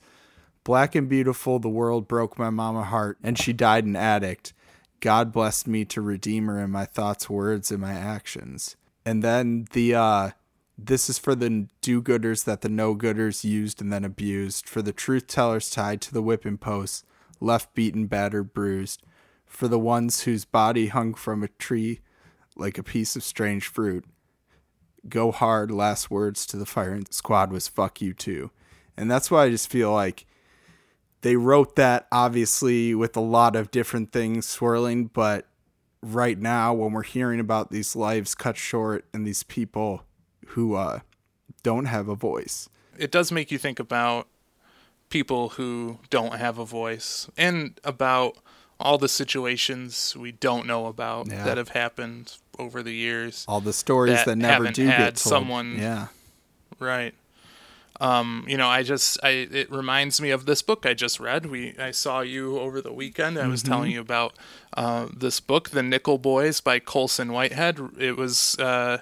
Black 0.64 0.94
and 0.94 1.08
beautiful, 1.08 1.58
the 1.58 1.68
world 1.68 2.08
broke 2.08 2.38
my 2.38 2.48
mama 2.48 2.84
heart, 2.84 3.18
and 3.22 3.38
she 3.38 3.52
died 3.52 3.84
an 3.84 3.96
addict. 3.96 4.54
God 5.00 5.30
blessed 5.30 5.68
me 5.68 5.84
to 5.84 6.00
redeem 6.00 6.46
her 6.46 6.58
in 6.58 6.70
my 6.70 6.86
thoughts, 6.86 7.28
words, 7.28 7.70
and 7.70 7.82
my 7.82 7.92
actions. 7.92 8.76
And 9.04 9.22
then 9.22 9.66
the 9.72 9.94
uh 9.94 10.30
this 10.76 11.08
is 11.08 11.18
for 11.18 11.34
the 11.36 11.68
do-gooders 11.82 12.44
that 12.44 12.62
the 12.62 12.68
no-gooders 12.68 13.44
used 13.44 13.80
and 13.80 13.92
then 13.92 14.04
abused, 14.04 14.68
for 14.68 14.82
the 14.82 14.92
truth 14.92 15.28
tellers 15.28 15.70
tied 15.70 16.00
to 16.00 16.12
the 16.12 16.22
whipping 16.22 16.58
post, 16.58 17.04
left 17.40 17.74
beaten, 17.74 18.06
battered, 18.06 18.52
bruised, 18.52 19.02
for 19.46 19.68
the 19.68 19.78
ones 19.78 20.22
whose 20.22 20.44
body 20.44 20.88
hung 20.88 21.14
from 21.14 21.44
a 21.44 21.48
tree 21.48 22.00
like 22.56 22.76
a 22.78 22.82
piece 22.82 23.14
of 23.14 23.22
strange 23.22 23.68
fruit. 23.68 24.04
Go 25.08 25.32
hard, 25.32 25.70
last 25.70 26.10
words 26.10 26.46
to 26.46 26.56
the 26.56 26.66
firing 26.66 27.06
squad 27.10 27.52
was 27.52 27.68
fuck 27.68 28.00
you 28.00 28.12
too. 28.14 28.50
And 28.96 29.10
that's 29.10 29.30
why 29.30 29.44
I 29.44 29.50
just 29.50 29.70
feel 29.70 29.92
like 29.92 30.26
they 31.22 31.36
wrote 31.36 31.76
that 31.76 32.06
obviously 32.12 32.94
with 32.94 33.16
a 33.16 33.20
lot 33.20 33.56
of 33.56 33.70
different 33.70 34.12
things 34.12 34.46
swirling, 34.46 35.06
but 35.06 35.46
right 36.02 36.38
now 36.38 36.74
when 36.74 36.92
we're 36.92 37.02
hearing 37.02 37.40
about 37.40 37.70
these 37.70 37.96
lives 37.96 38.34
cut 38.34 38.58
short 38.58 39.06
and 39.14 39.26
these 39.26 39.42
people 39.42 40.02
who 40.48 40.74
uh 40.74 41.00
don't 41.62 41.86
have 41.86 42.08
a 42.08 42.14
voice. 42.14 42.68
It 42.98 43.10
does 43.10 43.32
make 43.32 43.50
you 43.50 43.58
think 43.58 43.80
about 43.80 44.28
people 45.08 45.50
who 45.50 45.98
don't 46.10 46.34
have 46.34 46.58
a 46.58 46.64
voice 46.64 47.28
and 47.36 47.80
about 47.84 48.36
all 48.80 48.98
the 48.98 49.08
situations 49.08 50.16
we 50.16 50.32
don't 50.32 50.66
know 50.66 50.86
about 50.86 51.28
Yeah. 51.30 51.44
that 51.44 51.56
have 51.56 51.70
happened 51.70 52.36
over 52.58 52.82
the 52.82 52.92
years. 52.94 53.44
All 53.48 53.60
the 53.60 53.72
stories 53.72 54.16
That 54.16 54.26
that, 54.26 54.36
never 54.36 54.70
do 54.70 54.86
get 54.86 55.16
told. 55.16 55.18
someone- 55.18 55.76
Yeah. 55.78 56.08
Right. 56.78 57.14
Um, 58.00 58.44
you 58.48 58.56
know, 58.56 58.66
I 58.66 58.82
just 58.82 59.18
I 59.22 59.46
it 59.52 59.70
reminds 59.70 60.20
me 60.20 60.30
of 60.30 60.46
this 60.46 60.62
book 60.62 60.84
I 60.84 60.94
just 60.94 61.20
read. 61.20 61.46
We 61.46 61.74
I 61.78 61.92
saw 61.92 62.20
you 62.20 62.58
over 62.58 62.80
the 62.80 62.92
weekend. 62.92 63.38
I 63.38 63.46
was 63.46 63.62
telling 63.62 63.92
you 63.92 64.00
about 64.00 64.34
uh, 64.76 65.06
this 65.16 65.38
book, 65.38 65.70
The 65.70 65.82
Nickel 65.82 66.18
Boys 66.18 66.60
by 66.60 66.80
Colson 66.80 67.32
Whitehead. 67.32 67.78
It 67.96 68.16
was 68.16 68.58
uh, 68.58 68.98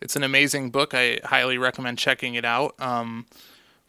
it's 0.00 0.16
an 0.16 0.22
amazing 0.22 0.70
book. 0.70 0.94
I 0.94 1.18
highly 1.24 1.58
recommend 1.58 1.98
checking 1.98 2.34
it 2.34 2.46
out. 2.46 2.74
Um, 2.80 3.26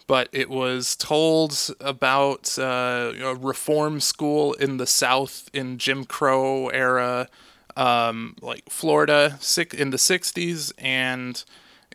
but 0.08 0.30
it 0.32 0.50
was 0.50 0.96
told 0.96 1.58
about 1.80 2.58
uh, 2.58 3.14
a 3.22 3.36
reform 3.36 4.00
school 4.00 4.54
in 4.54 4.78
the 4.78 4.88
South 4.88 5.50
in 5.54 5.78
Jim 5.78 6.06
Crow 6.06 6.68
era, 6.70 7.28
um, 7.76 8.36
like 8.42 8.70
Florida, 8.70 9.40
in 9.74 9.90
the 9.90 9.98
'60s, 9.98 10.72
and 10.78 11.44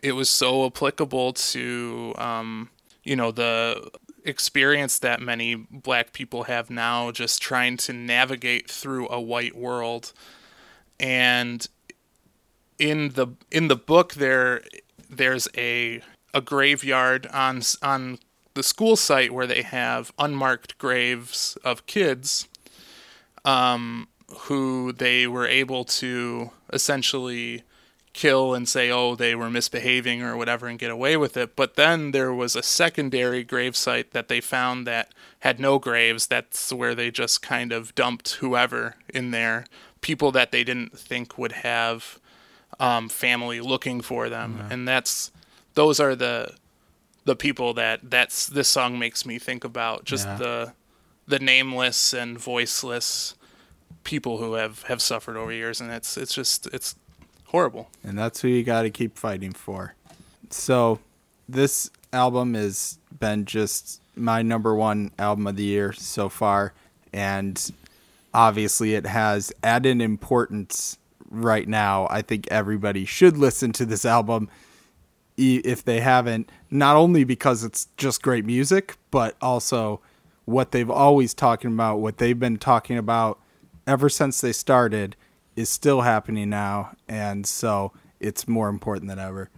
it 0.01 0.13
was 0.13 0.29
so 0.29 0.65
applicable 0.65 1.33
to 1.33 2.13
um, 2.17 2.69
you 3.03 3.15
know 3.15 3.31
the 3.31 3.89
experience 4.25 4.99
that 4.99 5.21
many 5.21 5.55
black 5.55 6.13
people 6.13 6.43
have 6.43 6.69
now, 6.69 7.11
just 7.11 7.41
trying 7.41 7.77
to 7.77 7.93
navigate 7.93 8.69
through 8.69 9.09
a 9.09 9.19
white 9.19 9.55
world, 9.55 10.13
and 10.99 11.67
in 12.77 13.09
the 13.09 13.27
in 13.51 13.67
the 13.67 13.75
book 13.75 14.13
there 14.13 14.61
there's 15.09 15.47
a 15.57 16.01
a 16.33 16.41
graveyard 16.41 17.27
on 17.27 17.61
on 17.81 18.19
the 18.53 18.63
school 18.63 18.95
site 18.95 19.31
where 19.31 19.47
they 19.47 19.61
have 19.61 20.11
unmarked 20.19 20.77
graves 20.77 21.57
of 21.63 21.85
kids 21.85 22.47
um 23.45 24.07
who 24.41 24.91
they 24.91 25.25
were 25.27 25.47
able 25.47 25.83
to 25.83 26.51
essentially 26.71 27.63
kill 28.13 28.53
and 28.53 28.67
say 28.67 28.91
oh 28.91 29.15
they 29.15 29.33
were 29.35 29.49
misbehaving 29.49 30.21
or 30.21 30.35
whatever 30.35 30.67
and 30.67 30.79
get 30.79 30.91
away 30.91 31.15
with 31.15 31.37
it. 31.37 31.55
But 31.55 31.75
then 31.75 32.11
there 32.11 32.33
was 32.33 32.55
a 32.55 32.63
secondary 32.63 33.43
grave 33.43 33.75
site 33.75 34.11
that 34.11 34.27
they 34.27 34.41
found 34.41 34.85
that 34.87 35.13
had 35.39 35.59
no 35.59 35.79
graves. 35.79 36.27
That's 36.27 36.73
where 36.73 36.93
they 36.95 37.11
just 37.11 37.41
kind 37.41 37.71
of 37.71 37.95
dumped 37.95 38.33
whoever 38.35 38.95
in 39.13 39.31
there. 39.31 39.65
People 40.01 40.31
that 40.33 40.51
they 40.51 40.63
didn't 40.63 40.97
think 40.97 41.37
would 41.37 41.51
have 41.53 42.19
um, 42.79 43.09
family 43.09 43.61
looking 43.61 44.01
for 44.01 44.27
them, 44.29 44.59
and 44.71 44.87
that's 44.87 45.31
those 45.79 46.01
are 46.01 46.13
the 46.13 46.53
the 47.23 47.35
people 47.37 47.73
that 47.73 47.99
that's 48.09 48.47
this 48.47 48.67
song 48.67 48.99
makes 48.99 49.25
me 49.25 49.39
think 49.39 49.63
about 49.63 50.03
just 50.03 50.27
Yeah. 50.27 50.35
the 50.37 50.73
the 51.25 51.39
nameless 51.39 52.13
and 52.13 52.37
voiceless 52.37 53.35
people 54.03 54.39
who 54.39 54.53
have 54.55 54.83
have 54.83 55.01
suffered 55.01 55.37
over 55.37 55.53
years, 55.53 55.79
and 55.79 55.89
it's 55.91 56.17
it's 56.17 56.33
just 56.33 56.67
it's 56.73 56.95
horrible. 57.45 57.89
And 58.03 58.17
that's 58.17 58.41
who 58.41 58.49
you 58.49 58.63
got 58.63 58.81
to 58.81 58.89
keep 58.89 59.17
fighting 59.17 59.53
for. 59.53 59.95
So, 60.49 60.99
this 61.47 61.89
album 62.11 62.55
has 62.55 62.99
been 63.17 63.45
just 63.45 64.01
my 64.17 64.41
number 64.41 64.75
one 64.75 65.11
album 65.17 65.47
of 65.47 65.55
the 65.55 65.63
year 65.63 65.93
so 65.93 66.27
far, 66.27 66.73
and 67.13 67.55
obviously 68.33 68.95
it 68.95 69.05
has 69.05 69.53
added 69.63 70.01
importance 70.01 70.97
right 71.29 71.67
now. 71.69 72.07
I 72.09 72.21
think 72.21 72.47
everybody 72.51 73.05
should 73.05 73.37
listen 73.37 73.71
to 73.73 73.85
this 73.85 74.03
album 74.17 74.49
if 75.39 75.83
they 75.83 76.01
haven't, 76.01 76.51
not 76.69 76.95
only 76.95 77.23
because 77.23 77.63
it's 77.63 77.87
just 77.97 78.21
great 78.21 78.45
music, 78.45 78.97
but 79.11 79.35
also 79.41 80.01
what 80.45 80.71
they've 80.71 80.89
always 80.89 81.33
talking 81.33 81.71
about, 81.71 81.97
what 81.97 82.17
they've 82.17 82.39
been 82.39 82.57
talking 82.57 82.97
about 82.97 83.39
ever 83.85 84.09
since 84.09 84.41
they 84.41 84.51
started 84.51 85.15
is 85.55 85.69
still 85.69 86.01
happening 86.01 86.49
now, 86.49 86.95
and 87.07 87.45
so 87.45 87.91
it's 88.19 88.47
more 88.47 88.69
important 88.69 89.07
than 89.07 89.19
ever. 89.19 89.49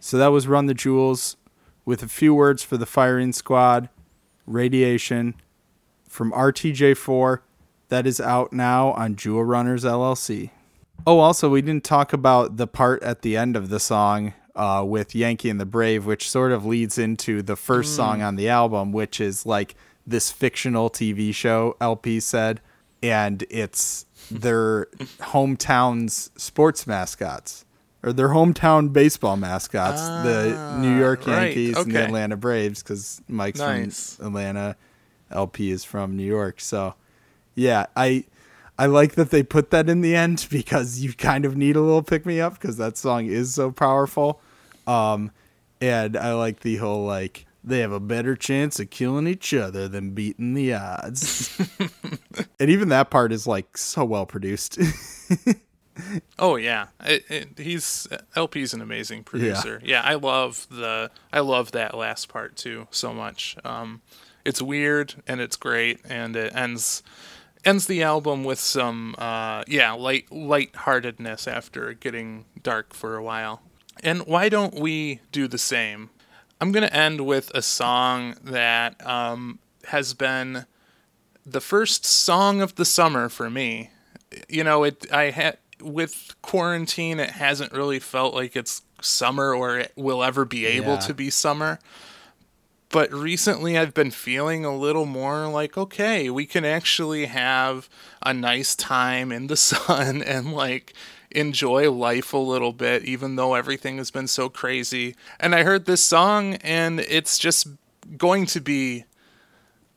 So 0.00 0.18
that 0.18 0.28
was 0.28 0.48
Run 0.48 0.66
the 0.66 0.74
Jewels 0.74 1.36
with 1.84 2.02
a 2.02 2.08
few 2.08 2.34
words 2.34 2.62
for 2.62 2.76
the 2.76 2.86
firing 2.86 3.32
squad, 3.32 3.88
Radiation 4.46 5.34
from 6.08 6.32
RTJ4 6.32 7.40
that 7.88 8.06
is 8.06 8.20
out 8.20 8.52
now 8.52 8.92
on 8.92 9.16
Jewel 9.16 9.44
Runners 9.44 9.84
LLC. 9.84 10.50
Oh, 11.06 11.18
also, 11.18 11.48
we 11.48 11.62
didn't 11.62 11.84
talk 11.84 12.12
about 12.12 12.56
the 12.56 12.66
part 12.66 13.02
at 13.02 13.22
the 13.22 13.36
end 13.36 13.56
of 13.56 13.68
the 13.68 13.80
song 13.80 14.34
uh, 14.54 14.84
with 14.86 15.14
Yankee 15.14 15.50
and 15.50 15.60
the 15.60 15.66
Brave, 15.66 16.04
which 16.06 16.28
sort 16.30 16.52
of 16.52 16.64
leads 16.64 16.98
into 16.98 17.42
the 17.42 17.56
first 17.56 17.96
song 17.96 18.22
on 18.22 18.36
the 18.36 18.48
album, 18.48 18.92
which 18.92 19.20
is 19.20 19.46
like 19.46 19.74
this 20.06 20.30
fictional 20.30 20.90
TV 20.90 21.34
show, 21.34 21.76
El-P 21.80 22.20
said, 22.20 22.60
and 23.02 23.44
it's 23.50 24.06
their 24.30 24.86
hometown's 25.20 26.30
sports 26.36 26.86
mascots. 26.86 27.64
Or 28.04 28.12
their 28.12 28.30
hometown 28.30 28.92
baseball 28.92 29.36
mascots, 29.36 30.00
the 30.00 30.76
New 30.80 30.98
York 30.98 31.24
right, 31.24 31.44
Yankees 31.46 31.76
and 31.76 31.92
the. 31.92 32.02
Atlanta 32.04 32.36
Braves, 32.36 32.82
because 32.82 33.22
Mike's 33.28 33.60
Nice. 33.60 34.16
from 34.16 34.26
Atlanta, 34.26 34.76
El-P 35.30 35.70
is 35.70 35.84
from 35.84 36.16
New 36.16 36.24
York. 36.24 36.60
So, 36.60 36.94
yeah, 37.54 37.86
I 37.94 38.24
I 38.82 38.86
like 38.86 39.14
that 39.14 39.30
they 39.30 39.44
put 39.44 39.70
that 39.70 39.88
in 39.88 40.00
the 40.00 40.16
end 40.16 40.48
because 40.50 40.98
you 40.98 41.12
kind 41.12 41.44
of 41.44 41.56
need 41.56 41.76
a 41.76 41.80
little 41.80 42.02
pick 42.02 42.26
me 42.26 42.40
up 42.40 42.54
because 42.54 42.78
that 42.78 42.96
song 42.96 43.26
is 43.26 43.54
so 43.54 43.70
powerful. 43.70 44.40
Um, 44.88 45.30
and 45.80 46.16
I 46.16 46.32
like 46.34 46.60
the 46.60 46.76
whole 46.76 47.06
like 47.06 47.46
they 47.62 47.78
have 47.78 47.92
a 47.92 48.00
better 48.00 48.34
chance 48.34 48.80
of 48.80 48.90
killing 48.90 49.28
each 49.28 49.54
other 49.54 49.86
than 49.86 50.10
beating 50.10 50.54
the 50.54 50.74
odds. 50.74 51.56
and 52.58 52.70
even 52.70 52.88
that 52.88 53.08
part 53.08 53.30
is 53.30 53.46
like 53.46 53.78
so 53.78 54.04
well 54.04 54.26
produced. 54.26 54.78
Oh 56.38 56.56
yeah, 56.56 56.86
it, 57.04 57.24
it, 57.28 57.58
he's 57.58 58.08
El-P's 58.34 58.72
an 58.72 58.80
amazing 58.80 59.24
producer. 59.24 59.78
Yeah. 59.84 60.02
yeah. 60.02 60.10
I 60.10 60.14
love 60.14 60.66
the 60.70 61.10
I 61.30 61.40
love 61.40 61.72
that 61.72 61.94
last 61.94 62.30
part 62.30 62.56
too 62.56 62.88
so 62.90 63.12
much. 63.12 63.58
Um, 63.62 64.00
it's 64.42 64.62
weird 64.62 65.22
and 65.26 65.38
it's 65.38 65.56
great, 65.56 66.00
and 66.08 66.34
it 66.34 66.56
ends 66.56 67.02
ends 67.64 67.86
the 67.86 68.02
album 68.02 68.44
with 68.44 68.58
some 68.60 69.14
uh, 69.18 69.62
yeah 69.68 69.92
light 69.92 70.30
lightheartedness 70.30 71.46
after 71.46 71.92
getting 71.94 72.44
dark 72.62 72.94
for 72.94 73.16
a 73.16 73.22
while. 73.22 73.62
And 74.02 74.26
why 74.26 74.48
don't 74.48 74.74
we 74.74 75.20
do 75.32 75.46
the 75.48 75.58
same? 75.58 76.10
I'm 76.60 76.72
gonna 76.72 76.86
end 76.86 77.26
with 77.26 77.50
a 77.54 77.62
song 77.62 78.36
that 78.42 79.04
um, 79.06 79.58
has 79.88 80.14
been 80.14 80.66
the 81.44 81.60
first 81.60 82.04
song 82.04 82.60
of 82.60 82.76
the 82.76 82.84
summer 82.84 83.28
for 83.28 83.50
me. 83.50 83.90
You 84.48 84.64
know, 84.64 84.84
it 84.84 85.10
I 85.12 85.24
had 85.30 85.58
with 85.80 86.34
quarantine 86.42 87.18
it 87.18 87.30
hasn't 87.30 87.72
really 87.72 87.98
felt 87.98 88.34
like 88.34 88.54
it's 88.54 88.82
summer 89.00 89.52
or 89.54 89.78
it 89.80 89.92
will 89.96 90.22
ever 90.22 90.44
be 90.44 90.64
able 90.66 90.92
Yeah. 90.94 91.00
to 91.00 91.14
be 91.14 91.28
summer. 91.30 91.80
But 92.92 93.10
recently 93.10 93.78
I've 93.78 93.94
been 93.94 94.10
feeling 94.10 94.64
a 94.64 94.76
little 94.76 95.06
more 95.06 95.48
like 95.48 95.76
okay, 95.76 96.30
we 96.30 96.46
can 96.46 96.64
actually 96.64 97.26
have 97.26 97.88
a 98.24 98.32
nice 98.32 98.76
time 98.76 99.32
in 99.32 99.48
the 99.48 99.56
sun 99.72 100.22
and 100.22 100.52
like 100.52 100.94
enjoy 101.30 101.90
life 101.90 102.34
a 102.34 102.38
little 102.38 102.74
bit 102.74 103.04
even 103.04 103.36
though 103.36 103.54
everything 103.54 103.96
has 103.96 104.10
been 104.10 104.28
so 104.28 104.48
crazy. 104.48 105.16
And 105.40 105.54
I 105.54 105.62
heard 105.64 105.86
this 105.86 106.04
song 106.04 106.56
and 106.56 107.00
it's 107.00 107.38
just 107.38 107.66
going 108.18 108.44
to 108.46 108.60
be 108.60 109.06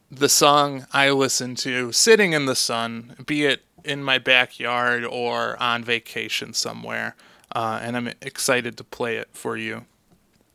the 0.09 0.29
song 0.29 0.85
I 0.93 1.09
listen 1.09 1.55
to 1.55 1.91
sitting 1.91 2.31
in 2.31 2.45
the 2.45 2.55
sun, 2.55 3.17
be 3.25 3.45
it 3.45 3.63
in 3.83 4.03
my 4.03 4.17
backyard 4.17 5.03
or 5.03 5.61
on 5.61 5.83
vacation 5.83 6.53
somewhere. 6.53 7.15
Uh, 7.53 7.79
and 7.81 7.97
I'm 7.97 8.07
excited 8.21 8.77
to 8.77 8.83
play 8.85 9.17
it 9.17 9.29
for 9.33 9.57
you. 9.57 9.85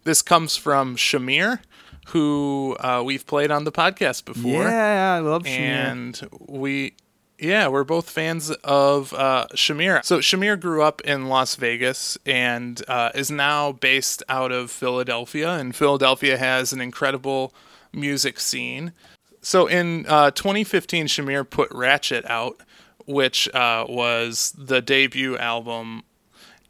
This 0.05 0.23
comes 0.23 0.57
from 0.57 0.97
Shamir, 0.97 1.61
who 2.09 2.77
uh, 2.81 3.03
we've 3.05 3.27
played 3.27 3.51
on 3.51 3.65
the 3.65 3.73
podcast 3.73 4.25
before. 4.25 4.65
yeah, 4.65 5.15
I 5.15 5.21
love 5.21 5.45
Shamir. 5.45 5.61
And 5.61 6.29
we, 6.49 6.95
yeah, 7.39 7.69
we're 7.69 7.85
both 7.85 8.11
fans 8.11 8.51
of 8.51 9.13
uh, 9.15 9.47
Shamir. 9.55 10.05
So 10.05 10.19
Shamir 10.19 10.59
grew 10.59 10.83
up 10.83 11.01
in 11.03 11.27
Las 11.29 11.55
Vegas 11.57 12.19
and 12.27 12.83
uh, 12.89 13.11
is 13.15 13.31
now 13.31 13.73
based 13.73 14.23
out 14.29 14.53
of 14.53 14.71
Philadelphia. 14.71 15.51
And 15.55 15.75
Philadelphia 15.75 16.37
has 16.37 16.73
an 16.73 16.81
incredible 16.81 17.55
music 17.93 18.41
scene. 18.41 18.93
So 19.41 19.67
in 19.67 20.05
uh, 20.07 20.33
2015, 20.33 21.07
Shamir 21.07 21.49
put 21.49 21.71
Ratchet 21.73 22.29
out, 22.29 22.61
which 23.07 23.49
uh, 23.55 23.87
was 23.89 24.55
the 24.59 24.83
debut 24.83 25.39
album 25.39 26.03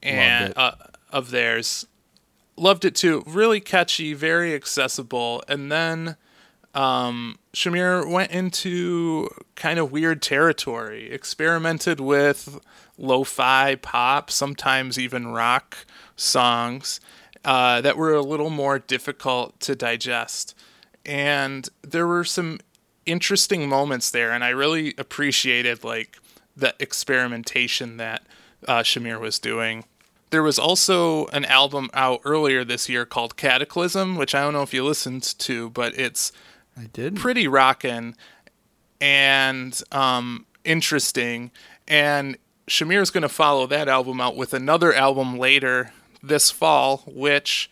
and 0.02 0.52
uh, 0.56 0.72
of 1.10 1.30
theirs. 1.30 1.86
Loved 2.60 2.84
it 2.84 2.94
too. 2.94 3.22
Really 3.26 3.58
catchy, 3.58 4.12
very 4.12 4.54
accessible. 4.54 5.42
And 5.48 5.72
then 5.72 6.16
um, 6.74 7.38
Shamir 7.54 8.06
went 8.06 8.32
into 8.32 9.30
kind 9.56 9.78
of 9.78 9.90
weird 9.90 10.20
territory, 10.20 11.10
experimented 11.10 12.00
with 12.00 12.60
lo 12.98 13.24
fi 13.24 13.76
pop, 13.76 14.30
sometimes 14.30 14.98
even 14.98 15.28
rock 15.28 15.86
songs 16.16 17.00
uh, 17.46 17.80
that 17.80 17.96
were 17.96 18.12
a 18.12 18.20
little 18.20 18.50
more 18.50 18.78
difficult 18.78 19.58
to 19.60 19.74
digest. 19.74 20.54
And 21.06 21.66
there 21.80 22.06
were 22.06 22.24
some 22.24 22.58
interesting 23.06 23.70
moments 23.70 24.10
there, 24.10 24.32
and 24.32 24.44
I 24.44 24.50
really 24.50 24.92
appreciated 24.98 25.82
like 25.82 26.18
the 26.54 26.74
experimentation 26.78 27.96
that 27.96 28.26
uh, 28.68 28.80
Shamir 28.80 29.18
was 29.18 29.38
doing. 29.38 29.84
There 30.30 30.42
was 30.42 30.58
also 30.58 31.26
an 31.28 31.44
album 31.44 31.90
out 31.92 32.20
earlier 32.24 32.64
this 32.64 32.88
year 32.88 33.04
called 33.04 33.36
Cataclysm, 33.36 34.16
which 34.16 34.34
I 34.34 34.40
don't 34.42 34.52
know 34.52 34.62
if 34.62 34.72
you 34.72 34.84
listened 34.84 35.22
to, 35.40 35.70
but 35.70 35.98
it's 35.98 36.30
I 36.78 36.84
did. 36.92 37.16
pretty 37.16 37.48
rockin' 37.48 38.14
and 39.00 39.80
um, 39.90 40.46
interesting. 40.64 41.50
And 41.88 42.38
Shamir 42.68 43.00
is 43.02 43.10
going 43.10 43.22
to 43.22 43.28
follow 43.28 43.66
that 43.66 43.88
album 43.88 44.20
out 44.20 44.36
with 44.36 44.54
another 44.54 44.94
album 44.94 45.36
later 45.38 45.92
this 46.22 46.50
fall, 46.50 46.98
which 47.06 47.70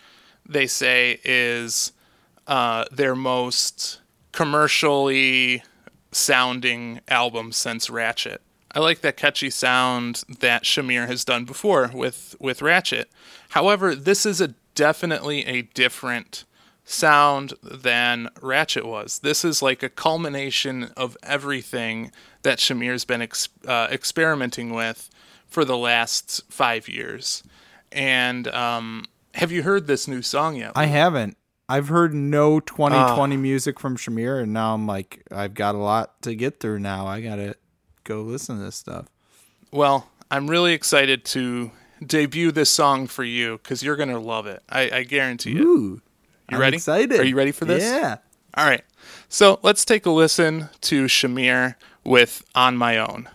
they 0.48 0.66
say 0.66 1.20
is 1.24 1.92
uh, 2.48 2.86
their 2.90 3.14
most 3.14 4.00
commercially 4.32 5.62
sounding 6.10 7.00
album 7.08 7.52
since 7.52 7.88
Ratchet. 7.90 8.40
I 8.78 8.80
like 8.80 9.00
that 9.00 9.16
catchy 9.16 9.50
sound 9.50 10.22
that 10.38 10.62
Shamir 10.62 11.08
has 11.08 11.24
done 11.24 11.44
before 11.44 11.90
with 11.92 12.36
with 12.38 12.62
Ratchet. 12.62 13.10
However, 13.48 13.92
this 13.96 14.24
is 14.24 14.40
a 14.40 14.54
definitely 14.76 15.44
a 15.46 15.62
different 15.62 16.44
sound 16.84 17.54
than 17.60 18.28
Ratchet 18.40 18.86
was. 18.86 19.18
This 19.18 19.44
is 19.44 19.62
like 19.62 19.82
a 19.82 19.88
culmination 19.88 20.92
of 20.96 21.16
everything 21.24 22.12
that 22.42 22.58
Shamir's 22.58 23.04
been 23.04 23.20
ex- 23.20 23.48
uh, 23.66 23.88
experimenting 23.90 24.72
with 24.72 25.10
for 25.48 25.64
the 25.64 25.76
last 25.76 26.44
five 26.48 26.88
years. 26.88 27.42
And 27.90 28.46
um, 28.46 29.06
have 29.34 29.50
you 29.50 29.64
heard 29.64 29.88
this 29.88 30.06
new 30.06 30.22
song 30.22 30.54
yet? 30.54 30.70
I 30.76 30.86
haven't. 30.86 31.36
I've 31.68 31.88
heard 31.88 32.14
no 32.14 32.60
2020 32.60 33.36
music 33.38 33.80
from 33.80 33.96
Shamir, 33.96 34.40
and 34.40 34.52
now 34.52 34.72
I'm 34.72 34.86
like, 34.86 35.24
I've 35.32 35.54
got 35.54 35.74
a 35.74 35.78
lot 35.78 36.22
to 36.22 36.36
get 36.36 36.60
through 36.60 36.78
now. 36.78 37.08
I 37.08 37.20
gotta 37.20 37.56
go 38.08 38.22
listen 38.22 38.58
to 38.58 38.64
this 38.64 38.76
stuff. 38.76 39.06
Well, 39.70 40.08
I'm 40.30 40.48
really 40.48 40.72
excited 40.72 41.24
to 41.26 41.70
debut 42.04 42.50
this 42.52 42.70
song 42.70 43.06
for 43.06 43.22
you 43.24 43.58
because 43.58 43.82
you're 43.82 43.96
gonna 43.96 44.18
love 44.18 44.46
it. 44.46 44.62
I, 44.68 44.90
I 44.90 45.02
guarantee 45.02 45.52
it. 45.56 45.60
Ooh, 45.60 45.64
You 45.84 46.00
I'm 46.48 46.58
ready? 46.60 46.76
Excited. 46.78 47.20
Are 47.20 47.24
you 47.24 47.36
ready 47.36 47.52
for 47.52 47.64
this? 47.66 47.82
Yeah. 47.82 48.16
All 48.56 48.66
right. 48.66 48.82
So 49.28 49.60
let's 49.62 49.84
take 49.84 50.06
a 50.06 50.10
listen 50.10 50.68
to 50.82 51.04
Shamir 51.04 51.74
with 52.04 52.42
On 52.54 52.76
My 52.76 52.96
Own. 52.98 53.28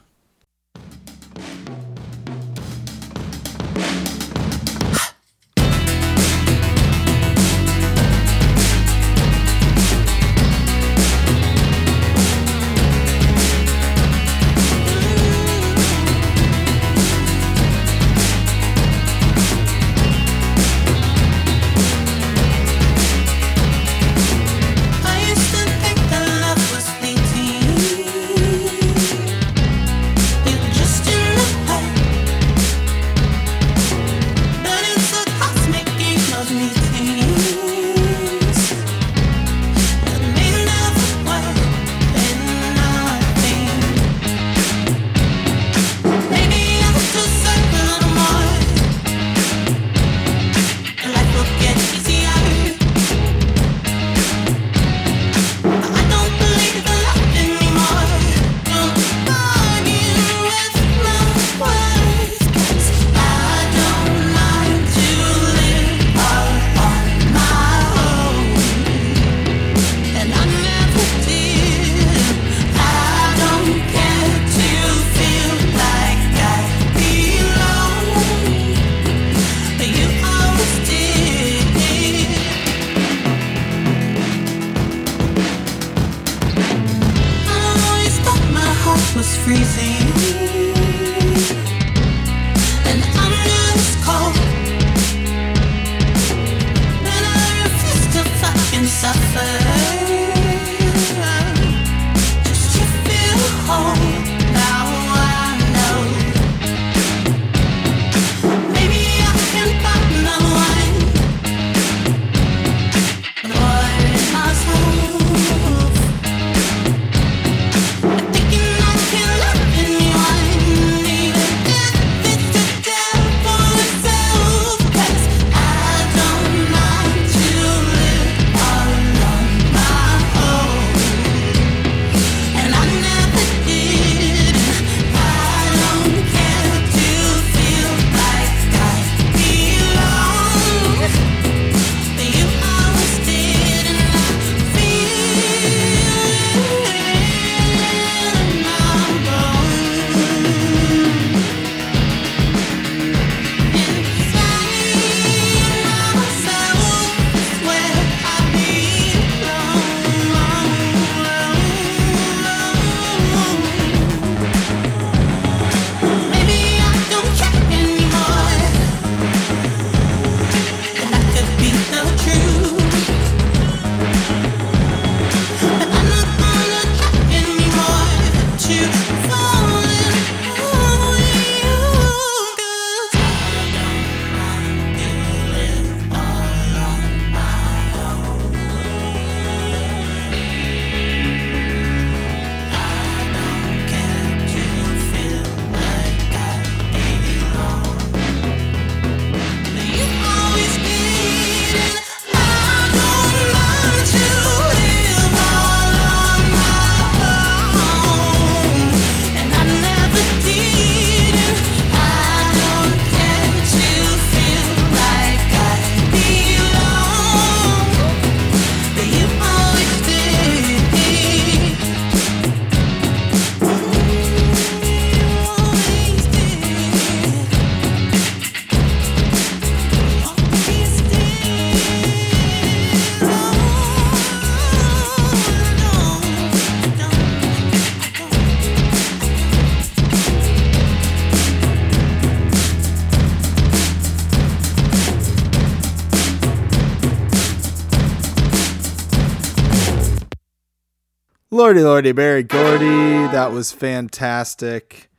Lordy, 251.64 251.82
Lordy, 251.82 252.12
Berry 252.12 252.44
Gordy. 252.44 253.32
That 253.32 253.54
was 253.54 253.72
fantastic. 253.72 255.10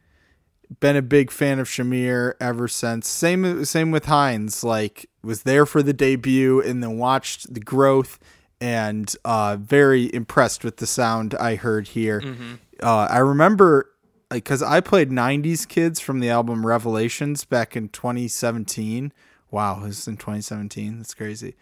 Been 0.78 0.95
a 0.95 1.01
big 1.01 1.30
fan 1.30 1.59
of 1.59 1.66
Shamir 1.66 2.34
ever 2.38 2.68
since. 2.68 3.09
Same, 3.09 3.64
same 3.64 3.90
with 3.90 4.05
Hinds. 4.05 4.62
Like, 4.62 5.09
was 5.22 5.45
there 5.45 5.64
for 5.64 5.82
the 5.82 5.95
debut 5.95 6.61
and 6.61 6.82
then 6.82 6.99
watched 6.99 7.55
the 7.55 7.61
growth 7.61 8.18
and 8.61 9.16
uh, 9.24 9.57
very 9.59 10.14
impressed 10.14 10.64
with 10.64 10.76
the 10.76 10.86
sound 10.86 11.34
I 11.36 11.55
heard 11.55 11.88
here. 11.88 12.20
Uh, 12.82 13.07
I 13.09 13.20
remember 13.20 13.90
because 14.28 14.62
I 14.62 14.80
played 14.80 15.09
90s 15.09 15.66
Kids 15.66 15.99
from 15.99 16.20
the 16.20 16.28
album 16.28 16.66
Revelations 16.66 17.47
back 17.47 17.74
in 17.74 17.88
2017. 17.88 19.14
Wow, 19.51 19.80
this 19.82 20.01
is 20.01 20.09
in 20.09 20.18
2017. 20.18 20.99
That's 20.99 21.14
crazy. 21.14 21.55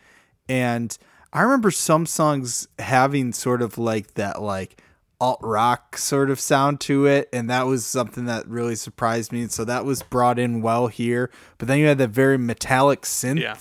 And 0.48 0.98
I 1.32 1.42
remember 1.42 1.70
some 1.70 2.06
songs 2.06 2.68
having 2.78 3.32
sort 3.32 3.62
of 3.62 3.78
like 3.78 4.14
that 4.14 4.42
like 4.42 4.80
alt 5.20 5.38
rock 5.42 5.96
sort 5.96 6.30
of 6.30 6.40
sound 6.40 6.80
to 6.80 7.06
it 7.06 7.28
and 7.32 7.48
that 7.48 7.62
was 7.66 7.86
something 7.86 8.24
that 8.24 8.46
really 8.48 8.74
surprised 8.74 9.30
me 9.32 9.42
and 9.42 9.52
so 9.52 9.64
that 9.64 9.84
was 9.84 10.02
brought 10.02 10.38
in 10.38 10.60
well 10.62 10.88
here. 10.88 11.30
But 11.58 11.68
then 11.68 11.78
you 11.78 11.86
had 11.86 11.98
that 11.98 12.10
very 12.10 12.36
metallic 12.38 13.02
synth 13.02 13.40
Yeah. 13.40 13.56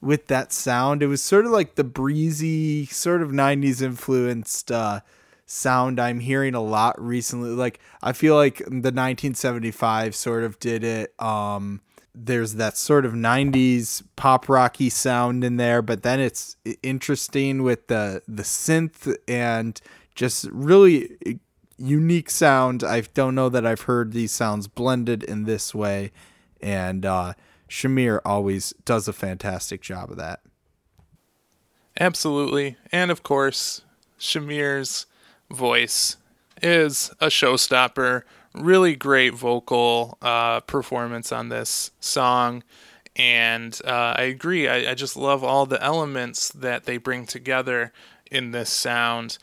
with 0.00 0.26
that 0.26 0.52
sound. 0.52 1.02
It 1.02 1.06
was 1.06 1.22
sort 1.22 1.46
of 1.46 1.52
like 1.52 1.74
the 1.76 1.84
breezy 1.84 2.84
sort 2.86 3.22
of 3.22 3.30
90s 3.30 3.80
influenced 3.82 4.70
uh 4.70 5.00
sound 5.46 5.98
I'm 6.00 6.20
hearing 6.20 6.54
a 6.54 6.62
lot 6.62 7.00
recently. 7.00 7.50
Like 7.50 7.80
I 8.02 8.12
feel 8.12 8.34
like 8.34 8.58
the 8.58 8.92
1975 8.92 10.14
sort 10.14 10.44
of 10.44 10.58
did 10.58 10.84
it 10.84 11.14
um 11.20 11.80
there's 12.16 12.54
that 12.54 12.76
sort 12.76 13.04
of 13.04 13.12
90s 13.12 14.02
pop 14.16 14.48
rocky 14.48 14.88
sound 14.88 15.44
in 15.44 15.56
there 15.56 15.82
but 15.82 16.02
then 16.02 16.18
it's 16.18 16.56
interesting 16.82 17.62
with 17.62 17.88
the 17.88 18.22
the 18.26 18.42
synth 18.42 19.14
and 19.28 19.80
just 20.14 20.46
really 20.50 21.18
unique 21.76 22.30
sound 22.30 22.82
i 22.82 23.02
don't 23.02 23.34
know 23.34 23.48
that 23.50 23.66
i've 23.66 23.82
heard 23.82 24.12
these 24.12 24.32
sounds 24.32 24.66
blended 24.66 25.22
in 25.22 25.44
this 25.44 25.74
way 25.74 26.10
and 26.60 27.04
uh 27.04 27.34
shamir 27.68 28.20
always 28.24 28.72
does 28.84 29.06
a 29.06 29.12
fantastic 29.12 29.82
job 29.82 30.10
of 30.10 30.16
that 30.16 30.40
Absolutely. 31.98 32.76
And 32.92 33.10
of 33.10 33.22
course, 33.22 33.82
Shamir's 34.18 35.06
voice 35.50 36.16
is 36.62 37.10
a 37.20 37.26
showstopper. 37.26 38.22
Really 38.56 38.96
great 38.96 39.34
vocal 39.34 40.18
uh, 40.22 40.60
performance 40.60 41.30
on 41.32 41.48
this 41.50 41.90
song. 42.00 42.62
And 43.14 43.78
uh, 43.84 44.14
I 44.16 44.22
agree. 44.22 44.68
I, 44.68 44.90
I 44.90 44.94
just 44.94 45.16
love 45.16 45.42
all 45.44 45.66
the 45.66 45.82
elements 45.82 46.50
that 46.50 46.84
they 46.84 46.96
bring 46.98 47.26
together 47.26 47.92
in 48.30 48.50
this 48.52 48.70
sound. 48.70 49.38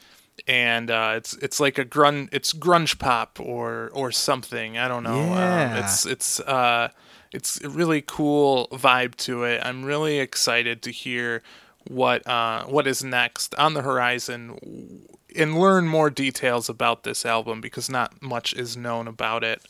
And 0.47 0.89
uh, 0.91 1.13
it's 1.17 1.35
it's 1.35 1.59
like 1.59 1.77
a 1.77 1.85
grunge 1.85 2.29
it's 2.31 2.53
grunge 2.53 2.97
pop 2.99 3.39
or 3.39 3.89
or 3.93 4.11
something. 4.11 4.77
I 4.77 4.87
don't 4.87 5.03
know. 5.03 5.31
Um, 5.33 5.73
Yeah. 5.73 5.79
it's 5.79 6.05
it's 6.05 6.39
uh 6.41 6.89
it's 7.31 7.61
a 7.63 7.69
really 7.69 8.01
cool 8.01 8.67
vibe 8.71 9.15
to 9.15 9.43
it. 9.43 9.61
I'm 9.63 9.83
really 9.85 10.19
excited 10.19 10.81
to 10.83 10.91
hear 10.91 11.43
what 11.87 12.25
uh 12.27 12.65
what 12.65 12.87
is 12.87 13.03
next 13.03 13.53
on 13.55 13.73
the 13.73 13.81
horizon 13.83 15.05
and 15.35 15.59
learn 15.59 15.87
more 15.87 16.09
details 16.09 16.69
about 16.69 17.03
this 17.03 17.25
album 17.25 17.61
because 17.61 17.89
not 17.89 18.21
much 18.21 18.53
is 18.53 18.77
known 18.77 19.07
about 19.07 19.43
it. 19.43 19.61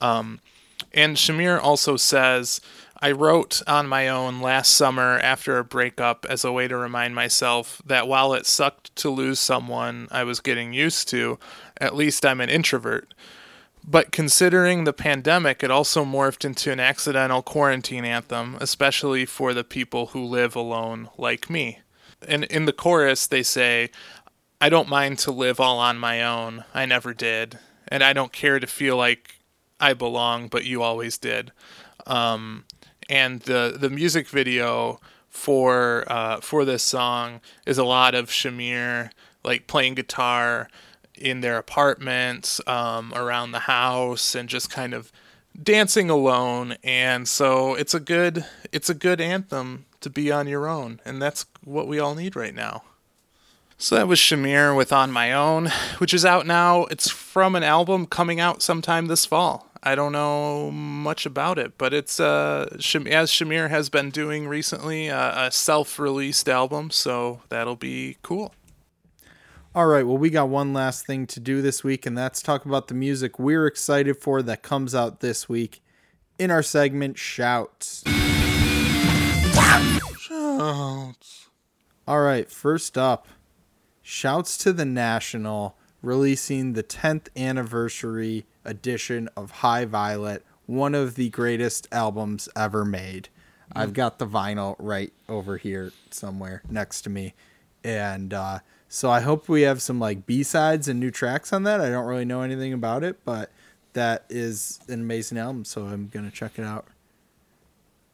Um 0.00 0.40
and 0.92 1.16
Shamir 1.16 1.60
also 1.62 1.96
says, 1.96 2.60
I 3.00 3.10
wrote 3.10 3.60
on 3.66 3.86
my 3.86 4.08
own 4.08 4.40
last 4.40 4.74
summer 4.74 5.18
after 5.18 5.58
a 5.58 5.64
breakup 5.64 6.24
as 6.28 6.44
a 6.44 6.52
way 6.52 6.68
to 6.68 6.76
remind 6.76 7.14
myself 7.14 7.82
that 7.84 8.08
while 8.08 8.32
it 8.32 8.46
sucked 8.46 8.94
to 8.96 9.10
lose 9.10 9.40
someone 9.40 10.08
I 10.10 10.24
was 10.24 10.40
getting 10.40 10.72
used 10.72 11.08
to, 11.08 11.38
at 11.78 11.94
least 11.94 12.24
I'm 12.24 12.40
an 12.40 12.48
introvert. 12.48 13.12
But 13.86 14.12
considering 14.12 14.84
the 14.84 14.94
pandemic, 14.94 15.62
it 15.62 15.70
also 15.70 16.04
morphed 16.04 16.44
into 16.44 16.72
an 16.72 16.80
accidental 16.80 17.42
quarantine 17.42 18.04
anthem, 18.04 18.56
especially 18.60 19.26
for 19.26 19.52
the 19.52 19.64
people 19.64 20.06
who 20.06 20.24
live 20.24 20.56
alone 20.56 21.10
like 21.18 21.50
me. 21.50 21.80
And 22.26 22.44
in 22.44 22.64
the 22.64 22.72
chorus, 22.72 23.26
they 23.26 23.42
say, 23.42 23.90
I 24.64 24.70
don't 24.70 24.88
mind 24.88 25.18
to 25.18 25.30
live 25.30 25.60
all 25.60 25.78
on 25.78 25.98
my 25.98 26.22
own. 26.22 26.64
I 26.72 26.86
never 26.86 27.12
did. 27.12 27.58
and 27.88 28.02
I 28.02 28.14
don't 28.14 28.32
care 28.32 28.58
to 28.58 28.66
feel 28.66 28.96
like 28.96 29.36
I 29.78 29.92
belong, 29.92 30.48
but 30.48 30.64
you 30.64 30.80
always 30.80 31.18
did. 31.18 31.52
Um, 32.06 32.64
and 33.10 33.40
the 33.42 33.76
the 33.78 33.90
music 33.90 34.26
video 34.26 35.00
for 35.28 36.04
uh, 36.06 36.40
for 36.40 36.64
this 36.64 36.82
song 36.82 37.42
is 37.66 37.76
a 37.76 37.84
lot 37.84 38.14
of 38.14 38.30
Shamir 38.30 39.10
like 39.44 39.66
playing 39.66 39.96
guitar 39.96 40.70
in 41.14 41.42
their 41.42 41.58
apartments, 41.58 42.58
um, 42.66 43.12
around 43.14 43.52
the 43.52 43.66
house, 43.68 44.34
and 44.34 44.48
just 44.48 44.70
kind 44.70 44.94
of 44.94 45.12
dancing 45.62 46.08
alone. 46.08 46.78
And 46.82 47.28
so 47.28 47.74
it's 47.74 47.92
a 47.92 48.00
good 48.00 48.46
it's 48.72 48.88
a 48.88 48.94
good 48.94 49.20
anthem 49.20 49.84
to 50.00 50.08
be 50.08 50.32
on 50.32 50.48
your 50.48 50.66
own, 50.66 51.02
and 51.04 51.20
that's 51.20 51.44
what 51.62 51.86
we 51.86 51.98
all 51.98 52.14
need 52.14 52.34
right 52.34 52.54
now. 52.54 52.82
So 53.76 53.96
that 53.96 54.08
was 54.08 54.18
Shamir 54.18 54.74
with 54.74 54.92
On 54.92 55.10
My 55.10 55.32
Own, 55.32 55.70
which 55.98 56.14
is 56.14 56.24
out 56.24 56.46
now. 56.46 56.84
It's 56.84 57.10
from 57.10 57.56
an 57.56 57.64
album 57.64 58.06
coming 58.06 58.40
out 58.40 58.62
sometime 58.62 59.06
this 59.06 59.26
fall. 59.26 59.68
I 59.82 59.94
don't 59.94 60.12
know 60.12 60.70
much 60.70 61.26
about 61.26 61.58
it, 61.58 61.76
but 61.76 61.92
it's 61.92 62.18
uh, 62.18 62.78
Sham- 62.78 63.06
as 63.06 63.30
Shamir 63.30 63.68
has 63.68 63.90
been 63.90 64.10
doing 64.10 64.48
recently, 64.48 65.10
uh, 65.10 65.48
a 65.48 65.50
self-released 65.50 66.48
album, 66.48 66.90
so 66.90 67.42
that'll 67.50 67.76
be 67.76 68.16
cool. 68.22 68.54
All 69.74 69.86
right, 69.86 70.06
well, 70.06 70.16
we 70.16 70.30
got 70.30 70.48
one 70.48 70.72
last 70.72 71.04
thing 71.04 71.26
to 71.26 71.40
do 71.40 71.60
this 71.60 71.84
week, 71.84 72.06
and 72.06 72.16
that's 72.16 72.40
talk 72.40 72.64
about 72.64 72.86
the 72.86 72.94
music 72.94 73.38
we're 73.38 73.66
excited 73.66 74.16
for 74.16 74.40
that 74.42 74.62
comes 74.62 74.94
out 74.94 75.20
this 75.20 75.48
week 75.48 75.82
in 76.38 76.50
our 76.50 76.62
segment 76.62 77.18
Shouts. 77.18 78.04
Shouts. 80.18 81.48
All 82.06 82.20
right, 82.20 82.50
first 82.50 82.96
up, 82.96 83.26
Shouts 84.06 84.58
to 84.58 84.74
the 84.74 84.84
National 84.84 85.78
releasing 86.02 86.74
the 86.74 86.82
10th 86.82 87.28
anniversary 87.34 88.44
edition 88.62 89.30
of 89.34 89.50
High 89.50 89.86
Violet, 89.86 90.44
one 90.66 90.94
of 90.94 91.14
the 91.14 91.30
greatest 91.30 91.88
albums 91.90 92.46
ever 92.54 92.84
made. 92.84 93.30
I've 93.72 93.94
got 93.94 94.18
the 94.18 94.26
vinyl 94.26 94.76
right 94.78 95.10
over 95.26 95.56
here 95.56 95.90
somewhere 96.10 96.62
next 96.68 97.00
to 97.02 97.10
me. 97.10 97.32
And 97.82 98.34
uh, 98.34 98.58
so 98.90 99.10
I 99.10 99.20
hope 99.20 99.48
we 99.48 99.62
have 99.62 99.80
some 99.80 99.98
like 99.98 100.26
B-sides 100.26 100.86
and 100.86 101.00
new 101.00 101.10
tracks 101.10 101.50
on 101.50 101.62
that. 101.62 101.80
I 101.80 101.88
don't 101.88 102.04
really 102.04 102.26
know 102.26 102.42
anything 102.42 102.74
about 102.74 103.04
it, 103.04 103.24
but 103.24 103.50
that 103.94 104.26
is 104.28 104.80
an 104.86 105.00
amazing 105.00 105.38
album, 105.38 105.64
so 105.64 105.86
I'm 105.86 106.08
going 106.08 106.30
to 106.30 106.30
check 106.30 106.58
it 106.58 106.64
out 106.64 106.86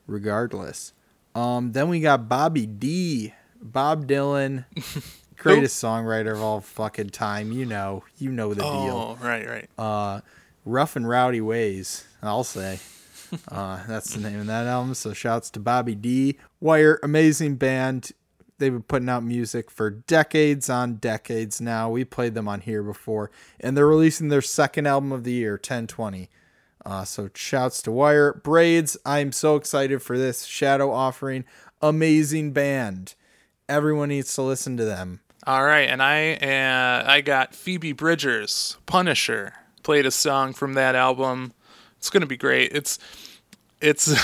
regardless. 0.07 0.93
Um, 1.35 1.73
then 1.73 1.89
we 1.89 1.99
got 1.99 2.29
Bobby 2.29 2.67
D, 2.67 3.35
Bob 3.61 4.07
Dylan, 4.07 4.67
greatest 5.41 5.83
songwriter 5.83 6.33
of 6.33 6.43
all 6.43 6.61
fucking 6.61 7.11
time. 7.11 7.53
You 7.53 7.67
know, 7.67 8.05
you 8.19 8.31
know 8.31 8.55
the 8.55 8.63
deal. 8.63 9.19
Oh, 9.21 9.25
right, 9.25 9.47
right. 9.47 9.69
Uh, 9.79 10.21
Rough 10.65 10.97
and 10.97 11.09
Rowdy 11.09 11.41
Ways, 11.41 12.05
I'll 12.23 12.45
say. 12.45 12.81
Uh, 13.47 13.79
that's 13.87 14.15
the 14.15 14.29
name 14.29 14.41
of 14.41 14.49
that 14.49 14.67
album. 14.67 14.93
So 14.93 15.13
shouts 15.13 15.51
to 15.51 15.61
Bobby 15.61 15.95
D. 15.95 16.37
Wire, 16.59 16.99
amazing 17.01 17.59
band. 17.59 18.11
They've 18.59 18.73
been 18.73 18.83
putting 18.83 19.09
out 19.09 19.23
music 19.23 19.71
for 19.71 19.89
decades 19.89 20.69
on 20.69 20.97
decades 20.97 21.61
now. 21.61 21.89
We 21.91 22.05
played 22.05 22.35
them 22.35 22.49
on 22.49 22.61
here 22.61 22.83
before, 22.83 23.31
and 23.61 23.77
they're 23.77 23.87
releasing 23.87 24.31
their 24.31 24.43
second 24.43 24.87
album 24.87 25.13
of 25.13 25.23
the 25.23 25.31
year, 25.31 25.53
1020. 25.53 26.29
Uh, 26.85 27.05
so 27.05 27.31
shouts 27.35 27.83
to 27.83 27.93
Wire 27.93 28.35
Braids. 28.35 28.97
I'm 29.07 29.33
so 29.33 29.55
excited 29.55 30.03
for 30.03 30.19
this 30.19 30.45
Shadow 30.45 30.91
offering. 30.91 31.45
Amazing 31.81 32.53
band. 32.53 33.15
Everyone 33.69 34.09
needs 34.09 34.35
to 34.35 34.43
listen 34.43 34.77
to 34.77 34.85
them. 34.85 35.21
All 35.47 35.65
right, 35.65 35.89
and 35.89 36.03
I 36.03 36.35
uh, 36.35 37.05
I 37.11 37.23
got 37.23 37.55
Phoebe 37.55 37.93
Bridgers, 37.93 38.77
Punisher, 38.85 39.55
played 39.83 40.05
a 40.05 40.11
song 40.11 40.53
from 40.53 40.75
that 40.75 40.95
album. 40.95 41.55
It's 41.97 42.11
gonna 42.11 42.27
be 42.27 42.37
great. 42.37 42.73
It's 42.73 42.99
it's 43.81 44.15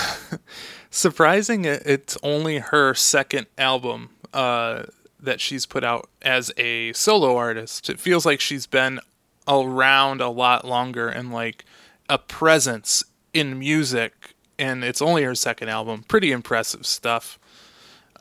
surprising. 0.90 1.64
It's 1.64 2.18
only 2.22 2.58
her 2.58 2.92
second 2.92 3.46
album 3.56 4.10
uh, 4.34 4.84
that 5.18 5.40
she's 5.40 5.64
put 5.64 5.84
out 5.84 6.08
as 6.20 6.52
a 6.58 6.92
solo 6.92 7.36
artist. 7.36 7.88
It 7.88 7.98
feels 7.98 8.26
like 8.26 8.40
she's 8.40 8.66
been 8.66 9.00
around 9.48 10.20
a 10.20 10.28
lot 10.28 10.66
longer 10.66 11.08
and 11.08 11.32
like 11.32 11.64
a 12.10 12.18
presence 12.18 13.04
in 13.32 13.58
music, 13.58 14.34
and 14.58 14.84
it's 14.84 15.00
only 15.00 15.22
her 15.22 15.34
second 15.34 15.70
album. 15.70 16.04
Pretty 16.06 16.30
impressive 16.30 16.84
stuff. 16.84 17.38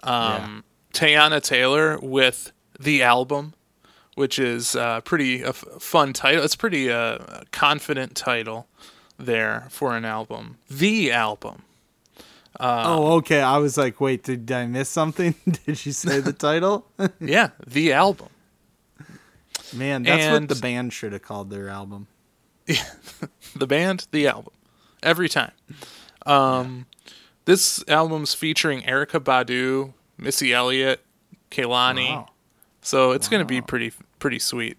Um, 0.02 0.64
Teyana 0.94 1.42
Taylor 1.42 2.00
with 2.00 2.54
the 2.80 3.04
album, 3.04 3.54
which 4.16 4.40
is 4.40 4.76
uh, 4.76 5.02
pretty 5.02 5.42
a 5.42 5.50
f- 5.50 5.64
fun 5.80 6.14
title. 6.14 6.44
It's 6.44 6.56
pretty 6.56 6.92
uh, 6.92 7.20
confident 7.52 8.16
title 8.16 8.68
there 9.18 9.68
for 9.70 9.96
an 9.96 10.06
album. 10.06 10.58
The 10.70 11.12
album. 11.12 11.64
oh, 12.60 13.14
okay. 13.16 13.42
I 13.42 13.58
was 13.58 13.78
like, 13.78 14.00
wait, 14.00 14.24
did 14.24 14.52
I 14.52 14.66
miss 14.66 14.90
something? 14.90 15.36
did 15.66 15.78
she 15.78 15.92
say 15.92 16.20
the 16.20 16.34
title? 16.34 16.86
Yeah, 17.20 17.50
the 17.66 17.94
album. 17.94 18.30
Man, 19.74 20.04
that's 20.04 20.24
And- 20.24 20.48
what 20.48 20.56
the 20.56 20.62
band 20.62 20.94
should 20.94 21.14
have 21.14 21.22
called 21.22 21.50
their 21.50 21.70
album. 21.70 22.08
the 23.56 23.68
band, 23.68 24.08
the 24.12 24.28
album, 24.28 24.54
every 25.04 25.30
time. 25.30 25.52
Um, 26.26 26.86
This 27.46 27.84
album's 27.88 28.34
featuring 28.34 28.82
Erykah 28.84 29.20
Badu, 29.24 29.94
Missy 30.18 30.52
Elliott, 30.54 31.02
Kehlani, 31.52 32.10
Wow. 32.10 32.28
So 32.86 33.12
it's 33.12 33.28
gonna 33.28 33.46
be 33.46 33.62
pretty 33.62 33.92
pretty 34.20 34.40
sweet. 34.40 34.78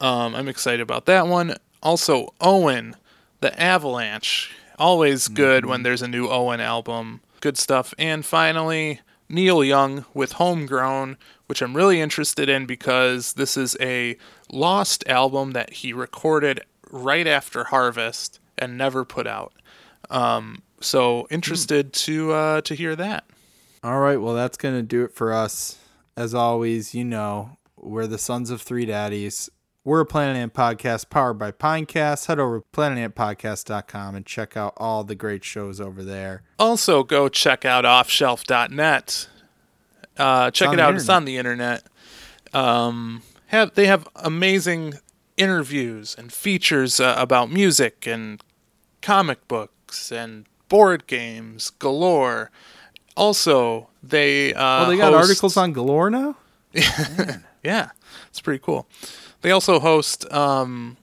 Um, 0.00 0.34
I'm 0.34 0.48
excited 0.48 0.80
about 0.80 1.06
that 1.06 1.26
one. 1.26 1.56
Also, 1.82 2.32
Owen, 2.40 2.96
the 3.40 3.58
Avalanche, 3.60 4.52
always 4.78 5.28
good 5.28 5.66
when 5.66 5.82
there's 5.82 6.02
a 6.02 6.08
new 6.08 6.28
Owen 6.28 6.60
album. 6.60 7.20
Good 7.40 7.58
stuff. 7.58 7.92
And 7.98 8.24
finally, 8.24 9.00
Neil 9.28 9.62
Young 9.62 10.04
with 10.14 10.32
Homegrown, 10.32 11.16
which 11.46 11.60
I'm 11.60 11.76
really 11.76 12.00
interested 12.00 12.48
in 12.48 12.66
because 12.66 13.34
this 13.34 13.56
is 13.56 13.76
a 13.80 14.16
lost 14.50 15.04
album 15.08 15.52
that 15.52 15.74
he 15.74 15.92
recorded 15.92 16.60
right 16.90 17.26
after 17.26 17.64
Harvest 17.64 18.40
and 18.56 18.78
never 18.78 19.04
put 19.04 19.26
out. 19.26 19.52
Um, 20.10 20.62
so 20.80 21.26
interested 21.30 21.92
to 21.92 22.32
uh, 22.32 22.60
to 22.62 22.74
hear 22.74 22.96
that. 22.96 23.24
All 23.82 24.00
right, 24.00 24.20
well, 24.20 24.34
that's 24.34 24.56
going 24.56 24.74
to 24.74 24.82
do 24.82 25.04
it 25.04 25.12
for 25.12 25.32
us. 25.32 25.78
As 26.16 26.34
always, 26.34 26.94
you 26.94 27.04
know, 27.04 27.58
we're 27.76 28.06
the 28.06 28.18
Sons 28.18 28.50
of 28.50 28.62
Three 28.62 28.86
Daddies. 28.86 29.50
We're 29.82 30.00
a 30.00 30.06
Planet 30.06 30.36
Ant 30.36 30.54
podcast 30.54 31.10
powered 31.10 31.38
by 31.38 31.52
Pinecast. 31.52 32.26
Head 32.26 32.38
over 32.38 32.60
to 32.60 32.66
planetantpodcast.com 32.72 34.14
and 34.14 34.24
check 34.24 34.56
out 34.56 34.72
all 34.78 35.04
the 35.04 35.14
great 35.14 35.44
shows 35.44 35.80
over 35.80 36.02
there. 36.02 36.42
Also, 36.58 37.02
go 37.02 37.28
check 37.28 37.64
out 37.64 37.84
offshelf.net. 37.84 39.28
Uh, 40.16 40.50
check 40.50 40.72
it 40.72 40.80
out. 40.80 40.94
It's 40.94 41.08
on 41.08 41.24
the 41.24 41.36
internet. 41.36 41.82
Um, 42.54 43.22
have 43.48 43.74
they 43.74 43.86
have 43.86 44.08
amazing 44.16 44.94
interviews 45.36 46.14
and 46.16 46.32
features 46.32 47.00
uh, 47.00 47.14
about 47.18 47.50
music 47.50 48.06
and 48.06 48.42
comic 49.02 49.46
books 49.48 50.10
and 50.10 50.46
board 50.68 51.06
games 51.06 51.70
galore. 51.70 52.50
Also, 53.16 53.88
they 54.02 54.52
uh, 54.54 54.86
Oh, 54.86 54.90
they 54.90 54.96
got 54.96 55.12
host- 55.12 55.28
articles 55.28 55.56
on 55.56 55.72
galore 55.72 56.10
now? 56.10 56.36
yeah, 57.62 57.90
it's 58.28 58.40
pretty 58.40 58.62
cool. 58.62 58.86
They 59.42 59.50
also 59.50 59.78
host 59.78 60.30
um, 60.32 60.96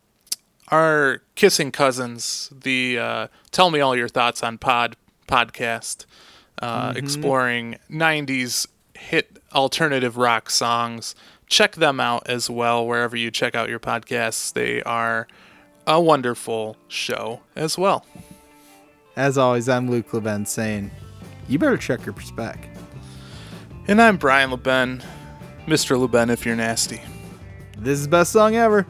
our 0.70 1.22
kissing 1.36 1.72
cousins, 1.72 2.52
the 2.52 3.00
uh, 3.00 3.28
"Tell 3.52 3.70
Me 3.72 3.80
All 3.80 3.96
Your 3.96 4.10
Thoughts 4.10 4.44
on 4.44 4.58
Pod" 4.58 4.96
podcast, 5.28 6.06
uh, 6.62 6.94
exploring 6.96 7.78
'90s 7.90 8.68
hit 8.96 9.38
alternative 9.54 10.18
rock 10.18 10.50
songs. 10.50 11.16
Check 11.48 11.76
them 11.76 12.00
out 12.00 12.24
as 12.28 12.50
well 12.50 12.86
wherever 12.88 13.16
you 13.16 13.30
check 13.32 13.56
out 13.56 13.70
your 13.70 13.80
podcasts. 13.80 14.52
They 14.54 14.82
are 14.84 15.28
a 15.88 16.00
wonderful 16.02 16.78
show 16.88 17.42
as 17.56 17.78
well. 17.78 18.06
As 19.16 19.38
always, 19.38 19.68
I'm 19.70 19.90
Luke 19.92 20.14
Leben 20.14 20.46
saying, 20.46 20.92
you 21.52 21.60
better 21.60 21.78
check 21.78 22.06
your 22.06 22.20
spec. 22.22 22.70
And 23.88 24.02
I'm 24.02 24.16
Brian 24.16 24.52
LeBen, 24.52 25.04
Mr. 25.66 26.08
LeBen, 26.08 26.32
if 26.32 26.46
you're 26.46 26.56
nasty. 26.56 27.02
This 27.78 28.00
is 28.00 28.06
the 28.06 28.12
best 28.12 28.32
song 28.32 28.56
ever. 28.56 28.86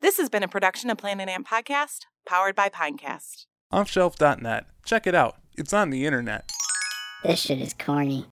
This 0.00 0.18
has 0.18 0.28
been 0.28 0.42
a 0.42 0.48
production 0.48 0.90
of 0.90 0.98
Planet 0.98 1.28
Ant 1.28 1.46
Podcast, 1.46 2.06
powered 2.26 2.56
by 2.56 2.68
Pinecast. 2.68 3.46
Offshelf.net. 3.72 4.66
Check 4.84 5.06
it 5.06 5.14
out. 5.14 5.36
It's 5.56 5.72
on 5.72 5.90
the 5.90 6.04
internet. 6.04 6.50
This 7.22 7.40
shit 7.40 7.60
is 7.60 7.74
corny. 7.78 8.22